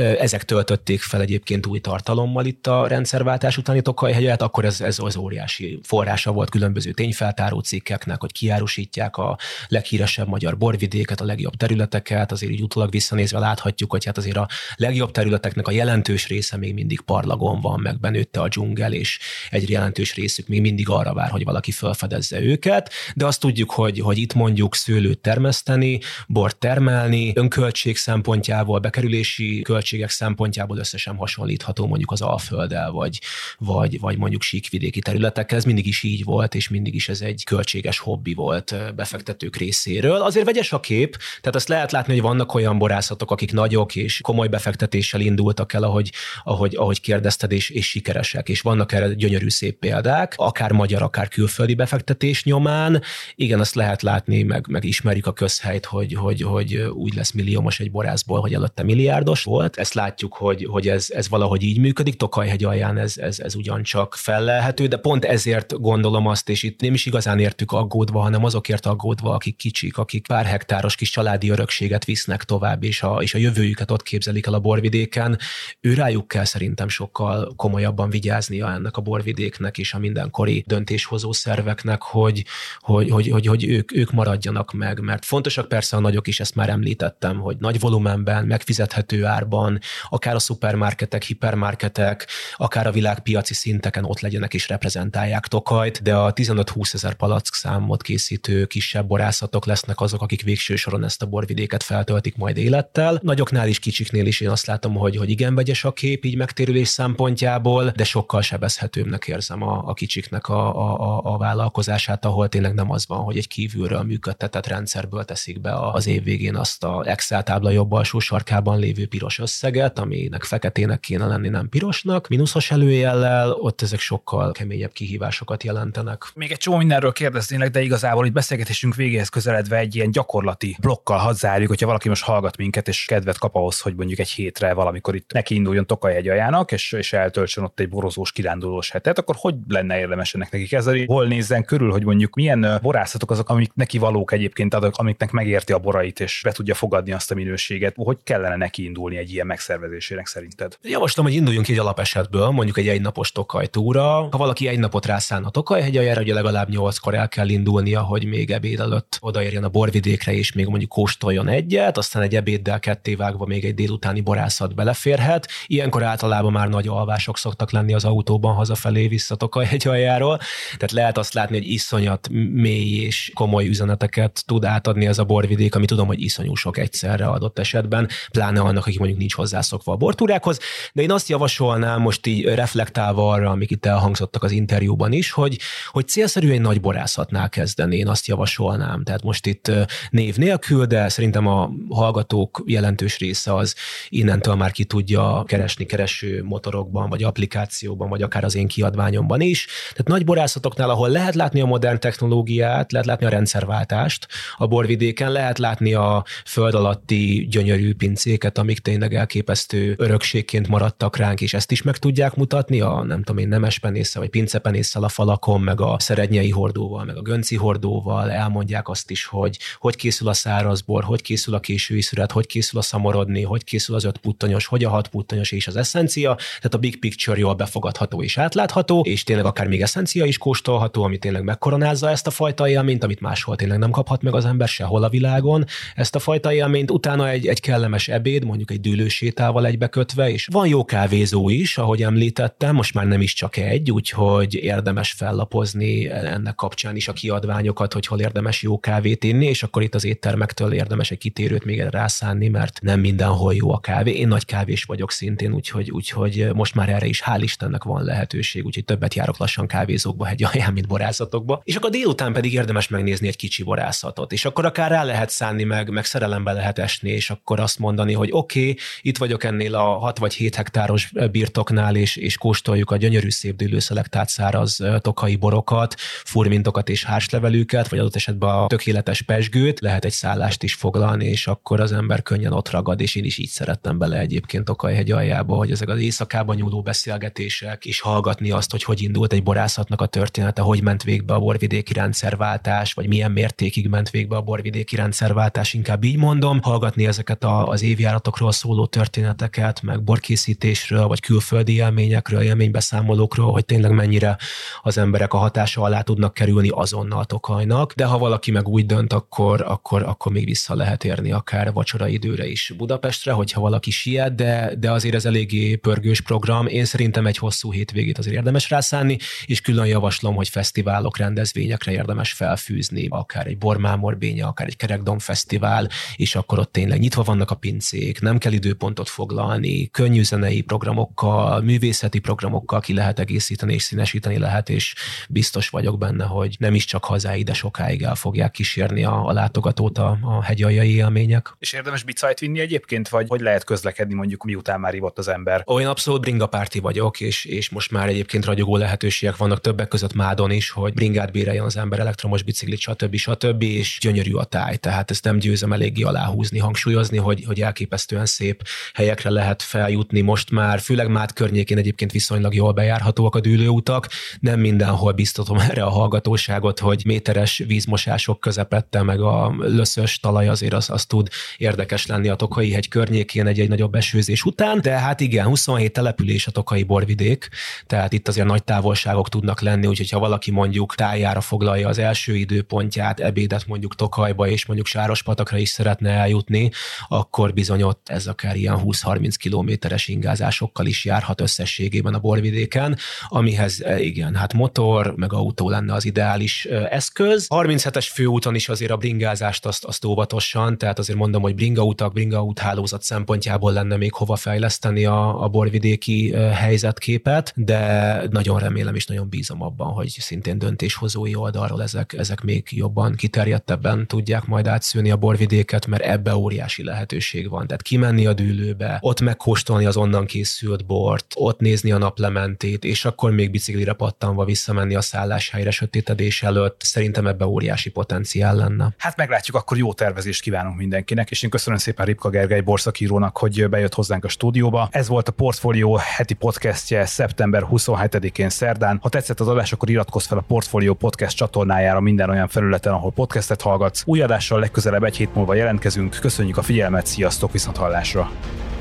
Ezek 0.01 0.45
töltötték 0.45 1.01
fel 1.01 1.21
egyébként 1.21 1.67
új 1.67 1.79
tartalommal 1.79 2.45
itt 2.45 2.67
a 2.67 2.87
rendszerváltás 2.87 3.57
utáni 3.57 3.83
Tokaj-hegyet, 3.83 4.43
akkor 4.43 4.65
ez, 4.65 4.81
ez 4.81 4.99
az 4.99 5.17
óriási 5.17 5.81
forrása 5.83 6.33
volt 6.33 6.51
különböző 6.51 6.93
tényfeltáró 6.93 7.61
cikkeknek, 7.61 8.21
hogy 8.21 8.33
kiárusítják 8.33 9.17
a 9.17 9.39
leghíresebb 9.69 10.29
magyar 10.29 10.57
borvidéket, 10.57 11.21
a 11.21 11.25
legjobb 11.25 11.55
területeket, 11.55 12.33
azért 12.33 12.53
így 12.53 12.63
utólag 12.63 12.91
visszanézve 12.91 13.39
láthatjuk, 13.39 13.91
hogy 13.91 14.05
hát 14.05 14.17
azért 14.17 14.37
a 14.37 14.49
legjobb 14.77 15.11
területeknek 15.11 15.69
a 15.69 15.71
jelentős 15.71 16.29
része 16.29 16.57
még 16.57 16.75
mindig 16.75 17.01
parlagon 17.01 17.61
van, 17.61 17.81
meg 17.81 18.01
benőtte 18.01 18.41
a 18.41 18.49
dzsungel, 18.49 18.93
és 18.93 19.19
egy 19.51 19.71
jelentős 19.71 20.15
részük 20.15 20.49
még 20.49 20.61
mindig 20.61 20.89
arra 20.89 21.15
vár, 21.15 21.31
hogy 21.31 21.45
valaki 21.45 21.71
felfedezze 21.71 22.41
őket, 22.41 22.93
de 23.15 23.27
azt 23.27 23.41
tudjuk, 23.41 23.71
hogy, 23.71 24.01
hogy 24.01 24.19
itt 24.19 24.35
mondjuk 24.35 24.75
szőlőt 24.75 25.19
termeszteni, 25.19 26.01
bort 26.27 26.59
termelni, 26.59 27.33
önköltség 27.35 27.97
szempontjából, 27.97 28.79
bekerülési 28.79 29.63
költségek 29.91 30.11
szempontjából 30.11 30.79
összesen 30.79 31.17
hasonlítható 31.17 31.87
mondjuk 31.87 32.11
az 32.11 32.21
Alfölddel, 32.21 32.91
vagy, 32.91 33.19
vagy, 33.59 34.01
vagy 34.01 34.19
mondjuk 34.19 34.43
síkvidéki 34.43 35.01
területekkel. 35.01 35.59
Ez 35.59 35.65
mindig 35.65 35.87
is 35.87 36.03
így 36.03 36.25
volt, 36.25 36.55
és 36.55 36.69
mindig 36.69 36.95
is 36.95 37.09
ez 37.09 37.21
egy 37.21 37.45
költséges 37.45 37.99
hobbi 37.99 38.35
volt 38.35 38.95
befektetők 38.95 39.57
részéről. 39.57 40.23
Azért 40.23 40.47
vegyes 40.47 40.73
a 40.73 40.81
kép, 40.81 41.17
tehát 41.41 41.55
azt 41.55 41.69
lehet 41.69 41.93
látni, 41.93 42.13
hogy 42.13 42.23
vannak 42.23 42.55
olyan 42.55 42.79
borászatok, 42.79 43.31
akik 43.31 43.53
nagyok 43.53 43.97
és 43.97 44.21
komoly 44.23 44.49
befektetéssel 44.49 45.21
indultak 45.21 45.73
el, 45.73 45.83
ahogy, 45.83 46.13
ahogy, 46.45 46.77
ahogy 46.77 47.01
kérdezted, 47.01 47.53
és, 47.53 47.71
és 47.71 47.89
sikeresek, 47.89 48.49
és 48.49 48.61
vannak 48.61 48.93
erre 48.93 49.15
gyönyörű 49.15 49.49
szép 49.49 49.79
példák, 49.79 50.35
akár 50.37 50.73
magyar, 50.73 51.03
akár 51.03 51.29
külföldi 51.29 51.75
befektetés 51.75 52.45
nyomán. 52.45 53.03
Igen, 53.35 53.61
azt 53.61 53.75
lehet 53.75 54.03
látni, 54.03 54.43
meg, 54.43 54.67
meg 54.69 54.85
ismerjük 54.85 55.27
a 55.27 55.33
közhelyt, 55.33 55.85
hogy, 55.85 56.15
hogy, 56.15 56.43
hogy 56.43 56.77
úgy 56.77 57.15
lesz 57.15 57.33
milliómos 57.33 57.81
egy 57.81 57.91
borászból, 57.91 58.41
hogy 58.41 58.55
előtte 58.55 58.83
milliárdos 58.83 59.43
volt. 59.43 59.70
Ezt 59.77 59.95
látjuk, 59.95 60.35
hogy, 60.35 60.67
hogy 60.71 60.89
ez, 60.89 61.07
ez 61.11 61.29
valahogy 61.29 61.63
így 61.63 61.79
működik. 61.79 62.17
Tokajhegy 62.17 62.65
alján 62.65 62.99
ez, 62.99 63.19
ez, 63.19 63.39
ez 63.39 63.55
ugyancsak 63.55 64.15
fellelhető, 64.15 64.87
de 64.87 64.97
pont 64.97 65.25
ezért 65.25 65.81
gondolom 65.81 66.27
azt, 66.27 66.49
és 66.49 66.63
itt 66.63 66.81
nem 66.81 66.95
is 66.95 67.07
igazán 67.07 67.39
értük 67.39 67.73
aggódva, 67.73 68.21
hanem 68.21 68.45
azokért 68.45 68.87
aggódva, 68.87 69.35
akik 69.35 69.57
kicsik, 69.57 69.99
akik 69.99 70.27
pár 70.27 70.45
hektáros 70.45 70.97
kis 70.97 71.11
családi 71.11 71.51
örökséget 71.51 72.05
visznek 72.05 72.45
tovább, 72.45 72.83
és 72.83 73.03
a, 73.03 73.23
és 73.23 73.35
a 73.35 73.39
jövőjüket 73.39 73.91
ott 73.91 74.03
képzelik 74.03 74.47
el 74.47 74.55
a 74.55 74.61
borvidéken. 74.61 75.39
Ő 75.81 75.95
rájuk 75.95 76.29
kell 76.29 76.45
szerintem 76.45 76.89
sokkal 76.89 77.53
komolyabban 77.57 78.11
vigyáznia 78.11 78.73
ennek 78.73 78.97
a 78.97 79.01
borvidéknek 79.01 79.79
és 79.79 79.95
a 79.95 79.99
mindenkori 79.99 80.65
döntéshozó 80.67 81.33
szerveknek, 81.33 82.03
hogy, 82.03 82.45
hogy, 82.79 83.11
hogy, 83.11 83.29
hogy, 83.29 83.47
hogy 83.47 83.69
ők, 83.69 83.97
ők 83.97 84.13
maradjanak 84.13 84.73
meg, 84.73 85.01
mert 85.01 85.25
fontosak 85.25 85.69
persze 85.69 85.97
a 85.97 86.01
nagyok 86.01 86.27
is, 86.27 86.41
ezt 86.41 86.55
már 86.55 86.69
említettem, 86.69 87.41
hogy 87.41 87.57
nagy 87.59 87.81
volumenben, 87.81 88.47
megfizethető 88.47 89.25
árban, 89.25 89.60
akár 90.09 90.35
a 90.35 90.39
szupermarketek, 90.39 91.23
hipermarketek, 91.23 92.29
akár 92.57 92.87
a 92.87 92.93
világpiaci 92.93 93.55
szinteken 93.55 94.05
ott 94.05 94.21
legyenek 94.21 94.55
és 94.55 94.69
reprezentálják 94.69 95.47
Tokajt, 95.47 96.03
de 96.03 96.15
a 96.15 96.33
15-20 96.33 96.95
ezer 96.95 97.15
palack 97.15 97.55
számot 97.55 98.03
készítő 98.03 98.67
kisebb 98.67 99.07
borászatok 99.07 99.67
lesznek 99.67 100.01
azok, 100.01 100.23
akik 100.23 100.43
végső 100.43 100.77
soron 100.77 101.05
ezt 101.05 101.23
a 101.23 101.27
borvidéket 101.27 101.83
feltöltik 101.83 102.37
majd 102.37 102.57
élettel. 102.57 103.19
Nagyoknál 103.23 103.69
is, 103.69 103.79
kicsiknél 103.79 104.27
is 104.27 104.41
én 104.41 104.49
azt 104.49 104.67
látom, 104.67 104.95
hogy, 104.95 105.17
hogy 105.17 105.31
igen 105.31 105.55
vegyes 105.55 105.85
a 105.85 105.93
kép 105.93 106.25
így 106.25 106.37
megtérülés 106.37 106.89
szempontjából, 106.89 107.93
de 107.97 108.05
sokkal 108.05 108.43
sebezhetőbbnek 108.43 109.27
érzem 109.27 109.63
a, 109.63 109.83
a 109.87 109.95
kicsiknek 109.95 110.49
a, 110.49 110.77
a, 110.77 111.21
a 111.25 111.37
vállalkozását, 111.37 112.25
ahol 112.25 112.49
tényleg 112.49 112.75
nem 112.75 112.91
az 112.91 113.07
van, 113.07 113.19
hogy 113.19 113.37
egy 113.37 113.49
kívülről 113.49 114.03
működtetett 114.03 114.67
rendszerből 114.67 115.25
teszik 115.25 115.61
be 115.61 115.75
az 115.75 116.07
év 116.07 116.23
végén 116.23 116.57
azt 116.57 116.85
a 116.85 117.03
Excel 117.07 117.43
tábla 117.43 117.71
jobb 117.71 117.93
alsó 117.93 118.19
sarkában 118.19 118.79
lévő 118.79 119.07
piros 119.07 119.39
összeget, 119.51 119.99
aminek 119.99 120.45
feketének 120.45 121.01
kéne 121.01 121.27
lenni, 121.27 121.49
nem 121.49 121.69
pirosnak, 121.69 122.29
mínuszos 122.29 122.71
előjellel, 122.71 123.51
ott 123.51 123.83
ezek 123.83 124.01
sokkal 124.01 124.53
keményebb 124.53 124.93
kihívásokat 124.93 125.63
jelentenek. 125.63 126.25
Még 126.35 126.51
egy 126.51 126.59
csomó 126.59 126.77
mindenről 126.77 127.13
kérdeznélek, 127.13 127.71
de 127.71 127.83
igazából 127.83 128.27
itt 128.27 128.33
beszélgetésünk 128.33 128.95
végéhez 128.95 129.29
közeledve 129.29 129.77
egy 129.77 129.95
ilyen 129.95 130.11
gyakorlati 130.11 130.77
blokkal 130.81 131.19
hadd 131.19 131.35
zárjuk, 131.35 131.69
hogyha 131.69 131.87
valaki 131.87 132.09
most 132.09 132.23
hallgat 132.23 132.57
minket, 132.57 132.89
és 132.89 133.05
kedvet 133.05 133.39
kap 133.39 133.55
ahhoz, 133.55 133.81
hogy 133.81 133.95
mondjuk 133.95 134.19
egy 134.19 134.29
hétre 134.29 134.73
valamikor 134.73 135.15
itt 135.15 135.33
neki 135.33 135.55
induljon 135.55 135.87
Tokaj 135.87 136.29
ajának, 136.29 136.73
és, 136.73 136.93
és 136.93 137.13
eltöltsön 137.13 137.65
ott 137.65 137.81
egy 137.81 137.89
borozós 137.89 138.33
kirándulós 138.33 138.91
hetet, 138.91 139.19
akkor 139.19 139.35
hogy 139.39 139.55
lenne 139.69 139.99
érdemes 139.99 140.35
ennek 140.35 140.51
neki 140.51 140.67
kezdeni? 140.67 141.05
Hol 141.05 141.27
nézzen 141.27 141.65
körül, 141.65 141.91
hogy 141.91 142.05
mondjuk 142.05 142.35
milyen 142.35 142.79
borászatok 142.83 143.31
azok, 143.31 143.49
amik 143.49 143.73
neki 143.75 143.99
valók 143.99 144.33
egyébként, 144.33 144.75
azok, 144.75 144.97
amiknek 144.97 145.31
megérti 145.31 145.73
a 145.73 145.79
borait, 145.79 146.21
és 146.21 146.41
be 146.45 146.53
tudja 146.53 146.75
fogadni 146.75 147.13
azt 147.13 147.31
a 147.31 147.35
minőséget. 147.35 147.95
Hogy 147.97 148.19
kellene 148.25 148.57
neki 148.57 148.85
indulni 148.85 149.17
egy 149.17 149.33
ilyen 149.33 149.40
megszervezésének 149.45 150.27
szerinted? 150.27 150.77
Javaslom, 150.83 151.27
hogy 151.27 151.35
induljunk 151.35 151.69
egy 151.69 151.79
alapesetből, 151.79 152.51
mondjuk 152.51 152.79
egy 152.79 152.89
egynapos 152.89 153.33
Tokaj 153.33 153.67
túra. 153.67 154.05
Ha 154.31 154.39
valaki 154.39 154.69
egy 154.69 154.79
napot 154.79 155.07
rászán 155.07 155.45
a 155.45 155.51
Tokaj 155.51 155.83
hegyaljára, 155.83 156.21
ugye 156.21 156.35
legalább 156.35 156.69
nyolckor 156.69 157.15
el 157.15 157.29
kell 157.29 157.49
indulnia, 157.49 158.01
hogy 158.01 158.25
még 158.25 158.51
ebéd 158.51 158.81
előtt 158.81 159.19
odaérjen 159.21 159.65
a 159.65 159.69
borvidékre, 159.69 160.33
és 160.33 160.53
még 160.53 160.67
mondjuk 160.67 160.91
kóstoljon 160.91 161.49
egyet, 161.49 161.97
aztán 161.99 162.23
egy 162.23 162.37
ebéddel 162.37 162.81
ketté 162.81 163.15
vágva 163.15 163.47
még 163.47 163.65
egy 163.65 163.75
délutáni 163.75 164.21
borászat 164.21 164.75
beleférhet. 164.75 165.49
Ilyenkor 165.67 166.03
általában 166.03 166.53
már 166.53 166.69
nagy 166.69 166.89
alvások 166.89 167.39
szoktak 167.39 167.71
lenni 167.71 167.95
az 167.95 168.05
autóban 168.05 168.55
hazafelé 168.55 169.07
vissza 169.07 169.35
Tokaj 169.35 169.65
hegyaljáról. 169.65 170.39
Tehát 170.73 170.93
lehet 170.93 171.19
azt 171.19 171.35
látni, 171.35 171.57
hogy 171.57 171.71
iszonyat 171.71 172.29
mély 172.53 173.05
és 173.05 173.31
komoly 173.35 173.67
üzeneteket 173.67 174.43
tud 174.47 174.65
átadni 174.65 175.07
ez 175.07 175.19
a 175.19 175.25
borvidék, 175.25 175.75
ami 175.75 175.85
tudom, 175.85 176.07
hogy 176.07 176.23
iszonyú 176.23 176.55
sok 176.55 176.79
egyszerre 176.79 177.27
adott 177.27 177.59
esetben, 177.59 178.09
pláne 178.31 178.61
annak, 178.61 178.87
aki 178.87 178.99
mondjuk 178.99 179.19
nincs 179.19 179.30
hozzászokva 179.35 179.93
a 179.93 179.97
bortúrákhoz. 179.97 180.59
De 180.93 181.03
én 181.03 181.11
azt 181.11 181.29
javasolnám 181.29 182.01
most 182.01 182.27
így 182.27 182.45
reflektálva 182.45 183.31
arra, 183.31 183.51
amik 183.51 183.71
itt 183.71 183.87
elhangzottak 183.87 184.43
az 184.43 184.51
interjúban 184.51 185.13
is, 185.13 185.31
hogy, 185.31 185.59
hogy 185.87 186.09
célszerű 186.09 186.51
egy 186.51 186.61
nagy 186.61 186.81
borászatnál 186.81 187.49
kezdeni, 187.49 187.97
én 187.97 188.09
azt 188.09 188.27
javasolnám. 188.27 189.05
Tehát 189.05 189.23
most 189.23 189.47
itt 189.47 189.71
név 190.11 190.37
nélkül, 190.37 190.87
de 190.87 191.09
szerintem 191.09 191.47
a 191.47 191.71
hallgatók 191.89 192.63
jelentős 192.67 193.19
része 193.19 193.55
az 193.55 193.75
innentől 194.09 194.55
már 194.55 194.71
ki 194.71 194.85
tudja 194.85 195.45
keresni 195.47 195.87
kereső 195.87 196.43
motorokban, 196.45 197.09
vagy 197.09 197.23
applikációban, 197.23 198.09
vagy 198.09 198.23
akár 198.23 198.45
az 198.45 198.55
én 198.55 198.69
kiadványomban 198.69 199.41
is. 199.41 199.67
Tehát 199.91 200.09
nagy 200.09 200.25
borászatoknál, 200.25 200.91
ahol 200.91 201.09
lehet 201.09 201.35
látni 201.35 201.61
a 201.61 201.67
modern 201.67 202.01
technológiát, 202.01 202.93
lehet 202.93 203.07
látni 203.07 203.27
a 203.27 203.29
rendszerváltást 203.29 204.27
a 204.57 204.67
borvidéken, 204.67 205.33
lehet 205.33 205.59
látni 205.59 205.95
a 205.95 206.25
föld 206.45 206.75
alatti 206.75 207.47
gyönyörű 207.51 207.95
pincéket, 207.95 208.59
amik 208.59 208.79
tényleg 208.79 209.15
elképesztő 209.21 209.95
örökségként 209.97 210.69
maradtak 210.69 211.17
ránk, 211.17 211.41
és 211.41 211.55
ezt 211.55 211.71
is 211.71 211.83
meg 211.83 211.97
tudják 211.97 212.35
mutatni, 212.35 212.81
a 212.81 213.03
nem 213.03 213.23
tudom 213.23 213.41
én, 213.41 213.49
nemespenésszel, 213.49 214.21
vagy 214.21 214.31
pincepenésszel 214.31 215.03
a 215.03 215.09
falakon, 215.09 215.61
meg 215.61 215.81
a 215.81 215.97
szerednyei 215.99 216.51
hordóval, 216.51 217.05
meg 217.05 217.17
a 217.17 217.23
gönci 217.23 217.57
hordóval, 217.57 218.31
elmondják 218.31 218.89
azt 218.89 219.11
is, 219.11 219.25
hogy 219.25 219.59
hogy 219.79 219.97
készül 219.97 220.29
a 220.29 220.33
szárazbor, 220.33 221.05
hogy 221.05 221.23
készül 221.23 221.55
a 221.55 221.61
késői 221.61 222.01
szüret, 222.01 222.33
hogy 222.33 222.47
készül 222.47 222.79
a 222.79 222.83
szamorodni, 222.83 223.43
hogy 223.43 223.65
készül 223.65 223.95
az 223.95 224.05
öt 224.05 224.19
puttonyos, 224.19 224.67
hogy 224.67 224.85
a 224.85 224.91
hat 224.91 225.09
puttonyos 225.09 225.53
és 225.53 225.67
az 225.67 225.77
eszencia, 225.77 226.35
tehát 226.35 226.75
a 226.75 226.79
big 226.79 226.99
picture 226.99 227.39
jól 227.39 227.55
befogadható 227.55 228.23
és 228.23 228.39
átlátható, 228.39 229.01
és 229.01 229.25
tényleg 229.25 229.45
akár 229.45 229.67
még 229.67 229.83
eszencia 229.83 230.25
is 230.25 230.39
kóstolható, 230.39 231.03
ami 231.03 231.19
tényleg 231.19 231.43
megkoronázza 231.43 232.11
ezt 232.11 232.27
a 232.27 232.31
fajta 232.31 232.69
élményt, 232.69 233.05
amit 233.05 233.21
máshol 233.21 233.57
tényleg 233.57 233.79
nem 233.79 233.91
kaphat 233.91 234.23
meg 234.23 234.35
az 234.35 234.45
ember 234.45 234.69
sehol 234.69 235.03
a 235.03 235.09
világon, 235.09 235.65
ezt 235.95 236.15
a 236.15 236.19
fajta 236.19 236.53
élményt, 236.53 236.91
utána 236.91 237.29
egy, 237.29 237.47
egy 237.47 237.61
kellemes 237.61 238.09
ebéd, 238.09 238.45
mondjuk 238.45 238.71
egy 238.71 238.81
dűlősétával 239.11 239.67
egybekötve, 239.67 240.31
és 240.31 240.49
van 240.53 240.69
jó 240.69 240.85
kávézó 240.85 241.49
is, 241.49 241.79
ahogy 241.79 242.03
említettem, 242.03 242.75
most 242.75 242.95
már 242.95 243.07
nem 243.07 243.21
is 243.21 243.35
csak 243.35 243.57
egy, 243.57 243.91
úgyhogy 243.91 244.55
érdemes 244.55 245.13
fellapozni 245.13 246.11
ennek 246.11 246.55
kapcsán 246.55 246.97
is 246.97 247.09
a 247.09 247.13
kiadványokat, 247.13 247.93
hogy 247.93 248.07
hol 248.07 248.21
érdemes 248.21 248.63
jó 248.63 248.79
kávét 248.79 249.25
inni, 249.25 249.47
és 249.47 249.63
akkor 249.63 249.83
itt 249.83 249.95
az 249.95 250.05
éttermektől 250.05 250.73
érdemes 250.73 251.11
egy 251.11 251.19
kitérőt 251.19 251.65
még 251.65 251.81
rászánni, 251.81 252.49
mert 252.49 252.81
nem 252.83 253.01
mindenhol 253.01 253.55
jó 253.55 253.73
a 253.73 253.79
kávé. 253.79 254.13
Én 254.13 254.29
nagy 254.29 254.45
kávés 254.45 254.85
vagyok 254.85 255.11
szintén, 255.11 255.53
úgyhogy, 255.53 255.91
úgyhogy 255.91 256.49
most 256.55 256.75
már 256.75 256.89
erre 256.89 257.07
is 257.07 257.23
hál' 257.27 257.41
Istennek 257.43 257.85
van 257.85 258.05
lehetőség, 258.05 258.65
úgyhogy 258.65 258.85
többet 258.85 259.15
járok 259.15 259.39
lassan 259.39 259.67
kávézókba, 259.67 260.29
egy 260.29 260.45
alján, 260.45 260.73
mint 260.73 260.87
borázatokba. 260.87 261.61
És 261.65 261.77
akkor 261.77 261.91
délután 261.91 262.33
pedig 262.33 262.53
érdemes 262.53 262.89
megnézni 262.89 263.29
egy 263.29 263.37
kicsi 263.37 263.63
borászatot, 263.63 264.33
és 264.33 264.45
akkor 264.45 264.65
akár 264.65 264.91
rá 264.91 265.05
lehet 265.05 265.31
szánni, 265.31 265.65
meg, 265.65 265.91
meg 265.91 266.05
szerelembe 266.05 266.53
lehet 266.53 266.79
esni, 266.79 267.11
és 267.11 267.31
akkor 267.31 267.61
azt 267.61 267.79
mondani, 267.79 268.13
hogy 268.13 268.29
oké, 268.33 268.61
okay, 268.61 268.77
itt 269.03 269.19
vagyok 269.19 269.45
ennél 269.45 269.75
a 269.75 269.99
6 269.99 270.19
vagy 270.19 270.35
7 270.35 270.55
hektáros 270.55 271.13
birtoknál, 271.31 271.97
és, 271.97 272.17
és 272.17 272.37
kóstoljuk 272.37 272.91
a 272.91 272.97
gyönyörű 272.97 273.31
szép 273.31 273.57
dűlőszelektált 273.57 274.29
száraz 274.29 274.79
tokai 275.01 275.37
borokat, 275.37 275.95
furmintokat 276.25 276.89
és 276.89 277.05
hárslevelűket, 277.05 277.89
vagy 277.89 277.99
adott 277.99 278.17
esetben 278.17 278.51
a 278.51 278.67
tökéletes 278.67 279.23
pesgőt, 279.23 279.81
lehet 279.81 280.05
egy 280.05 280.13
szállást 280.13 280.63
is 280.63 280.75
foglalni, 280.75 281.27
és 281.27 281.47
akkor 281.47 281.81
az 281.81 281.93
ember 281.93 282.23
könnyen 282.23 282.53
ott 282.53 282.71
ragad, 282.71 283.01
és 283.01 283.15
én 283.15 283.25
is 283.25 283.39
így 283.39 283.49
szerettem 283.49 283.99
bele 283.99 284.19
egyébként 284.19 284.65
Tokajhegy 284.65 285.11
aljába, 285.11 285.57
hogy 285.57 285.71
ezek 285.71 285.89
az 285.89 285.99
éjszakában 286.01 286.57
nyúló 286.57 286.83
beszélgetések, 286.83 287.85
és 287.85 288.01
hallgatni 288.01 288.51
azt, 288.51 288.71
hogy 288.71 288.83
hogy 288.83 289.03
indult 289.03 289.33
egy 289.33 289.43
borászatnak 289.43 290.01
a 290.01 290.07
története, 290.07 290.63
hogy 290.63 290.83
ment 290.83 291.03
végbe 291.03 291.35
a 291.35 291.39
borvidéki 291.39 291.93
rendszerváltás, 291.93 292.93
vagy 292.93 293.09
milyen 293.09 293.31
mértékig 293.31 293.89
ment 293.89 294.11
végbe 294.11 294.37
a 294.37 294.41
borvidéki 294.41 294.97
rendszerváltás, 294.97 295.75
inkább 295.75 296.05
így 296.05 296.17
mondom, 296.17 296.63
hallgatni 296.63 297.07
ezeket 297.07 297.45
a, 297.45 297.69
az 297.69 297.83
évjáratokról 297.83 298.53
szóló 298.53 298.87
történeteket, 298.91 299.83
meg 299.83 300.03
borkészítésről, 300.03 301.07
vagy 301.07 301.21
külföldi 301.21 301.75
élményekről, 301.75 302.41
élménybeszámolókról, 302.41 303.53
hogy 303.53 303.65
tényleg 303.65 303.91
mennyire 303.91 304.37
az 304.83 304.99
emberek 304.99 305.33
a 305.33 305.39
hatása 305.39 305.83
alá 305.83 306.01
tudnak 306.01 306.35
kerülni 306.35 306.69
azonnal 306.69 307.25
Tokajnak, 307.25 307.93
de 307.93 308.05
ha 308.05 308.19
valaki 308.19 308.51
meg 308.51 308.69
úgy 308.69 308.87
dönt, 308.87 309.13
akkor, 309.13 309.63
akkor, 309.63 310.03
akkor 310.03 310.33
még 310.33 310.45
vissza 310.45 310.75
lehet 310.75 311.05
érni 311.05 311.33
akár 311.33 311.73
vacsora 311.73 312.09
időre 312.09 312.47
is 312.47 312.73
Budapestre, 312.77 313.33
hogyha 313.33 313.61
valaki 313.61 313.91
siet, 313.91 314.35
de, 314.35 314.73
de 314.79 314.91
azért 314.91 315.15
ez 315.15 315.25
eléggé 315.25 315.77
pörgős 315.77 316.21
program. 316.21 316.67
Én 316.67 316.85
szerintem 316.85 317.27
egy 317.27 317.39
hosszú 317.39 317.73
hétvégét 317.73 318.19
azért 318.19 318.37
érdemes 318.37 318.71
rászánni, 318.71 319.19
és 319.47 319.61
külön 319.61 319.87
javaslom, 319.87 320.35
hogy 320.35 320.49
fesztiválok, 320.49 321.17
rendezvényekre 321.17 321.93
érdemes 321.93 322.33
felfűzni, 322.33 323.07
akár 323.09 323.47
egy 323.47 323.59
bormámorbénye, 323.59 324.45
akár 324.45 324.67
egy 324.67 324.77
kerekdom 324.77 325.19
fesztivál, 325.19 325.89
és 326.17 326.35
akkor 326.35 326.59
ott 326.59 326.73
tényleg 326.73 326.99
nyitva 326.99 327.23
vannak 327.23 327.51
a 327.51 327.55
pincék, 327.55 328.21
nem 328.21 328.39
kell 328.39 328.53
időpontot 328.71 329.09
foglalni, 329.09 329.87
könnyű 329.91 330.23
zenei 330.23 330.61
programokkal, 330.61 331.61
művészeti 331.61 332.19
programokkal 332.19 332.81
ki 332.81 332.95
lehet 332.95 333.19
egészíteni 333.19 333.73
és 333.75 333.83
színesíteni 333.83 334.39
lehet, 334.39 334.69
és 334.69 334.95
biztos 335.29 335.69
vagyok 335.69 335.99
benne, 335.99 336.25
hogy 336.25 336.57
nem 336.59 336.75
is 336.75 336.85
csak 336.85 337.05
hazáig, 337.05 337.45
de 337.45 337.53
sokáig 337.53 338.03
el 338.03 338.15
fogják 338.15 338.51
kísérni 338.51 339.05
a, 339.05 339.27
a 339.27 339.33
látogatót 339.33 339.99
a, 339.99 340.19
a 340.23 340.43
hegyaljai 340.43 340.95
élmények. 340.95 341.55
És 341.59 341.73
érdemes 341.73 342.03
bicajt 342.03 342.39
vinni 342.39 342.61
egyébként, 342.61 343.09
vagy 343.09 343.27
hogy 343.29 343.41
lehet 343.41 343.65
közlekedni 343.65 344.15
mondjuk 344.15 344.45
miután 344.45 344.81
már 344.81 344.95
ivott 344.95 345.19
az 345.19 345.29
ember? 345.29 345.63
Olyan 345.67 345.91
abszolút 345.91 346.21
bringapárti 346.21 346.79
vagyok, 346.79 347.21
és, 347.21 347.45
és 347.45 347.69
most 347.69 347.91
már 347.91 348.09
egyébként 348.09 348.45
ragyogó 348.45 348.77
lehetőségek 348.77 349.37
vannak 349.37 349.61
többek 349.61 349.89
között 349.89 350.15
Mádon 350.15 350.51
is, 350.51 350.71
hogy 350.71 350.93
bringát 350.93 351.33
bíráljon 351.33 351.65
az 351.65 351.77
ember, 351.77 351.99
elektromos 351.99 352.43
biciklit, 352.43 352.79
stb. 352.79 353.17
stb. 353.17 353.63
és 353.63 353.99
gyönyörű 354.01 354.33
a 354.33 354.45
táj. 354.45 354.77
Tehát 354.77 355.11
ezt 355.11 355.25
nem 355.25 355.39
győzem 355.39 355.73
eléggé 355.73 356.03
aláhúzni, 356.03 356.59
hangsúlyozni, 356.59 357.19
hogy, 357.19 357.45
hogy 357.45 357.61
elképesztően 357.61 358.27
szép 358.27 358.60
helyekre 358.95 359.31
lehet 359.31 359.63
feljutni. 359.63 360.21
Most 360.21 360.51
már 360.51 360.81
főleg 360.81 361.09
Mád 361.09 361.33
környékén 361.33 361.79
egyébként 361.79 362.13
viszonylag 362.13 362.55
jól 362.55 362.73
bejárhatóak 362.73 363.35
a 363.35 363.41
dűlőutak. 363.41 364.09
Nem 364.41 364.61
mindenhol 364.61 365.13
biztatom 365.13 365.59
erre 365.59 365.83
a 365.83 365.91
hallgatóságot, 365.91 366.79
hogy 366.79 367.03
méteres 367.05 367.63
vízmosások 367.67 368.41
közepette, 368.41 369.03
meg 369.03 369.21
a 369.21 369.55
löszös 369.59 370.19
talaj 370.19 370.49
azért 370.49 370.73
az, 370.73 370.91
az 370.91 371.05
tud 371.05 371.29
érdekes 371.57 372.07
lenni 372.07 372.29
a 372.29 372.35
Tokai 372.35 372.73
hegy 372.73 372.89
környékén 372.89 373.47
egy-egy 373.47 373.69
nagyobb 373.69 373.95
esőzés 373.95 374.45
után. 374.45 374.81
De 374.81 374.91
hát 374.91 375.21
igen, 375.21 375.47
27 375.47 375.93
település 375.93 376.47
a 376.47 376.51
Tokai 376.51 376.83
borvidék, 376.83 377.49
tehát 377.87 378.13
itt 378.13 378.29
azért 378.29 378.47
nagy 378.47 378.65
távolságok 378.65 379.29
tudnak 379.29 379.61
lenni, 379.61 379.87
úgyhogy 379.87 380.11
ha 380.11 380.19
valaki 380.19 380.51
mondjuk 380.51 380.95
tájára 380.95 381.41
foglalja 381.41 381.89
az 381.89 381.99
első 381.99 382.37
időpontját, 382.37 383.21
ebédet 383.21 383.67
mondjuk 383.67 383.95
Tokajba 383.95 384.49
és 384.49 384.67
mondjuk 384.67 384.87
Sárospatakra 384.87 385.57
is 385.59 385.69
szeretne 385.69 386.11
eljutni, 386.11 386.71
akkor 387.09 387.53
bizony 387.53 387.83
ott 387.83 388.09
ez 388.09 388.27
akár 388.27 388.50
ilyen 388.57 388.81
20-30 388.85 389.35
kilométeres 389.39 390.09
ingázásokkal 390.09 390.87
is 390.87 391.05
járhat 391.05 391.41
összességében 391.41 392.15
a 392.15 392.19
borvidéken, 392.19 392.97
amihez 393.29 393.81
e, 393.81 394.01
igen, 394.01 394.35
hát 394.35 394.53
motor, 394.53 395.15
meg 395.17 395.33
autó 395.33 395.69
lenne 395.69 395.95
az 395.95 396.05
ideális 396.05 396.65
eszköz. 396.91 397.47
37-es 397.49 398.09
főúton 398.13 398.55
is 398.55 398.69
azért 398.69 398.91
a 398.91 398.97
bringázást 398.97 399.67
azt, 399.67 399.85
azt 399.85 400.05
óvatosan, 400.05 400.79
tehát 400.79 400.99
azért 400.99 401.19
mondom, 401.19 401.43
hogy 401.43 401.55
bringautak, 401.55 402.13
bringaút 402.13 402.59
hálózat 402.59 403.03
szempontjából 403.03 403.73
lenne 403.73 403.97
még 403.97 404.13
hova 404.13 404.37
fejleszteni 404.37 405.05
a, 405.05 405.43
a 405.43 405.49
borvidéki 405.49 406.33
helyzetképet, 406.35 407.53
de 407.57 408.23
nagyon 408.31 408.59
remélem 408.59 408.95
és 408.95 409.07
nagyon 409.07 409.29
bízom 409.29 409.63
abban, 409.63 409.93
hogy 409.93 410.09
szintén 410.09 410.59
döntéshozói 410.59 411.35
oldalról 411.35 411.83
ezek, 411.83 412.13
ezek 412.13 412.41
még 412.41 412.67
jobban 412.71 413.15
kiterjedtebben 413.15 414.07
tudják 414.07 414.47
majd 414.47 414.67
átszűni 414.67 415.11
a 415.11 415.17
borvidéket, 415.17 415.87
mert 415.87 416.03
ebbe 416.03 416.37
óriási 416.37 416.85
lehetőség 416.85 417.49
van. 417.49 417.67
Tehát 417.67 417.83
kimenni 417.83 418.27
a 418.27 418.33
dűlőbe, 418.41 418.99
ott 419.01 419.21
megkóstolni 419.21 419.85
az 419.87 419.97
onnan 419.97 420.27
készült 420.27 420.87
bort, 420.87 421.27
ott 421.35 421.61
nézni 421.61 421.93
a 421.93 421.99
naplementét, 421.99 422.85
és 422.85 423.05
akkor 423.05 423.31
még 423.31 423.51
biciklire 423.51 423.93
pattanva 423.93 424.45
visszamenni 424.45 424.95
a 424.95 425.01
szálláshelyre 425.01 425.71
sötétedés 425.71 426.43
előtt. 426.43 426.81
Szerintem 426.85 427.27
ebbe 427.27 427.47
óriási 427.47 427.91
potenciál 427.91 428.55
lenne. 428.55 428.95
Hát 428.99 429.17
meglátjuk, 429.17 429.57
akkor 429.57 429.77
jó 429.77 429.93
tervezést 429.93 430.43
kívánunk 430.43 430.77
mindenkinek, 430.77 431.31
és 431.31 431.43
én 431.43 431.51
köszönöm 431.51 431.79
szépen 431.79 432.07
Ripka 432.07 432.29
Gergely 432.29 432.61
borszakírónak, 432.61 433.37
hogy 433.37 433.69
bejött 433.69 433.95
hozzánk 433.95 434.25
a 434.25 434.29
stúdióba. 434.29 434.89
Ez 434.91 435.09
volt 435.09 435.29
a 435.29 435.33
Portfolio 435.33 435.95
heti 435.95 436.35
podcastje 436.35 437.07
szeptember 437.07 437.67
27-én 437.71 438.49
szerdán. 438.49 438.99
Ha 439.03 439.09
tetszett 439.09 439.41
az 439.41 439.49
adás, 439.49 439.73
akkor 439.73 439.91
iratkozz 439.91 440.27
fel 440.27 440.39
a 440.39 440.45
Portfolio 440.47 440.95
podcast 440.95 441.37
csatornájára 441.37 442.01
minden 442.01 442.31
olyan 442.31 442.49
felületen, 442.49 442.93
ahol 442.93 443.13
podcastet 443.13 443.63
hallgatsz. 443.63 444.03
Új 444.07 444.23
adással 444.23 444.61
legközelebb 444.61 445.05
egy 445.05 445.17
hét 445.17 445.35
múlva 445.35 445.55
jelentkezünk. 445.55 446.19
Köszönjük 446.21 446.57
a 446.57 446.63
figyelmet, 446.63 447.07
sziasztok, 447.07 447.53
viszont 447.53 447.77
hallásra! 447.77 448.30
Stop. 448.31 448.80